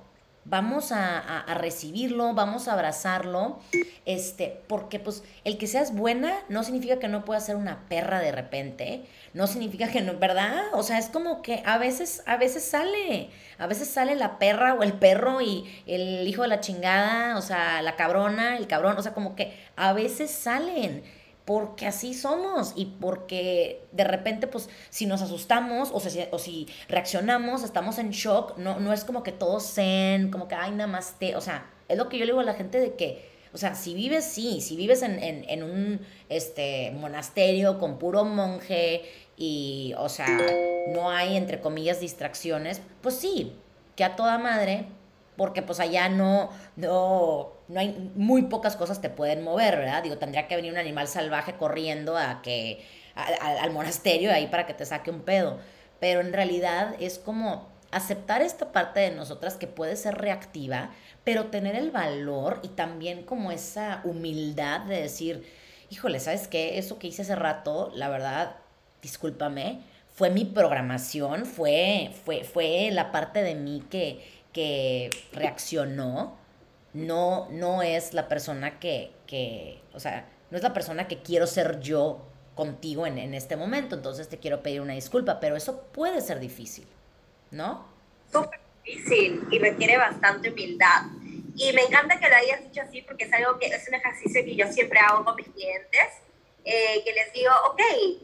vamos 0.48 0.92
a, 0.92 1.44
recibirlo, 1.54 2.32
vamos 2.34 2.68
a 2.68 2.72
abrazarlo, 2.72 3.60
este, 4.06 4.60
porque 4.66 4.98
pues 4.98 5.22
el 5.44 5.58
que 5.58 5.66
seas 5.66 5.94
buena 5.94 6.32
no 6.48 6.62
significa 6.62 6.98
que 6.98 7.08
no 7.08 7.24
puedas 7.24 7.46
ser 7.46 7.56
una 7.56 7.86
perra 7.88 8.20
de 8.20 8.32
repente, 8.32 9.04
no 9.34 9.46
significa 9.46 9.88
que 9.88 10.00
no, 10.00 10.18
¿verdad? 10.18 10.62
O 10.72 10.82
sea, 10.82 10.98
es 10.98 11.08
como 11.08 11.42
que 11.42 11.62
a 11.66 11.78
veces, 11.78 12.22
a 12.26 12.36
veces 12.36 12.64
sale, 12.64 13.30
a 13.58 13.66
veces 13.66 13.88
sale 13.88 14.14
la 14.14 14.38
perra 14.38 14.74
o 14.74 14.82
el 14.82 14.94
perro 14.94 15.40
y 15.42 15.64
el 15.86 16.26
hijo 16.26 16.42
de 16.42 16.48
la 16.48 16.60
chingada, 16.60 17.36
o 17.36 17.42
sea, 17.42 17.82
la 17.82 17.96
cabrona, 17.96 18.56
el 18.56 18.66
cabrón, 18.66 18.96
o 18.96 19.02
sea, 19.02 19.12
como 19.12 19.36
que 19.36 19.54
a 19.76 19.92
veces 19.92 20.30
salen 20.30 21.02
porque 21.48 21.86
así 21.86 22.12
somos 22.12 22.74
y 22.76 22.84
porque 23.00 23.80
de 23.92 24.04
repente, 24.04 24.46
pues, 24.46 24.68
si 24.90 25.06
nos 25.06 25.22
asustamos 25.22 25.88
o, 25.94 26.38
si 26.38 26.68
reaccionamos, 26.90 27.62
estamos 27.62 27.96
en 27.96 28.10
shock, 28.10 28.58
no, 28.58 28.78
no 28.80 28.92
es 28.92 29.02
como 29.02 29.22
que 29.22 29.32
todos 29.32 29.62
sean, 29.62 30.30
como 30.30 30.46
que, 30.46 30.56
ay, 30.56 30.72
nada 30.72 30.88
más 30.88 31.18
te, 31.18 31.36
o 31.36 31.40
sea, 31.40 31.70
es 31.88 31.96
lo 31.96 32.10
que 32.10 32.18
yo 32.18 32.26
le 32.26 32.32
digo 32.32 32.40
a 32.40 32.44
la 32.44 32.52
gente 32.52 32.78
de 32.78 32.96
que, 32.96 33.30
o 33.54 33.56
sea, 33.56 33.74
si 33.74 33.94
vives, 33.94 34.26
sí, 34.26 34.60
si 34.60 34.76
vives 34.76 35.00
en, 35.00 35.18
en, 35.22 35.62
un 35.62 36.02
este, 36.28 36.90
monasterio 36.90 37.78
con 37.78 37.98
puro 37.98 38.26
monje 38.26 39.04
y, 39.38 39.94
o 39.96 40.10
sea, 40.10 40.28
no 40.88 41.08
hay, 41.08 41.34
entre 41.34 41.62
comillas, 41.62 41.98
distracciones, 41.98 42.82
pues 43.00 43.14
sí, 43.14 43.54
que 43.96 44.04
a 44.04 44.16
toda 44.16 44.36
madre, 44.36 44.84
porque 45.38 45.62
pues 45.62 45.80
allá 45.80 46.10
no, 46.10 46.50
no 46.76 47.57
no 47.68 47.80
hay 47.80 48.10
muy 48.14 48.42
pocas 48.42 48.76
cosas 48.76 49.00
te 49.00 49.10
pueden 49.10 49.42
mover, 49.44 49.76
¿verdad? 49.76 50.02
Digo, 50.02 50.18
tendría 50.18 50.48
que 50.48 50.56
venir 50.56 50.72
un 50.72 50.78
animal 50.78 51.06
salvaje 51.06 51.54
corriendo 51.54 52.16
a 52.16 52.40
que 52.42 52.84
al 53.14 53.72
monasterio 53.72 54.32
ahí 54.32 54.46
para 54.46 54.66
que 54.66 54.74
te 54.74 54.86
saque 54.86 55.10
un 55.10 55.22
pedo. 55.22 55.58
Pero 56.00 56.20
en 56.20 56.32
realidad 56.32 56.94
es 57.00 57.18
como 57.18 57.68
aceptar 57.90 58.42
esta 58.42 58.72
parte 58.72 59.00
de 59.00 59.10
nosotras 59.10 59.56
que 59.56 59.66
puede 59.66 59.96
ser 59.96 60.16
reactiva, 60.16 60.90
pero 61.24 61.46
tener 61.46 61.74
el 61.74 61.90
valor 61.90 62.60
y 62.62 62.68
también 62.68 63.22
como 63.24 63.50
esa 63.50 64.00
humildad 64.04 64.80
de 64.82 65.02
decir, 65.02 65.44
híjole, 65.90 66.20
¿sabes 66.20 66.48
qué? 66.48 66.78
Eso 66.78 66.98
que 66.98 67.08
hice 67.08 67.22
hace 67.22 67.34
rato, 67.34 67.90
la 67.94 68.08
verdad, 68.08 68.56
discúlpame, 69.02 69.80
fue 70.14 70.30
mi 70.30 70.44
programación, 70.44 71.46
fue, 71.46 72.12
fue, 72.24 72.44
fue 72.44 72.90
la 72.92 73.10
parte 73.12 73.42
de 73.42 73.54
mí 73.54 73.84
que, 73.90 74.24
que 74.52 75.10
reaccionó, 75.32 76.37
no, 76.98 77.48
no 77.50 77.82
es 77.82 78.12
la 78.12 78.28
persona 78.28 78.78
que, 78.80 79.12
que, 79.26 79.80
o 79.92 80.00
sea, 80.00 80.28
no 80.50 80.56
es 80.56 80.62
la 80.62 80.72
persona 80.72 81.06
que 81.06 81.22
quiero 81.22 81.46
ser 81.46 81.80
yo 81.80 82.26
contigo 82.54 83.06
en, 83.06 83.18
en 83.18 83.34
este 83.34 83.56
momento, 83.56 83.94
entonces 83.94 84.28
te 84.28 84.38
quiero 84.38 84.62
pedir 84.62 84.80
una 84.80 84.94
disculpa, 84.94 85.38
pero 85.38 85.56
eso 85.56 85.82
puede 85.92 86.20
ser 86.20 86.40
difícil, 86.40 86.86
¿no? 87.52 87.86
Súper 88.32 88.60
difícil 88.84 89.46
y 89.50 89.58
requiere 89.58 89.96
bastante 89.96 90.50
humildad. 90.50 91.02
Y 91.54 91.72
me 91.72 91.82
encanta 91.82 92.18
que 92.18 92.28
lo 92.28 92.34
hayas 92.34 92.62
dicho 92.62 92.82
así 92.82 93.02
porque 93.02 93.24
es 93.24 93.32
algo 93.32 93.58
que 93.58 93.66
es 93.66 93.86
un 93.88 93.94
ejercicio 93.94 94.44
que 94.44 94.56
yo 94.56 94.66
siempre 94.72 94.98
hago 94.98 95.24
con 95.24 95.36
mis 95.36 95.48
clientes, 95.48 96.08
eh, 96.64 97.02
que 97.04 97.12
les 97.12 97.32
digo, 97.32 97.52
ok, 97.70 97.80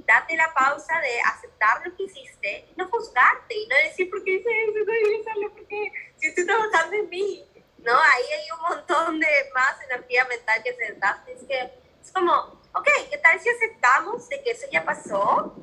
date 0.07 0.37
la 0.37 0.53
pausa 0.53 1.01
de 1.01 1.21
aceptar 1.33 1.87
lo 1.87 1.97
que 1.97 2.05
hiciste, 2.05 2.67
no 2.77 2.89
juzgarte 2.89 3.55
y 3.55 3.67
no 3.69 3.77
decir 3.89 4.11
por 4.11 4.23
qué 4.25 4.35
hice 4.35 4.49
eso, 4.65 5.51
porque 5.55 5.93
si 6.17 6.27
estoy 6.27 6.47
trabajando 6.47 6.97
en 6.97 7.09
mí, 7.09 7.45
¿no? 7.85 7.93
Ahí 7.93 8.25
hay 8.33 8.51
un 8.51 8.63
montón 8.63 9.21
de 9.21 9.51
más 9.55 9.81
energía 9.83 10.25
mental 10.25 10.63
que 10.63 10.75
se. 10.75 10.85
Es 11.33 11.43
que 11.47 11.73
es 12.03 12.13
como, 12.13 12.33
ok, 12.75 12.89
¿qué 13.11 13.19
tal 13.19 13.39
si 13.41 13.49
aceptamos 13.49 14.29
de 14.29 14.43
que 14.43 14.51
eso 14.51 14.67
ya 14.73 14.85
pasó 14.85 15.55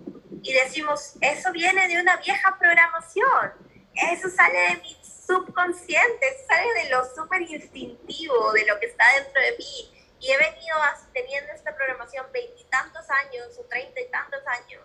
y 0.42 0.54
decimos, 0.54 1.16
eso 1.22 1.52
viene 1.52 1.88
de 1.88 2.02
una 2.02 2.18
vieja 2.18 2.58
programación, 2.58 3.54
eso 3.94 4.30
sale 4.30 4.58
de 4.58 4.76
mi 4.78 4.98
subconsciente, 5.04 6.46
sale 6.48 6.84
de 6.84 6.90
lo 6.90 7.04
súper 7.14 7.42
instintivo, 7.42 8.52
de 8.54 8.66
lo 8.66 8.80
que 8.80 8.88
está 8.88 9.06
dentro 9.16 9.42
de 9.42 9.58
mí. 9.58 9.98
Y 10.20 10.32
he 10.32 10.38
venido 10.38 10.78
teniendo 11.14 11.52
esta 11.52 11.76
programación 11.76 12.28
veintitantos 12.32 13.10
años 13.10 13.58
o 13.60 13.64
treinta 13.66 14.00
y 14.00 14.10
tantos 14.10 14.42
años. 14.46 14.84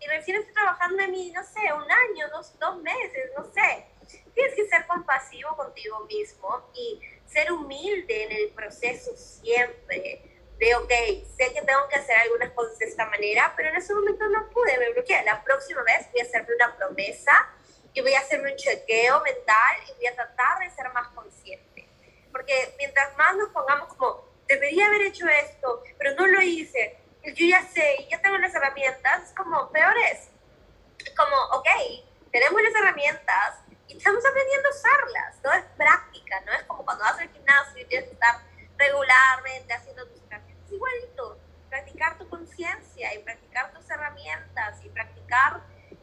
Y 0.00 0.06
recién 0.08 0.38
estoy 0.38 0.54
trabajando 0.54 1.02
en 1.02 1.10
mí, 1.10 1.30
no 1.32 1.42
sé, 1.42 1.72
un 1.72 1.90
año, 1.90 2.28
dos, 2.32 2.58
dos 2.58 2.80
meses, 2.82 3.30
no 3.36 3.44
sé 3.52 3.86
Tienes 4.38 4.54
que 4.54 4.68
ser 4.68 4.86
compasivo 4.86 5.56
contigo 5.56 5.98
mismo 6.04 6.70
y 6.72 7.00
ser 7.26 7.50
humilde 7.50 8.22
en 8.22 8.30
el 8.30 8.50
proceso 8.50 9.10
siempre. 9.16 10.22
De, 10.60 10.76
ok, 10.76 10.92
sé 11.36 11.52
que 11.52 11.62
tengo 11.62 11.88
que 11.88 11.96
hacer 11.96 12.16
algunas 12.18 12.52
cosas 12.52 12.78
de 12.78 12.86
esta 12.86 13.06
manera, 13.06 13.52
pero 13.56 13.70
en 13.70 13.74
ese 13.74 13.92
momento 13.92 14.28
no 14.28 14.48
pude, 14.50 14.78
me 14.78 14.92
bloqueé. 14.92 15.24
La 15.24 15.42
próxima 15.42 15.82
vez 15.82 16.06
voy 16.12 16.20
a 16.20 16.22
hacerme 16.22 16.54
una 16.54 16.76
promesa 16.76 17.32
y 17.92 18.00
voy 18.00 18.14
a 18.14 18.20
hacerme 18.20 18.52
un 18.52 18.56
chequeo 18.56 19.20
mental 19.22 19.76
y 19.88 19.96
voy 19.96 20.06
a 20.06 20.14
tratar 20.14 20.60
de 20.60 20.70
ser 20.70 20.88
más 20.92 21.08
consciente. 21.08 21.88
Porque 22.30 22.76
mientras 22.78 23.16
más 23.16 23.34
nos 23.34 23.48
pongamos 23.48 23.92
como, 23.94 24.24
debería 24.46 24.86
haber 24.86 25.02
hecho 25.02 25.26
esto, 25.26 25.82
pero 25.98 26.14
no 26.14 26.28
lo 26.28 26.40
hice, 26.42 26.96
yo 27.24 27.44
ya 27.44 27.62
sé, 27.62 28.06
ya 28.08 28.22
tengo 28.22 28.38
las 28.38 28.54
herramientas, 28.54 29.32
como 29.36 29.68
peor 29.72 29.94
es. 30.12 30.28
Como, 31.16 31.36
ok, 31.58 31.66
tenemos 32.30 32.62
las 32.62 32.74
herramientas, 32.76 33.64
y 33.88 33.96
estamos 33.96 34.24
aprendiendo 34.24 34.68
a 34.68 34.72
usarlas, 34.72 35.42
todo 35.42 35.52
es 35.54 35.64
práctica, 35.76 36.40
no 36.44 36.52
es 36.52 36.62
como 36.64 36.84
cuando 36.84 37.04
vas 37.04 37.18
al 37.18 37.30
gimnasio 37.30 37.82
y 37.82 37.84
tienes 37.86 38.08
que 38.08 38.14
estar 38.14 38.42
regularmente 38.76 39.72
haciendo 39.72 40.06
tus 40.08 40.20
prácticas, 40.20 40.62
es 40.66 40.72
igualito, 40.72 41.38
practicar 41.68 42.18
tu 42.18 42.28
conciencia 42.28 43.14
y 43.14 43.18
practicar 43.20 43.72
tus 43.72 43.88
herramientas 43.90 44.84
y 44.84 44.88
practicar 44.90 45.62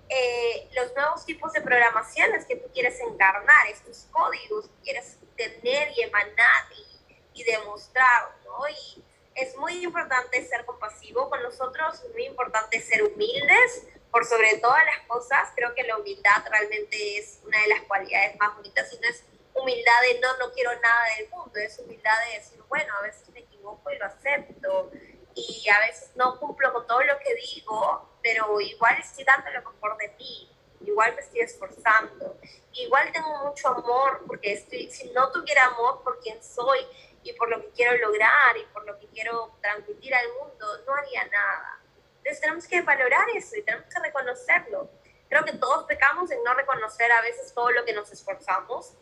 eh, 0.09 0.69
los 0.75 0.93
nuevos 0.95 1.25
tipos 1.25 1.53
de 1.53 1.61
programaciones 1.61 2.45
que 2.45 2.55
tú 2.55 2.69
quieres 2.73 2.99
encarnar, 2.99 3.67
estos 3.67 4.07
códigos 4.11 4.67
que 4.67 4.83
quieres 4.83 5.17
tener 5.35 5.89
y 5.95 6.01
emanar 6.01 6.65
y, 6.75 7.41
y 7.41 7.43
demostrar, 7.43 8.35
¿no? 8.45 8.67
Y 8.69 9.03
es 9.35 9.55
muy 9.57 9.83
importante 9.83 10.43
ser 10.45 10.65
compasivo 10.65 11.29
con 11.29 11.41
nosotros, 11.43 12.01
es 12.03 12.11
muy 12.13 12.25
importante 12.25 12.79
ser 12.81 13.03
humildes, 13.03 13.87
por 14.15 14.23
sobre 14.23 14.59
todas 14.59 14.81
las 14.85 15.05
cosas, 15.07 15.49
creo 15.57 15.75
que 15.75 15.83
la 15.83 15.97
humildad 15.97 16.41
realmente 16.49 17.17
es 17.17 17.41
una 17.43 17.59
de 17.59 17.67
las 17.67 17.81
cualidades 17.81 18.37
más 18.37 18.55
bonitas. 18.55 18.87
Y 18.93 18.99
no 19.01 19.09
es 19.09 19.25
humildad 19.53 20.01
de 20.03 20.21
no, 20.21 20.37
no 20.37 20.53
quiero 20.53 20.71
nada 20.79 21.03
del 21.17 21.27
mundo, 21.31 21.59
es 21.59 21.77
humildad 21.79 22.13
de 22.29 22.39
decir, 22.39 22.63
bueno, 22.69 22.93
a 22.97 23.01
veces 23.01 23.27
me 23.31 23.41
equivoco 23.41 23.91
y 23.91 23.97
lo 23.97 24.05
acepto 24.05 24.89
y 25.35 25.67
a 25.67 25.81
veces 25.81 26.11
no 26.15 26.39
cumplo 26.39 26.71
con 26.71 26.87
todo 26.87 27.01
lo 27.01 27.19
que 27.19 27.35
digo, 27.35 28.17
pero 28.23 28.61
igual 28.61 28.97
estoy 28.99 29.25
dando 29.25 29.51
lo 29.51 29.69
mejor 29.69 29.97
de 29.97 30.07
mí, 30.17 30.49
igual 30.85 31.13
me 31.13 31.19
estoy 31.19 31.41
esforzando, 31.41 32.39
igual 32.71 33.11
tengo 33.11 33.45
mucho 33.45 33.67
amor 33.67 34.23
porque 34.27 34.53
estoy, 34.53 34.89
si 34.91 35.09
no 35.09 35.29
tuviera 35.33 35.65
amor 35.65 36.03
por 36.03 36.21
quien 36.21 36.41
soy 36.41 36.87
y 37.21 37.33
por 37.33 37.49
lo 37.49 37.59
que 37.59 37.69
quiero 37.71 37.97
lograr 37.97 38.55
y 38.55 38.63
por 38.67 38.85
lo 38.85 38.97
que 38.97 39.07
quiero 39.07 39.57
transmitir 39.61 40.15
al 40.15 40.29
mundo, 40.39 40.67
no 40.87 40.93
haría 40.95 41.25
nada. 41.25 41.81
Entonces 42.25 42.41
tenemos 42.41 42.67
que 42.67 42.81
valorar 42.81 43.27
eso 43.35 43.55
y 43.55 43.61
tenemos 43.61 43.85
que 43.85 43.99
reconocerlo. 43.99 44.89
Creo 45.29 45.45
que 45.45 45.53
todos 45.53 45.83
pecamos 45.85 46.31
en 46.31 46.43
no 46.43 46.55
reconocer 46.55 47.11
a 47.11 47.21
veces 47.21 47.53
todo 47.53 47.69
lo 47.69 47.85
que 47.85 47.93
nos 47.93 48.11
esforzamos, 48.11 48.93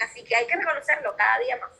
así 0.00 0.24
que 0.24 0.34
hay 0.34 0.46
que 0.46 0.56
reconocerlo 0.56 1.14
cada 1.14 1.38
día 1.40 1.58
más. 1.58 1.76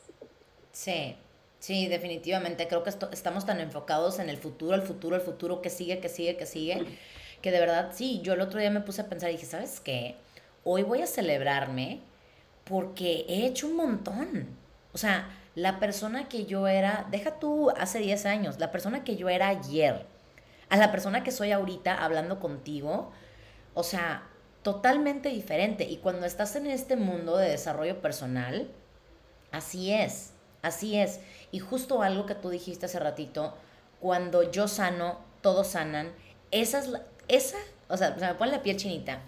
Sí, 0.71 1.17
sí, 1.57 1.87
definitivamente. 1.87 2.67
Creo 2.67 2.83
que 2.83 2.91
estamos 2.91 3.47
tan 3.47 3.59
enfocados 3.59 4.19
en 4.19 4.29
el 4.29 4.37
futuro, 4.37 4.75
el 4.75 4.83
futuro, 4.83 5.15
el 5.15 5.23
futuro 5.23 5.59
que 5.63 5.71
sigue, 5.71 5.99
que 5.99 6.07
sigue, 6.07 6.37
que 6.37 6.45
sigue, 6.45 6.99
que 7.41 7.51
de 7.51 7.59
verdad, 7.59 7.93
sí, 7.95 8.21
yo 8.21 8.33
el 8.33 8.41
otro 8.41 8.59
día 8.59 8.69
me 8.69 8.81
puse 8.81 9.01
a 9.01 9.09
pensar 9.09 9.31
y 9.31 9.33
dije, 9.33 9.47
¿sabes 9.47 9.79
qué? 9.79 10.17
Hoy 10.63 10.83
voy 10.83 11.01
a 11.01 11.07
celebrarme 11.07 12.01
porque 12.63 13.25
he 13.27 13.47
hecho 13.47 13.65
un 13.65 13.75
montón. 13.75 14.55
O 14.93 14.99
sea, 14.99 15.35
la 15.55 15.79
persona 15.79 16.29
que 16.29 16.45
yo 16.45 16.67
era, 16.67 17.07
deja 17.09 17.39
tú 17.39 17.71
hace 17.71 17.97
10 17.97 18.27
años, 18.27 18.59
la 18.59 18.71
persona 18.71 19.03
que 19.03 19.15
yo 19.15 19.29
era 19.29 19.47
ayer, 19.47 20.05
a 20.71 20.77
la 20.77 20.89
persona 20.89 21.21
que 21.21 21.31
soy 21.31 21.51
ahorita 21.51 22.01
hablando 22.01 22.39
contigo, 22.39 23.11
o 23.73 23.83
sea, 23.83 24.23
totalmente 24.63 25.27
diferente. 25.27 25.83
Y 25.83 25.97
cuando 25.97 26.25
estás 26.25 26.55
en 26.55 26.65
este 26.65 26.95
mundo 26.95 27.35
de 27.35 27.49
desarrollo 27.49 28.01
personal, 28.01 28.71
así 29.51 29.91
es, 29.91 30.31
así 30.61 30.97
es. 30.97 31.19
Y 31.51 31.59
justo 31.59 32.01
algo 32.01 32.25
que 32.25 32.35
tú 32.35 32.49
dijiste 32.49 32.85
hace 32.85 32.99
ratito, 32.99 33.53
cuando 33.99 34.49
yo 34.49 34.69
sano, 34.69 35.19
todos 35.41 35.67
sanan, 35.67 36.13
esa 36.51 36.79
es 36.79 36.87
la, 36.87 37.01
esa, 37.27 37.57
o 37.89 37.97
sea, 37.97 38.17
se 38.17 38.25
me 38.25 38.35
pone 38.35 38.53
la 38.53 38.63
piel 38.63 38.77
chinita, 38.77 39.19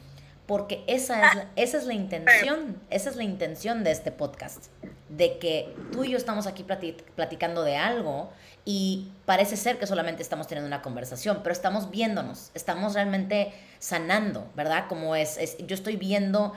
porque 0.46 0.86
esa 0.88 1.28
es, 1.28 1.44
esa 1.58 1.78
es 1.78 1.86
la 1.86 1.94
intención, 2.04 2.82
esa 2.90 3.10
es 3.10 3.18
la 3.18 3.24
intención 3.24 3.84
de 3.84 3.92
este 3.92 4.14
podcast, 4.14 4.68
de 5.18 5.38
que 5.38 5.74
tú 5.92 6.04
y 6.04 6.12
yo 6.12 6.18
estamos 6.18 6.48
aquí 6.48 6.64
platicando 6.64 7.64
de 7.64 7.78
algo 7.78 8.32
y 8.66 9.10
parece 9.26 9.58
ser 9.58 9.78
que 9.78 9.86
solamente 9.86 10.24
estamos 10.24 10.48
teniendo 10.48 10.68
una 10.68 10.82
conversación, 10.82 11.42
pero 11.44 11.54
estamos 11.54 11.92
viéndonos, 11.92 12.50
estamos 12.54 12.94
realmente 12.94 13.54
sanando, 13.80 14.48
¿verdad? 14.56 14.86
Como 14.88 15.16
es, 15.16 15.38
es 15.38 15.58
yo 15.60 15.76
estoy 15.76 15.98
viendo, 15.98 16.54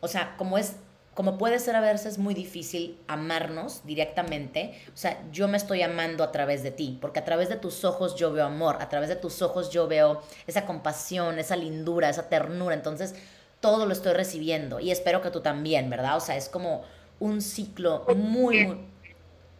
o 0.00 0.08
sea, 0.08 0.34
como 0.36 0.56
es 0.58 0.76
como 1.14 1.36
puede 1.36 1.58
ser 1.58 1.74
a 1.74 1.80
veces 1.80 2.16
muy 2.16 2.32
difícil 2.32 2.96
amarnos 3.08 3.84
directamente, 3.84 4.80
o 4.94 4.96
sea, 4.96 5.20
yo 5.32 5.48
me 5.48 5.56
estoy 5.56 5.82
amando 5.82 6.22
a 6.22 6.30
través 6.30 6.62
de 6.62 6.70
ti, 6.70 6.96
porque 7.00 7.18
a 7.18 7.24
través 7.24 7.48
de 7.48 7.56
tus 7.56 7.84
ojos 7.84 8.14
yo 8.14 8.30
veo 8.30 8.46
amor, 8.46 8.76
a 8.80 8.88
través 8.88 9.08
de 9.08 9.16
tus 9.16 9.42
ojos 9.42 9.70
yo 9.70 9.88
veo 9.88 10.22
esa 10.46 10.64
compasión, 10.64 11.40
esa 11.40 11.56
lindura, 11.56 12.08
esa 12.08 12.28
ternura, 12.28 12.76
entonces 12.76 13.16
todo 13.58 13.84
lo 13.84 13.92
estoy 13.94 14.12
recibiendo 14.12 14.78
y 14.78 14.92
espero 14.92 15.20
que 15.20 15.32
tú 15.32 15.40
también, 15.40 15.90
¿verdad? 15.90 16.16
O 16.16 16.20
sea, 16.20 16.36
es 16.36 16.48
como 16.48 16.84
un 17.20 17.42
ciclo 17.42 18.04
muy, 18.16 18.66
muy 18.66 18.88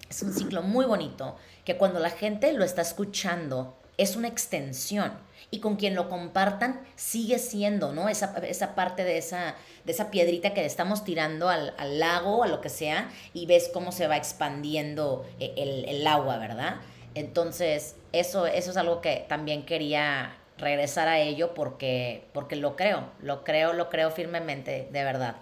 es 0.09 0.23
un 0.23 0.33
ciclo 0.33 0.63
muy 0.63 0.87
bonito 0.87 1.37
que 1.65 1.77
cuando 1.77 2.01
la 2.01 2.11
gente 2.11 2.53
lo 2.53 2.65
está 2.65 2.83
escuchando 2.83 3.77
es 3.99 4.17
una 4.17 4.29
extensión 4.29 5.13
y 5.51 5.61
con 5.61 5.77
quien 5.77 5.95
lo 5.95 6.09
compartan 6.09 6.81
sigue 6.95 7.39
siendo, 7.39 7.93
¿no? 7.93 8.09
Esa, 8.09 8.37
esa 8.47 8.75
parte 8.75 9.05
de 9.05 9.19
esa, 9.19 9.55
de 9.85 9.93
esa 9.93 10.11
piedrita 10.11 10.55
que 10.55 10.65
estamos 10.65 11.05
tirando 11.05 11.49
al, 11.49 11.75
al, 11.79 11.99
lago, 11.99 12.45
a 12.45 12.49
lo 12.49 12.61
que 12.61 12.69
sea, 12.69 13.11
y 13.35 13.47
ves 13.47 13.71
cómo 13.73 13.93
se 13.93 14.07
va 14.07 14.17
expandiendo 14.17 15.27
eh, 15.41 15.55
el, 15.57 15.85
el, 15.89 16.07
agua, 16.07 16.39
¿verdad? 16.39 16.77
Entonces, 17.15 17.97
eso, 18.13 18.47
eso 18.47 18.71
es 18.71 18.77
algo 18.77 19.01
que 19.01 19.25
también 19.29 19.65
quería 19.65 20.37
regresar 20.59 21.09
a 21.09 21.19
ello 21.19 21.55
porque, 21.55 22.27
porque 22.33 22.57
lo 22.57 22.77
creo, 22.77 23.11
lo 23.21 23.43
creo, 23.43 23.73
lo 23.73 23.89
creo 23.89 24.11
firmemente, 24.11 24.89
de 24.93 25.05
verdad. 25.05 25.37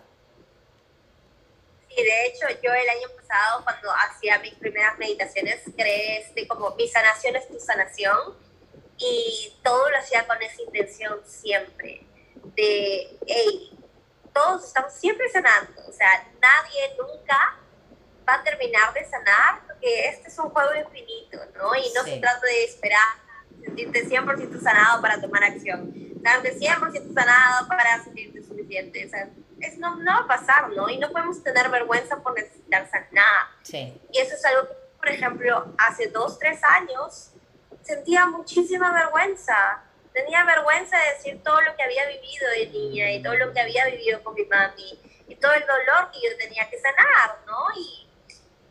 Y 1.97 2.03
de 2.03 2.27
hecho, 2.27 2.47
yo 2.63 2.75
el 2.75 2.89
año 2.89 3.09
pasado, 3.17 3.65
cuando 3.65 3.91
hacía 3.91 4.39
mis 4.41 4.55
primeras 4.55 4.99
meditaciones, 4.99 5.63
creé 5.75 6.19
este, 6.21 6.47
como 6.47 6.75
mi 6.77 6.87
sanación 6.89 7.37
es 7.37 7.49
tu 7.49 7.59
sanación. 7.59 8.37
Y 8.99 9.59
todo 9.63 9.89
lo 9.91 9.97
hacía 9.99 10.27
con 10.27 10.41
esa 10.43 10.63
intención 10.63 11.21
siempre. 11.25 12.03
De, 12.55 13.19
hey, 13.27 13.79
todos 14.33 14.67
estamos 14.67 14.93
siempre 14.93 15.29
sanando. 15.31 15.73
O 15.89 15.93
sea, 15.93 16.29
nadie 16.41 16.97
nunca 16.99 17.59
va 18.29 18.35
a 18.35 18.45
terminar 18.45 18.93
de 18.93 19.05
sanar 19.07 19.63
que 19.81 20.09
este 20.09 20.29
es 20.29 20.39
un 20.39 20.51
juego 20.51 20.75
infinito, 20.75 21.39
¿no? 21.57 21.75
Y 21.75 21.93
no 21.95 22.05
se 22.05 22.19
trata 22.19 22.47
de 22.47 22.65
esperar 22.65 23.27
sentirte 23.65 24.07
100% 24.07 24.61
sanado 24.61 25.01
para 25.01 25.21
tomar 25.21 25.45
acción, 25.45 25.93
sentirte 25.93 26.59
100% 26.59 27.15
sanado 27.15 27.69
para 27.69 28.03
sentirte 28.05 28.43
suficiente. 28.43 29.07
O 29.07 29.09
sea, 29.09 29.31
es, 29.61 29.79
no, 29.79 29.97
no 29.97 30.13
va 30.13 30.19
a 30.21 30.27
pasar, 30.27 30.71
¿no? 30.71 30.89
Y 30.89 30.99
no 30.99 31.11
podemos 31.11 31.43
tener 31.43 31.69
vergüenza 31.71 32.17
por 32.23 32.35
necesitar 32.35 32.89
sanar. 32.91 33.47
Sí. 33.63 34.01
Y 34.13 34.19
eso 34.19 34.35
es 34.35 34.45
algo 34.45 34.69
que, 34.69 34.75
por 34.99 35.09
ejemplo, 35.09 35.75
hace 35.79 36.09
dos, 36.09 36.39
tres 36.39 36.61
años 36.65 37.33
sentía 37.83 38.27
muchísima 38.27 38.93
vergüenza. 38.93 39.83
Tenía 40.13 40.45
vergüenza 40.45 40.97
de 40.99 41.13
decir 41.15 41.43
todo 41.43 41.61
lo 41.61 41.77
que 41.77 41.83
había 41.83 42.07
vivido 42.07 42.49
de 42.51 42.67
niña 42.69 43.13
y 43.13 43.23
todo 43.23 43.35
lo 43.37 43.53
que 43.53 43.61
había 43.61 43.87
vivido 43.87 44.23
con 44.23 44.35
mi 44.35 44.45
mami 44.45 44.99
y 45.29 45.37
todo 45.37 45.53
el 45.53 45.61
dolor 45.61 46.11
que 46.13 46.21
yo 46.23 46.37
tenía 46.39 46.69
que 46.69 46.79
sanar, 46.79 47.39
¿no? 47.47 47.67
Y, 47.79 48.06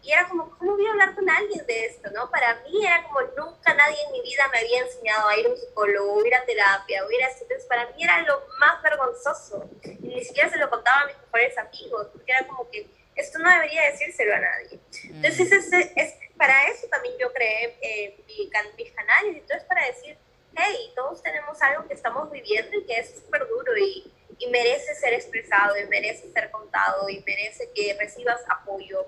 y 0.06 0.12
era 0.12 0.30
como, 0.30 0.56
¿cómo 0.60 0.74
voy 0.74 0.86
a 0.86 0.92
hablar 0.92 1.16
con 1.16 1.28
alguien 1.28 1.66
de 1.66 1.86
esto, 1.86 2.12
no? 2.12 2.30
Para 2.30 2.62
mí 2.62 2.86
era 2.86 3.04
como, 3.06 3.22
nunca 3.36 3.74
nadie 3.74 3.98
en 4.06 4.12
mi 4.12 4.22
vida 4.22 4.48
me 4.52 4.60
había 4.60 4.82
enseñado 4.82 5.28
a 5.28 5.36
ir 5.36 5.48
a 5.48 5.50
un 5.50 5.58
psicólogo, 5.58 6.24
ir 6.24 6.36
a 6.36 6.46
terapia, 6.46 7.04
o 7.04 7.10
ir 7.10 7.24
a... 7.24 7.30
Entonces, 7.30 7.66
para 7.66 7.88
mí 7.88 8.04
era 8.04 8.22
lo 8.22 8.44
más 8.60 8.84
vergonzoso. 8.84 9.68
Y 9.84 10.08
ni 10.10 10.24
siquiera 10.24 10.48
se 10.48 10.58
lo 10.58 10.70
contaba 10.70 11.02
a 11.02 11.06
mis 11.08 11.18
mejores 11.18 11.58
amigos, 11.58 12.08
porque 12.14 12.32
era 12.32 12.46
como 12.46 12.70
que 12.70 12.88
esto 13.16 13.40
no 13.40 13.50
debería 13.50 13.90
decírselo 13.90 14.36
a 14.36 14.40
nadie. 14.40 14.80
Entonces, 15.06 15.72
mm. 15.72 15.74
es, 15.74 15.92
es, 15.96 16.14
para 16.38 16.68
eso 16.68 16.86
también 16.88 17.16
yo 17.18 17.34
creé 17.34 17.76
eh, 17.82 18.24
mi, 18.28 18.52
mis 18.78 18.92
canales, 18.92 19.38
entonces 19.38 19.64
para 19.64 19.88
decir, 19.88 20.16
hey, 20.56 20.94
todos 20.96 21.24
tenemos 21.24 21.60
algo 21.64 21.88
que 21.88 21.96
estamos 21.96 22.30
viviendo 22.30 22.78
y 22.78 22.86
que 22.86 23.00
es 23.00 23.16
súper 23.16 23.48
duro 23.48 23.76
y, 23.76 24.14
y 24.38 24.48
merece 24.52 24.94
ser 24.94 25.14
expresado, 25.14 25.76
y 25.80 25.88
merece 25.88 26.32
ser 26.32 26.52
contado, 26.52 27.10
y 27.10 27.24
merece 27.26 27.72
que 27.74 27.98
recibas 28.00 28.42
apoyo 28.48 29.08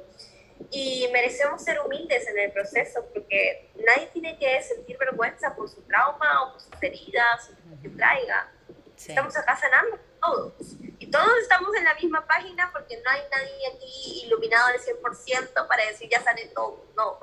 y 0.71 1.07
merecemos 1.13 1.63
ser 1.63 1.79
humildes 1.79 2.27
en 2.27 2.39
el 2.39 2.51
proceso 2.51 3.05
porque 3.13 3.69
nadie 3.75 4.07
tiene 4.07 4.37
que 4.37 4.61
sentir 4.61 4.97
vergüenza 4.97 5.55
por 5.55 5.69
su 5.69 5.81
trauma 5.83 6.43
o 6.43 6.51
por 6.53 6.61
sus 6.61 6.71
heridas 6.81 7.49
o 7.49 7.69
lo 7.69 7.81
que 7.81 7.89
traiga. 7.89 8.51
Estamos 8.97 9.35
acá 9.37 9.55
sanando 9.55 9.99
todos 10.19 10.53
y 10.97 11.11
todos 11.11 11.37
estamos 11.41 11.75
en 11.75 11.83
la 11.83 11.93
misma 11.93 12.25
página 12.25 12.71
porque 12.73 12.97
no 12.97 13.09
hay 13.09 13.21
nadie 13.31 13.67
aquí 13.75 14.23
iluminado 14.25 14.67
al 14.67 14.79
100% 14.79 15.67
para 15.67 15.85
decir 15.85 16.09
ya 16.09 16.21
sané 16.21 16.45
todo. 16.47 16.83
No, 16.95 17.19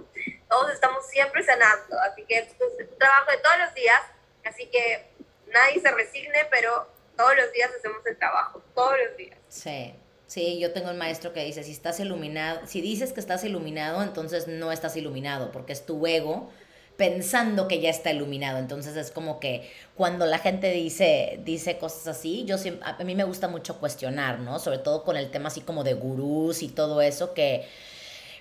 todos 0.49 0.73
estamos 0.73 1.07
siempre 1.09 1.43
sanando, 1.43 1.99
así 2.01 2.25
que 2.25 2.39
es 2.39 2.49
un 2.61 2.99
trabajo 2.99 3.31
de 3.31 3.39
todos 3.39 3.59
los 3.59 3.75
días, 3.75 4.01
así 4.45 4.67
que 4.71 5.11
nadie 5.49 5.81
se 5.81 5.91
resigne, 5.91 6.47
pero 6.51 6.89
todos 7.17 7.37
los 7.37 7.53
días 7.53 7.71
hacemos 7.77 8.07
el 8.07 8.17
trabajo, 8.17 8.63
todos 8.75 8.97
los 9.05 9.17
días. 9.17 9.39
Sí. 9.49 9.95
Sí, 10.27 10.59
yo 10.59 10.73
tengo 10.73 10.91
un 10.91 10.99
maestro 10.99 11.33
que 11.33 11.45
dice, 11.45 11.63
si 11.63 11.73
estás 11.73 12.01
iluminado, 12.01 12.61
si 12.67 12.81
dices 12.81 13.13
que 13.13 13.21
estás 13.21 13.45
iluminado, 13.45 14.03
entonces 14.03 14.49
no 14.49 14.73
estás 14.73 14.97
iluminado, 14.97 15.53
porque 15.53 15.73
es 15.73 15.85
tu 15.85 16.07
ego 16.07 16.51
pensando 16.97 17.69
que 17.69 17.81
ya 17.81 17.91
está 17.91 18.13
iluminado. 18.13 18.59
Entonces 18.59 18.97
es 18.97 19.11
como 19.11 19.41
que 19.41 19.71
cuando 19.97 20.27
la 20.27 20.39
gente 20.39 20.71
dice, 20.71 21.41
dice 21.45 21.79
cosas 21.79 22.07
así, 22.09 22.45
yo 22.47 22.59
siempre, 22.59 22.87
a 22.89 23.03
mí 23.05 23.15
me 23.15 23.25
gusta 23.25 23.49
mucho 23.49 23.79
cuestionar, 23.79 24.41
¿no? 24.41 24.59
Sobre 24.59 24.79
todo 24.79 25.05
con 25.05 25.17
el 25.17 25.31
tema 25.31 25.49
así 25.49 25.61
como 25.61 25.85
de 25.85 25.95
gurús 25.95 26.63
y 26.63 26.69
todo 26.69 27.03
eso, 27.03 27.35
que 27.35 27.65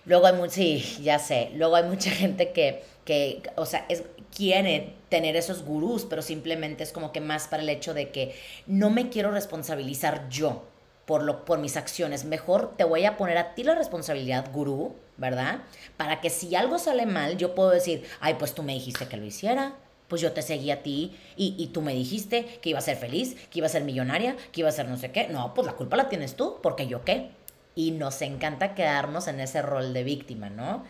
luego 0.05 0.27
hay 0.27 0.36
sí, 0.49 0.84
ya 1.01 1.19
sé, 1.19 1.51
luego 1.55 1.75
hay 1.75 1.84
mucha 1.84 2.11
gente 2.11 2.51
que, 2.51 2.84
que 3.05 3.43
o 3.55 3.65
sea, 3.65 3.86
es, 3.89 4.03
quiere 4.36 4.95
tener 5.09 5.36
esos 5.36 5.63
gurús, 5.63 6.05
pero 6.09 6.21
simplemente 6.21 6.84
es 6.84 6.91
como 6.91 7.11
que 7.11 7.21
más 7.21 7.47
para 7.47 7.63
el 7.63 7.69
hecho 7.69 7.93
de 7.93 8.09
que 8.11 8.36
no 8.67 8.89
me 8.89 9.09
quiero 9.09 9.31
responsabilizar 9.31 10.29
yo 10.29 10.63
por, 11.06 11.24
lo, 11.24 11.45
por 11.45 11.60
mis 11.60 11.78
acciones. 11.78 12.26
Mejor 12.26 12.76
te 12.78 12.84
voy 12.84 13.06
a 13.06 13.18
poner 13.18 13.38
a 13.38 13.56
ti 13.56 13.64
la 13.64 13.76
responsabilidad, 13.76 14.51
gurú, 14.51 14.95
¿verdad? 15.18 15.60
Para 15.97 16.22
que 16.22 16.30
si 16.30 16.56
algo 16.56 16.80
sale 16.80 17.06
mal, 17.06 17.38
yo 17.38 17.56
puedo 17.56 17.70
decir, 17.70 18.04
ay, 18.20 18.36
pues 18.36 18.54
tú 18.54 18.64
me 18.64 18.74
dijiste 18.74 19.08
que 19.08 19.18
lo 19.18 19.26
hiciera, 19.26 19.76
pues 20.08 20.22
yo 20.22 20.32
te 20.32 20.41
seguí 20.41 20.72
a 20.72 20.84
ti 20.84 21.18
y, 21.36 21.56
y, 21.58 21.68
tú 21.68 21.82
me 21.82 21.93
dijiste 21.93 22.45
que 22.62 22.70
iba 22.70 22.80
a 22.80 22.84
ser 22.84 22.97
feliz, 22.97 23.36
que 23.49 23.60
iba 23.60 23.68
a 23.68 23.70
ser 23.70 23.84
millonaria, 23.84 24.36
que 24.51 24.62
iba 24.62 24.70
a 24.70 24.74
ser 24.74 24.88
no 24.88 24.97
sé 24.97 25.12
qué. 25.12 25.28
No, 25.28 25.54
pues 25.54 25.66
la 25.66 25.74
culpa 25.74 25.97
la 25.97 26.10
tienes 26.10 26.36
tú, 26.36 26.60
porque 26.62 26.88
yo 26.88 27.04
qué. 27.04 27.32
Y 27.76 27.91
nos 27.91 28.22
encanta 28.22 28.76
quedarnos 28.76 29.28
en 29.28 29.39
ese 29.39 29.62
rol 29.62 29.93
de 29.93 30.04
víctima, 30.04 30.49
¿no? 30.49 30.84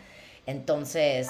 Entonces, 0.46 1.28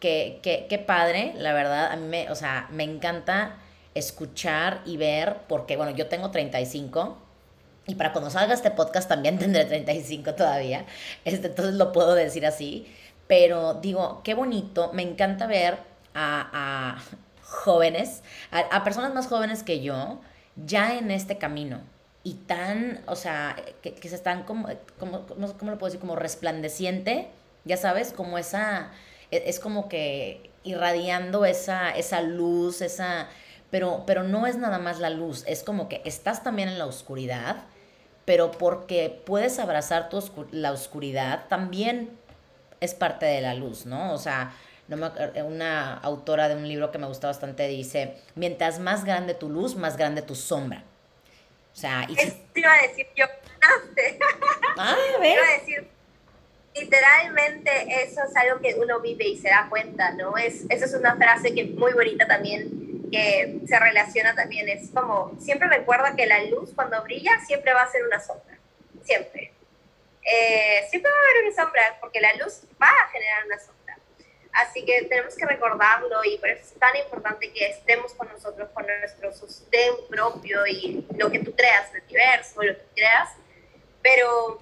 qué, 0.00 0.40
qué, 0.42 0.66
qué 0.68 0.78
padre, 0.78 1.34
la 1.36 1.52
verdad, 1.52 1.92
a 1.92 1.96
mí 1.96 2.08
me, 2.08 2.30
o 2.30 2.34
sea, 2.34 2.68
me 2.72 2.82
encanta 2.82 3.58
escuchar 3.94 4.82
y 4.84 4.96
ver, 4.96 5.36
porque 5.48 5.76
bueno, 5.76 5.92
yo 5.92 6.08
tengo 6.08 6.32
35 6.32 7.23
y 7.86 7.94
para 7.96 8.12
cuando 8.12 8.30
salga 8.30 8.54
este 8.54 8.70
podcast 8.70 9.08
también 9.08 9.38
tendré 9.40 9.64
35 9.64 10.34
todavía, 10.34 10.86
este, 11.24 11.48
entonces 11.48 11.74
lo 11.74 11.92
puedo 11.92 12.14
decir 12.14 12.46
así. 12.46 12.86
Pero 13.26 13.74
digo, 13.74 14.20
qué 14.22 14.34
bonito, 14.34 14.92
me 14.92 15.02
encanta 15.02 15.46
ver 15.46 15.78
a, 16.14 16.98
jóvenes, 17.42 18.22
a, 18.50 18.84
personas 18.84 19.14
más 19.14 19.28
jóvenes 19.28 19.62
que 19.62 19.80
yo, 19.80 20.20
ya 20.56 20.98
en 20.98 21.10
este 21.10 21.38
camino. 21.38 21.80
Y 22.22 22.34
tan, 22.34 23.02
o 23.06 23.16
sea, 23.16 23.56
que, 23.82 23.96
se 24.08 24.14
están 24.14 24.44
como, 24.44 24.68
como, 24.98 25.26
¿cómo 25.26 25.70
lo 25.70 25.78
puedo 25.78 25.86
decir? 25.86 26.00
Como 26.00 26.16
resplandeciente, 26.16 27.28
ya 27.64 27.76
sabes, 27.78 28.12
como 28.12 28.36
esa, 28.36 28.90
es, 29.30 29.42
es 29.46 29.60
como 29.60 29.88
que 29.88 30.50
irradiando 30.62 31.44
esa, 31.44 31.90
esa 31.90 32.20
luz, 32.20 32.82
esa, 32.82 33.28
pero, 33.70 34.04
pero 34.06 34.22
no 34.22 34.46
es 34.46 34.56
nada 34.56 34.78
más 34.78 35.00
la 35.00 35.10
luz, 35.10 35.44
es 35.46 35.62
como 35.62 35.88
que 35.88 36.02
estás 36.04 36.42
también 36.42 36.68
en 36.68 36.78
la 36.78 36.86
oscuridad, 36.86 37.64
pero 38.24 38.50
porque 38.50 39.22
puedes 39.24 39.58
abrazar 39.58 40.08
tu 40.08 40.22
la 40.50 40.72
oscuridad, 40.72 41.46
también 41.48 42.10
es 42.80 42.94
parte 42.94 43.26
de 43.26 43.40
la 43.40 43.54
luz, 43.54 43.86
¿no? 43.86 44.12
O 44.12 44.18
sea, 44.18 44.54
no 44.88 45.12
una 45.44 45.94
autora 45.94 46.48
de 46.48 46.56
un 46.56 46.68
libro 46.68 46.90
que 46.90 46.98
me 46.98 47.06
gusta 47.06 47.28
bastante 47.28 47.66
dice, 47.68 48.16
mientras 48.34 48.78
más 48.78 49.04
grande 49.04 49.34
tu 49.34 49.48
luz, 49.48 49.76
más 49.76 49.96
grande 49.96 50.22
tu 50.22 50.34
sombra. 50.34 50.84
O 51.72 51.76
sea, 51.76 52.06
y 52.08 52.12
iba 52.58 52.72
a 52.72 52.82
decir 52.86 53.06
yo, 53.16 53.24
ah, 54.78 54.96
iba 55.18 55.42
a 55.42 55.58
decir, 55.58 55.88
literalmente 56.74 57.70
eso 58.04 58.20
es 58.28 58.36
algo 58.36 58.60
que 58.60 58.74
uno 58.74 59.00
vive 59.00 59.26
y 59.26 59.36
se 59.38 59.48
da 59.48 59.66
cuenta, 59.68 60.12
¿no? 60.12 60.36
Es, 60.36 60.66
esa 60.68 60.84
es 60.84 60.94
una 60.94 61.16
frase 61.16 61.54
que 61.54 61.62
es 61.62 61.70
muy 61.70 61.92
bonita 61.92 62.26
también 62.26 62.83
que 63.14 63.60
se 63.68 63.78
relaciona 63.78 64.34
también, 64.34 64.68
es 64.68 64.90
como, 64.90 65.32
siempre 65.40 65.68
recuerda 65.68 66.16
que 66.16 66.26
la 66.26 66.42
luz 66.44 66.72
cuando 66.74 67.00
brilla 67.04 67.38
siempre 67.46 67.72
va 67.72 67.82
a 67.82 67.90
ser 67.90 68.04
una 68.04 68.18
sombra, 68.18 68.58
siempre. 69.04 69.52
Eh, 70.22 70.84
siempre 70.90 71.12
va 71.12 71.16
a 71.16 71.30
haber 71.30 71.44
una 71.44 71.62
sombra, 71.62 71.98
porque 72.00 72.20
la 72.20 72.34
luz 72.34 72.62
va 72.82 72.88
a 72.88 73.08
generar 73.10 73.46
una 73.46 73.58
sombra. 73.60 73.98
Así 74.52 74.84
que 74.84 75.04
tenemos 75.04 75.36
que 75.36 75.46
recordarlo 75.46 76.24
y 76.24 76.38
por 76.38 76.48
eso 76.48 76.62
es 76.74 76.80
tan 76.80 76.96
importante 76.96 77.52
que 77.52 77.70
estemos 77.70 78.14
con 78.14 78.28
nosotros, 78.28 78.68
con 78.74 78.84
nuestro 78.86 79.32
sostén 79.32 79.94
propio 80.08 80.66
y 80.66 81.06
lo 81.16 81.30
que 81.30 81.38
tú 81.38 81.54
creas, 81.54 81.94
el 81.94 82.02
universo, 82.02 82.62
lo 82.62 82.74
que 82.74 82.86
creas, 82.94 83.30
pero 84.02 84.60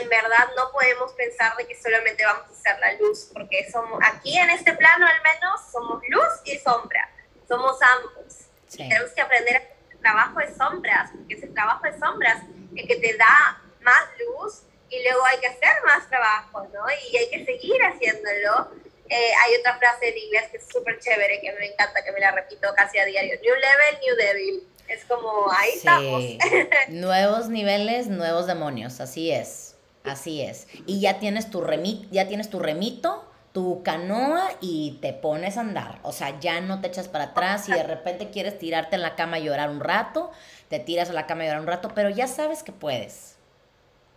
en 0.00 0.08
verdad 0.08 0.48
no 0.56 0.70
podemos 0.72 1.12
pensar 1.12 1.56
de 1.56 1.66
que 1.66 1.80
solamente 1.80 2.24
vamos 2.24 2.50
a 2.50 2.54
ser 2.54 2.78
la 2.80 2.92
luz, 2.94 3.30
porque 3.32 3.70
somos 3.70 4.00
aquí 4.02 4.36
en 4.36 4.50
este 4.50 4.72
plano 4.72 5.06
al 5.06 5.22
menos 5.22 5.60
somos 5.70 6.02
luz 6.08 6.40
y 6.44 6.58
sombra 6.58 7.11
somos 7.48 7.78
ambos. 7.82 8.46
tenemos 8.76 9.10
que 9.12 9.20
aprender 9.20 9.56
a 9.56 9.62
el 9.92 9.98
trabajo 10.00 10.38
de 10.40 10.54
sombras, 10.54 11.10
porque 11.12 11.34
es 11.34 11.42
el 11.42 11.54
trabajo 11.54 11.84
de 11.84 11.98
sombras 11.98 12.42
el 12.74 12.86
que 12.86 12.96
te 12.96 13.16
da 13.16 13.62
más 13.82 14.02
luz 14.18 14.62
y 14.88 15.02
luego 15.02 15.24
hay 15.24 15.38
que 15.38 15.46
hacer 15.46 15.82
más 15.86 16.08
trabajo, 16.08 16.68
¿no? 16.72 16.84
Y 17.10 17.16
hay 17.16 17.30
que 17.30 17.44
seguir 17.44 17.80
haciéndolo. 17.82 18.70
Eh, 19.08 19.30
hay 19.44 19.56
otra 19.60 19.76
frase 19.78 20.08
en 20.08 20.18
inglés 20.18 20.44
que 20.50 20.58
es 20.58 20.68
súper 20.68 20.98
chévere, 20.98 21.40
que 21.40 21.52
me 21.52 21.66
encanta, 21.66 22.02
que 22.04 22.12
me 22.12 22.20
la 22.20 22.30
repito 22.30 22.68
casi 22.76 22.98
a 22.98 23.04
diario. 23.04 23.34
New 23.42 23.54
level, 23.54 24.00
new 24.04 24.16
devil. 24.16 24.68
Es 24.88 25.04
como, 25.04 25.50
ahí 25.50 25.70
estamos. 25.74 26.22
nuevos 26.88 27.48
niveles, 27.48 28.08
nuevos 28.08 28.46
demonios, 28.46 29.00
así 29.00 29.30
es. 29.30 29.76
Así 30.04 30.42
es. 30.42 30.66
Y 30.86 31.00
ya 31.00 31.18
tienes 31.18 31.50
tu 31.50 31.60
remit, 31.60 32.10
ya 32.10 32.26
tienes 32.26 32.50
tu 32.50 32.58
remito 32.58 33.31
tu 33.52 33.82
canoa 33.82 34.50
y 34.60 34.98
te 35.02 35.12
pones 35.12 35.56
a 35.56 35.60
andar. 35.60 35.98
O 36.02 36.12
sea, 36.12 36.38
ya 36.40 36.60
no 36.60 36.80
te 36.80 36.88
echas 36.88 37.08
para 37.08 37.24
atrás 37.24 37.68
y 37.68 37.72
de 37.72 37.82
repente 37.82 38.30
quieres 38.30 38.58
tirarte 38.58 38.96
en 38.96 39.02
la 39.02 39.14
cama 39.14 39.38
y 39.38 39.44
llorar 39.44 39.70
un 39.70 39.80
rato, 39.80 40.32
te 40.68 40.78
tiras 40.78 41.10
a 41.10 41.12
la 41.12 41.26
cama 41.26 41.44
y 41.44 41.46
llorar 41.46 41.60
un 41.60 41.66
rato, 41.66 41.92
pero 41.94 42.08
ya 42.08 42.26
sabes 42.26 42.62
que 42.62 42.72
puedes. 42.72 43.36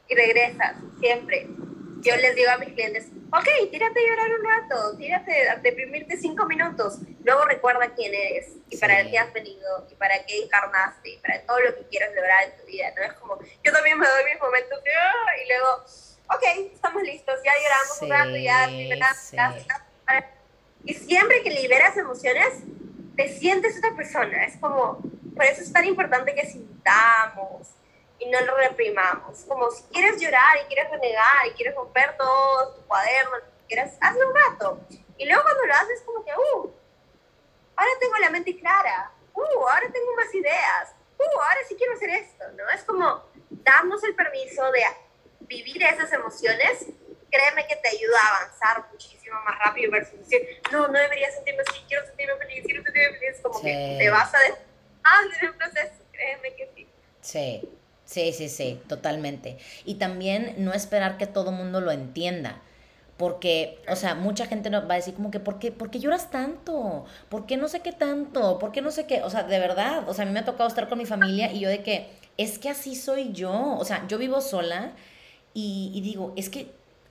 Y 0.07 0.15
regresas, 0.15 0.77
siempre. 0.99 1.47
Yo 2.01 2.15
les 2.17 2.35
digo 2.35 2.51
a 2.51 2.57
mis 2.57 2.69
clientes, 2.69 3.07
ok, 3.33 3.71
tírate 3.71 3.99
a 3.99 4.09
llorar 4.09 4.39
un 4.39 4.45
rato, 4.45 4.97
tírate 4.97 5.49
a 5.49 5.55
deprimirte 5.55 6.17
cinco 6.17 6.45
minutos, 6.45 6.99
luego 7.23 7.45
recuerda 7.45 7.95
quién 7.95 8.13
eres 8.13 8.57
y 8.69 8.77
para 8.77 9.03
qué 9.03 9.17
has 9.17 9.33
venido 9.33 9.87
y 9.91 9.95
para 9.95 10.23
qué 10.25 10.43
encarnaste 10.43 11.09
y 11.09 11.17
para 11.17 11.41
todo 11.47 11.59
lo 11.61 11.75
que 11.75 11.83
quieres 11.87 12.13
lograr 12.15 12.43
en 12.43 12.57
tu 12.57 12.65
vida. 12.67 12.93
No 12.95 13.03
es 13.03 13.13
como, 13.13 13.39
yo 13.63 13.71
también 13.71 13.97
me 13.97 14.07
doy 14.07 14.23
mis 14.31 14.39
momentos 14.39 14.83
de, 14.83 14.91
ah", 14.91 15.43
y 15.43 15.47
luego 15.47 15.83
ok, 16.29 16.71
estamos 16.73 17.03
listos, 17.03 17.39
ya 17.43 17.53
lloramos 17.53 18.01
un 18.01 18.09
rato, 18.09 18.35
ya 18.35 18.69
Y 20.83 20.93
siempre 20.93 21.43
que 21.43 21.49
liberas 21.49 21.97
emociones, 21.97 22.61
te 23.15 23.29
sientes 23.29 23.77
otra 23.77 23.95
persona. 23.95 24.43
Es 24.45 24.57
como, 24.57 24.99
por 25.35 25.45
eso 25.45 25.61
es 25.61 25.71
tan 25.71 25.85
importante 25.85 26.35
que 26.35 26.45
sintamos 26.45 27.67
y 28.19 28.29
no 28.29 28.39
lo 28.41 28.57
reprimamos. 28.57 29.45
Como 29.47 29.71
si 29.71 29.83
quieres 29.83 30.21
llorar 30.21 30.57
y 30.63 30.67
quieres 30.67 30.91
renegar 30.91 31.47
y 31.47 31.51
quieres 31.51 31.75
romper 31.75 32.15
todo 32.17 32.75
tu 32.75 32.81
cuaderno, 32.87 33.37
quieras, 33.67 33.93
hazlo 34.01 34.27
un 34.27 34.35
rato. 34.35 34.79
Y 35.17 35.25
luego 35.25 35.43
cuando 35.43 35.65
lo 35.65 35.73
haces, 35.73 36.01
como 36.05 36.23
que, 36.23 36.31
uh, 36.31 36.71
ahora 37.75 37.91
tengo 37.99 38.17
la 38.17 38.29
mente 38.29 38.57
clara, 38.57 39.11
uh, 39.33 39.67
ahora 39.67 39.89
tengo 39.91 40.13
más 40.15 40.33
ideas, 40.33 40.95
uh, 41.17 41.39
ahora 41.39 41.59
sí 41.67 41.75
quiero 41.75 41.93
hacer 41.93 42.09
esto, 42.09 42.43
¿no? 42.57 42.69
Es 42.69 42.83
como 42.83 43.23
darnos 43.49 44.03
el 44.03 44.15
permiso 44.15 44.69
de 44.71 44.83
vivir 45.47 45.83
esas 45.83 46.11
emociones, 46.13 46.87
créeme 47.31 47.67
que 47.67 47.75
te 47.75 47.89
ayuda 47.89 48.17
a 48.21 48.37
avanzar 48.37 48.91
muchísimo 48.91 49.35
más 49.43 49.57
rápido 49.59 49.91
versus 49.91 50.19
decir, 50.19 50.61
no, 50.71 50.87
no 50.87 50.99
debería 50.99 51.31
sentirme 51.31 51.63
así, 51.67 51.81
quiero 51.87 52.05
sentirme 52.05 52.35
feliz, 52.37 52.63
quiero 52.65 52.83
sentirme 52.83 53.17
feliz, 53.17 53.39
como 53.41 53.61
que 53.61 53.97
te 53.99 54.09
vas 54.09 54.33
a 54.33 54.37
hacer 54.37 55.49
un 55.49 55.57
proceso, 55.57 56.03
créeme 56.11 56.55
que 56.55 56.71
sí. 56.75 56.87
Sí. 57.21 57.69
Sí, 58.05 58.33
sí, 58.33 58.49
sí, 58.49 58.79
totalmente. 58.87 59.57
Y 59.83 59.95
también 59.95 60.53
no 60.59 60.73
esperar 60.73 61.17
que 61.17 61.25
todo 61.25 61.51
mundo 61.51 61.81
lo 61.81 61.91
entienda. 61.91 62.61
Porque, 63.17 63.81
o 63.87 63.95
sea, 63.95 64.13
mucha 64.13 64.45
gente 64.45 64.69
va 64.69 64.93
a 64.93 64.97
decir 64.97 65.15
como 65.15 65.31
que, 65.31 65.39
¿por 65.39 65.57
qué, 65.57 65.71
¿por 65.71 65.89
qué 65.89 65.99
lloras 65.99 66.29
tanto? 66.29 67.05
¿Por 67.29 67.45
qué 67.45 67.55
no 67.55 67.69
sé 67.69 67.79
qué 67.79 67.93
tanto? 67.93 68.59
¿Por 68.59 68.71
qué 68.73 68.81
no 68.81 68.91
sé 68.91 69.07
qué? 69.07 69.23
O 69.23 69.29
sea, 69.29 69.43
de 69.43 69.57
verdad, 69.57 70.07
o 70.07 70.13
sea, 70.13 70.23
a 70.23 70.25
mí 70.25 70.33
me 70.33 70.41
ha 70.41 70.45
tocado 70.45 70.67
estar 70.67 70.89
con 70.89 70.97
mi 70.97 71.05
familia 71.05 71.51
y 71.51 71.61
yo 71.61 71.69
de 71.69 71.81
que, 71.81 72.09
es 72.37 72.59
que 72.59 72.69
así 72.69 72.95
soy 72.95 73.31
yo. 73.31 73.77
O 73.77 73.85
sea, 73.85 74.05
yo 74.07 74.17
vivo 74.17 74.41
sola 74.41 74.91
y, 75.55 75.91
y 75.95 76.01
digo, 76.01 76.33
es 76.35 76.49
que 76.51 76.67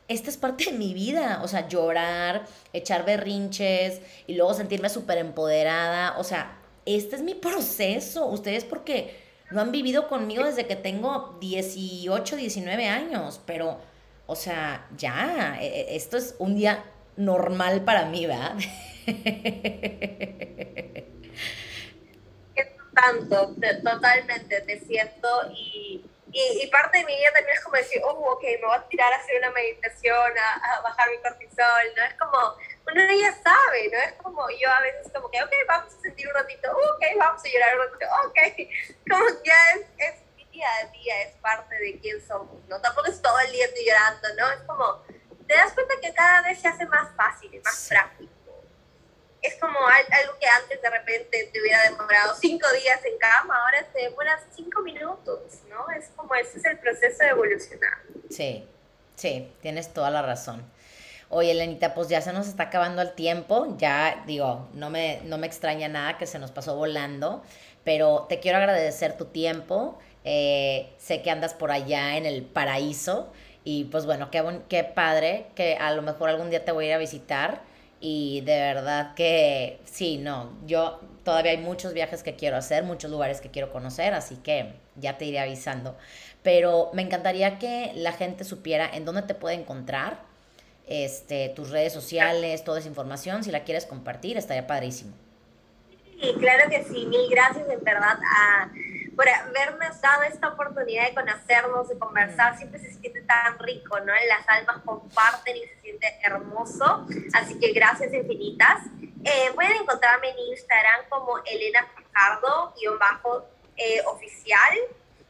esta 0.07 0.31
es 0.31 0.37
parte 0.37 0.67
de 0.67 0.73
mi 0.73 0.95
vida. 0.95 1.41
O 1.43 1.49
sea, 1.49 1.67
llorar, 1.69 2.47
echar 2.73 3.05
berrinches 3.05 4.01
y 4.27 4.35
luego 4.35 4.55
sentirme 4.55 4.89
súper 4.89 5.19
empoderada. 5.19 6.17
O 6.19 6.25
sea, 6.25 6.59
este 6.87 7.17
es 7.17 7.23
mi 7.23 7.35
proceso. 7.35 8.27
Ustedes 8.27 8.65
porque 8.65 9.17
lo 9.51 9.61
han 9.61 9.73
vivido 9.73 10.09
conmigo 10.09 10.45
desde 10.45 10.67
que 10.67 10.77
tengo 10.77 11.37
18, 11.41 12.37
19 12.37 12.89
años, 12.89 13.41
pero, 13.47 13.79
o 14.27 14.37
sea, 14.37 14.89
ya, 14.97 15.59
e, 15.61 15.67
e, 15.67 15.97
esto 15.97 16.17
es 16.17 16.35
un 16.39 16.57
día 16.57 16.85
normal 17.17 17.83
para 17.85 18.07
mí, 18.07 18.27
¿verdad? 18.27 18.57
Tanto, 22.95 23.55
totalmente, 23.83 24.61
te 24.63 24.81
siento 24.81 25.29
y, 25.53 26.03
y, 26.35 26.67
parte 26.67 26.99
de 26.99 27.05
mi 27.05 27.17
vida 27.17 27.31
también 27.33 27.57
es 27.57 27.63
como 27.63 27.77
decir, 27.77 28.03
oh, 28.05 28.33
ok, 28.33 28.43
me 28.43 28.67
voy 28.67 28.77
a 28.77 28.89
tirar 28.89 29.13
a 29.13 29.17
hacer 29.17 29.39
una 29.39 29.51
meditación, 29.53 30.33
a, 30.37 30.75
a 30.75 30.81
bajar 30.81 31.09
mi 31.11 31.19
cortisol, 31.19 31.95
¿no? 31.97 32.05
Es 32.05 32.15
como 32.15 32.57
uno 32.91 33.15
ya 33.21 33.33
sabe, 33.33 33.89
¿no? 33.93 33.99
Es 33.99 34.13
como 34.15 34.51
yo 34.51 34.69
a 34.69 34.81
veces 34.81 35.13
como 35.13 35.31
que, 35.31 35.43
ok, 35.43 35.53
vamos 35.69 35.95
a 35.95 36.01
sentir 36.01 36.27
un 36.27 36.35
ratito, 36.35 36.73
ok, 36.73 37.03
vamos 37.19 37.43
a 37.45 37.49
llorar 37.49 37.79
un 37.79 37.87
ratito, 37.87 38.07
ok, 38.27 39.09
como 39.11 39.25
ya 39.45 39.55
es, 39.75 39.87
es 39.99 40.23
mi 40.37 40.45
día 40.47 40.69
a 40.83 40.87
día, 40.87 41.23
es 41.23 41.37
parte 41.37 41.75
de 41.77 42.01
quién 42.01 42.27
somos, 42.27 42.67
¿no? 42.69 42.81
Tampoco 42.81 43.07
es 43.07 43.23
todo 43.23 43.39
el 43.39 43.53
día 43.53 43.67
estoy 43.67 43.85
llorando, 43.87 44.29
¿no? 44.37 44.51
Es 44.51 44.61
como, 44.63 45.05
te 45.47 45.55
das 45.55 45.73
cuenta 45.73 45.95
que 46.03 46.13
cada 46.13 46.43
vez 46.43 46.61
se 46.61 46.67
hace 46.67 46.85
más 46.87 47.15
fácil, 47.15 47.61
más 47.65 47.87
práctico. 47.89 48.34
Es 49.45 49.57
como 49.57 49.79
algo 49.87 50.39
que 50.41 50.47
antes 50.47 50.81
de 50.81 50.89
repente 50.89 51.51
te 51.53 51.61
hubiera 51.61 51.83
demorado 51.83 52.35
cinco 52.41 52.67
días 52.83 52.99
en 53.05 53.19
cama, 53.19 53.55
ahora 53.63 53.87
te 53.93 54.05
demoras 54.05 54.41
cinco 54.57 54.81
minutos, 54.81 55.39
¿no? 55.69 55.91
Es 55.91 56.09
como 56.17 56.35
ese 56.35 56.57
es 56.57 56.65
el 56.65 56.79
proceso 56.79 57.19
de 57.19 57.29
evolucionar. 57.29 57.99
Sí, 58.31 58.67
sí, 59.15 59.53
tienes 59.61 59.93
toda 59.93 60.11
la 60.11 60.23
razón. 60.23 60.65
Oye, 61.29 61.51
Elenita, 61.51 61.93
pues 61.93 62.09
ya 62.09 62.23
se 62.23 62.33
nos 62.33 62.49
está 62.49 62.65
acabando 62.65 63.03
el 63.03 63.13
tiempo. 63.13 63.77
Ya 63.77 64.23
digo, 64.27 64.67
no 64.73 64.89
me, 64.89 65.21
no 65.25 65.37
me 65.37 65.47
extraña 65.47 65.89
nada 65.89 66.17
que 66.17 66.27
se 66.27 66.39
nos 66.39 66.51
pasó 66.51 66.75
volando, 66.77 67.43
pero 67.85 68.25
te 68.31 68.41
quiero 68.41 68.57
agradecer 68.57 69.19
tu 69.19 69.27
tiempo. 69.27 69.99
Eh, 70.25 70.91
sé 70.97 71.21
que 71.21 71.31
andas 71.31 71.53
por 71.53 71.71
allá 71.71 72.17
en 72.17 72.25
el 72.25 72.45
paraíso 72.45 73.31
y 73.63 73.85
pues 73.85 74.07
bueno, 74.07 74.31
qué, 74.31 74.43
qué 74.71 74.85
padre 74.85 75.49
que 75.55 75.77
a 75.77 75.93
lo 75.93 76.01
mejor 76.01 76.31
algún 76.31 76.49
día 76.49 76.65
te 76.65 76.73
voy 76.73 76.87
a 76.87 76.89
ir 76.89 76.95
a 76.95 76.99
visitar 76.99 77.74
y 78.07 78.43
de 78.43 78.61
verdad 78.61 79.15
que 79.15 79.81
sí, 79.87 80.19
no, 80.19 80.53
yo 80.67 81.01
todavía 81.25 81.53
hay 81.53 81.57
muchos 81.57 81.95
viajes 81.95 82.23
que 82.23 82.37
quiero 82.37 82.59
hacer, 82.59 82.85
muchos 82.85 83.11
lugares 83.11 83.41
que 83.41 83.51
quiero 83.51 83.73
conocer, 83.73 84.13
así 84.13 84.37
que 84.37 84.75
ya 84.97 85.17
te 85.17 85.25
iré 85.25 85.41
avisando. 85.41 85.97
Pero 86.43 86.91
me 86.93 87.01
encantaría 87.01 87.59
que 87.59 87.93
la 87.95 88.13
gente 88.13 88.45
supiera 88.45 88.91
en 88.93 89.07
dónde 89.07 89.23
te 89.23 89.33
puede 89.33 89.55
encontrar 89.55 90.19
este, 90.87 91.49
tus 91.49 91.71
redes 91.71 91.95
sociales, 91.95 92.63
toda 92.63 92.81
esa 92.81 92.89
información, 92.89 93.43
si 93.43 93.51
la 93.51 93.65
quieres 93.65 93.87
compartir, 93.87 94.37
estaría 94.37 94.67
padrísimo. 94.67 95.15
Sí, 96.21 96.35
claro 96.39 96.69
que 96.69 96.85
sí, 96.85 97.07
mil 97.07 97.31
gracias 97.31 97.67
en 97.71 97.83
verdad 97.83 98.19
a, 98.37 98.71
por 99.17 99.29
haberme 99.29 99.87
dado 100.01 100.23
esta 100.25 100.49
oportunidad 100.49 101.09
de 101.09 101.15
conocernos, 101.15 101.89
de 101.89 101.99
conversar, 101.99 102.55
mm. 102.55 102.59
siempre 102.59 102.81
se 102.81 102.93
siente 102.95 103.23
tan 103.23 103.59
rico, 103.59 103.99
¿no? 104.01 104.13
Las 104.29 104.49
almas 104.49 104.79
comparten 104.85 105.57
y 105.57 105.67
se 105.67 105.81
siente 105.81 106.19
hermoso, 106.23 107.07
así 107.33 107.59
que 107.59 107.73
gracias 107.73 108.13
infinitas. 108.13 108.83
Eh, 109.25 109.51
pueden 109.55 109.77
encontrarme 109.77 110.31
en 110.31 110.39
Instagram 110.39 111.09
como 111.09 111.39
Elena 111.47 111.87
Fajardo, 111.95 112.75
guion 112.77 112.99
bajo, 112.99 113.47
eh, 113.77 114.03
oficial, 114.07 114.75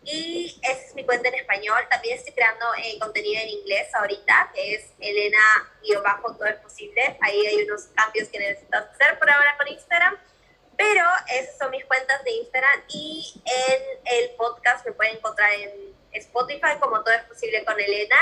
y 0.04 0.60
esa 0.62 0.86
es 0.86 0.94
mi 0.94 1.04
cuenta 1.04 1.28
en 1.28 1.34
español. 1.36 1.80
También 1.90 2.18
estoy 2.18 2.34
creando 2.34 2.66
eh, 2.76 2.98
contenido 3.00 3.40
en 3.40 3.48
inglés 3.48 3.88
ahorita, 3.94 4.50
que 4.54 4.74
es 4.74 4.92
Elena-bajo, 4.98 6.34
todo 6.34 6.46
es 6.46 6.56
posible. 6.56 7.16
Ahí 7.22 7.46
hay 7.46 7.62
unos 7.62 7.84
cambios 7.94 8.28
que 8.28 8.38
necesito 8.38 8.76
hacer 8.76 9.18
por 9.18 9.30
ahora 9.30 9.56
con 9.56 9.68
Instagram. 9.68 10.16
Pero 10.76 11.04
esas 11.30 11.56
son 11.58 11.70
mis 11.70 11.84
cuentas 11.84 12.22
de 12.24 12.32
Instagram 12.32 12.80
y 12.88 13.42
en 13.44 13.82
el 14.04 14.30
podcast 14.36 14.84
me 14.84 14.92
pueden 14.92 15.16
encontrar 15.16 15.52
en 15.52 15.94
Spotify 16.12 16.78
como 16.80 17.02
todo 17.02 17.14
es 17.14 17.24
posible 17.24 17.64
con 17.64 17.78
Elena 17.78 18.16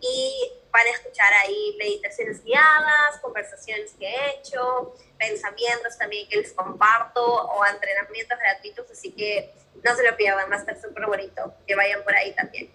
y 0.00 0.52
van 0.72 0.86
a 0.86 0.90
escuchar 0.90 1.32
ahí 1.32 1.76
meditaciones 1.78 2.42
guiadas, 2.42 3.18
conversaciones 3.22 3.92
que 3.98 4.06
he 4.06 4.30
hecho, 4.30 4.94
pensamientos 5.18 5.96
también 5.98 6.28
que 6.28 6.36
les 6.36 6.52
comparto 6.52 7.24
o 7.24 7.64
entrenamientos 7.64 8.38
gratuitos, 8.38 8.90
así 8.90 9.12
que 9.12 9.52
no 9.84 9.94
se 9.94 10.08
lo 10.08 10.16
pierdan, 10.16 10.50
va 10.50 10.56
a 10.56 10.58
estar 10.58 10.80
súper 10.80 11.06
bonito, 11.06 11.54
que 11.66 11.74
vayan 11.74 12.02
por 12.02 12.14
ahí 12.14 12.32
también. 12.32 12.70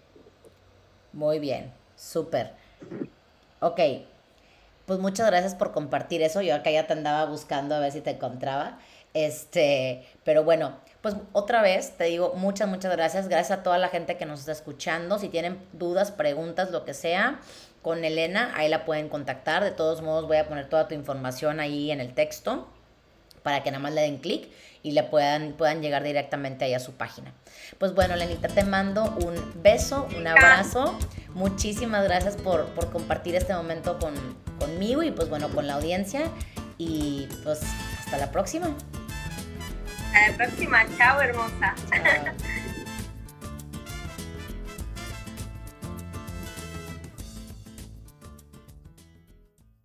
Muy 1.12 1.40
bien, 1.40 1.74
súper. 1.96 2.52
Ok, 3.60 3.80
pues 4.86 5.00
muchas 5.00 5.28
gracias 5.28 5.56
por 5.56 5.74
compartir 5.74 6.22
eso, 6.22 6.42
yo 6.42 6.56
acá 6.56 6.72
ya 6.72 6.88
te 6.88 6.94
andaba 6.94 7.26
buscando 7.26 7.76
a 7.76 7.80
ver 7.80 7.92
si 7.92 8.02
te 8.02 8.12
encontraba, 8.12 8.80
este, 9.14 10.06
pero 10.24 10.44
bueno, 10.44 10.78
pues 11.02 11.16
otra 11.32 11.62
vez 11.62 11.98
te 11.98 12.06
digo 12.06 12.34
muchas, 12.36 12.68
muchas 12.68 12.92
gracias, 12.92 13.28
gracias 13.28 13.60
a 13.60 13.64
toda 13.64 13.78
la 13.78 13.88
gente 13.88 14.18
que 14.18 14.26
nos 14.26 14.42
está 14.42 14.52
escuchando, 14.52 15.18
si 15.18 15.30
tienen 15.30 15.60
dudas, 15.74 16.12
preguntas, 16.12 16.72
lo 16.72 16.84
que 16.86 16.94
sea, 16.94 17.40
con 17.82 18.04
Elena, 18.04 18.52
ahí 18.56 18.68
la 18.68 18.86
pueden 18.86 19.10
contactar. 19.10 19.64
De 19.64 19.72
todos 19.72 20.02
modos, 20.02 20.28
voy 20.28 20.38
a 20.38 20.48
poner 20.48 20.68
toda 20.68 20.88
tu 20.88 20.96
información 20.96 21.60
ahí 21.60 21.92
en 21.92 22.02
el 22.02 22.14
texto 22.14 22.68
para 23.44 23.64
que 23.64 23.72
nada 23.72 23.82
más 23.82 23.94
le 23.94 24.02
den 24.02 24.18
clic 24.18 24.50
y 24.84 24.92
le 24.92 25.04
puedan, 25.04 25.54
puedan 25.54 25.82
llegar 25.82 26.04
directamente 26.04 26.66
ahí 26.66 26.74
a 26.74 26.80
su 26.80 26.94
página. 26.94 27.34
Pues 27.78 27.94
bueno, 27.94 28.16
Lenita, 28.16 28.48
te 28.48 28.64
mando 28.64 29.06
un 29.26 29.36
beso, 29.62 30.08
un 30.18 30.28
abrazo. 30.28 30.98
Muchísimas 31.34 32.04
gracias 32.04 32.36
por, 32.36 32.66
por 32.68 32.92
compartir 32.92 33.36
este 33.36 33.54
momento 33.54 33.98
con, 34.00 34.14
conmigo 34.60 35.04
y 35.04 35.12
pues 35.12 35.30
bueno, 35.30 35.50
con 35.50 35.68
la 35.68 35.76
audiencia. 35.76 36.24
Y 36.78 37.28
pues 37.44 37.62
hasta 38.00 38.18
la 38.18 38.32
próxima. 38.32 38.76
Hasta 40.14 40.32
la 40.32 40.38
próxima. 40.38 40.86
Chao, 40.98 41.22
hermosa. 41.22 41.76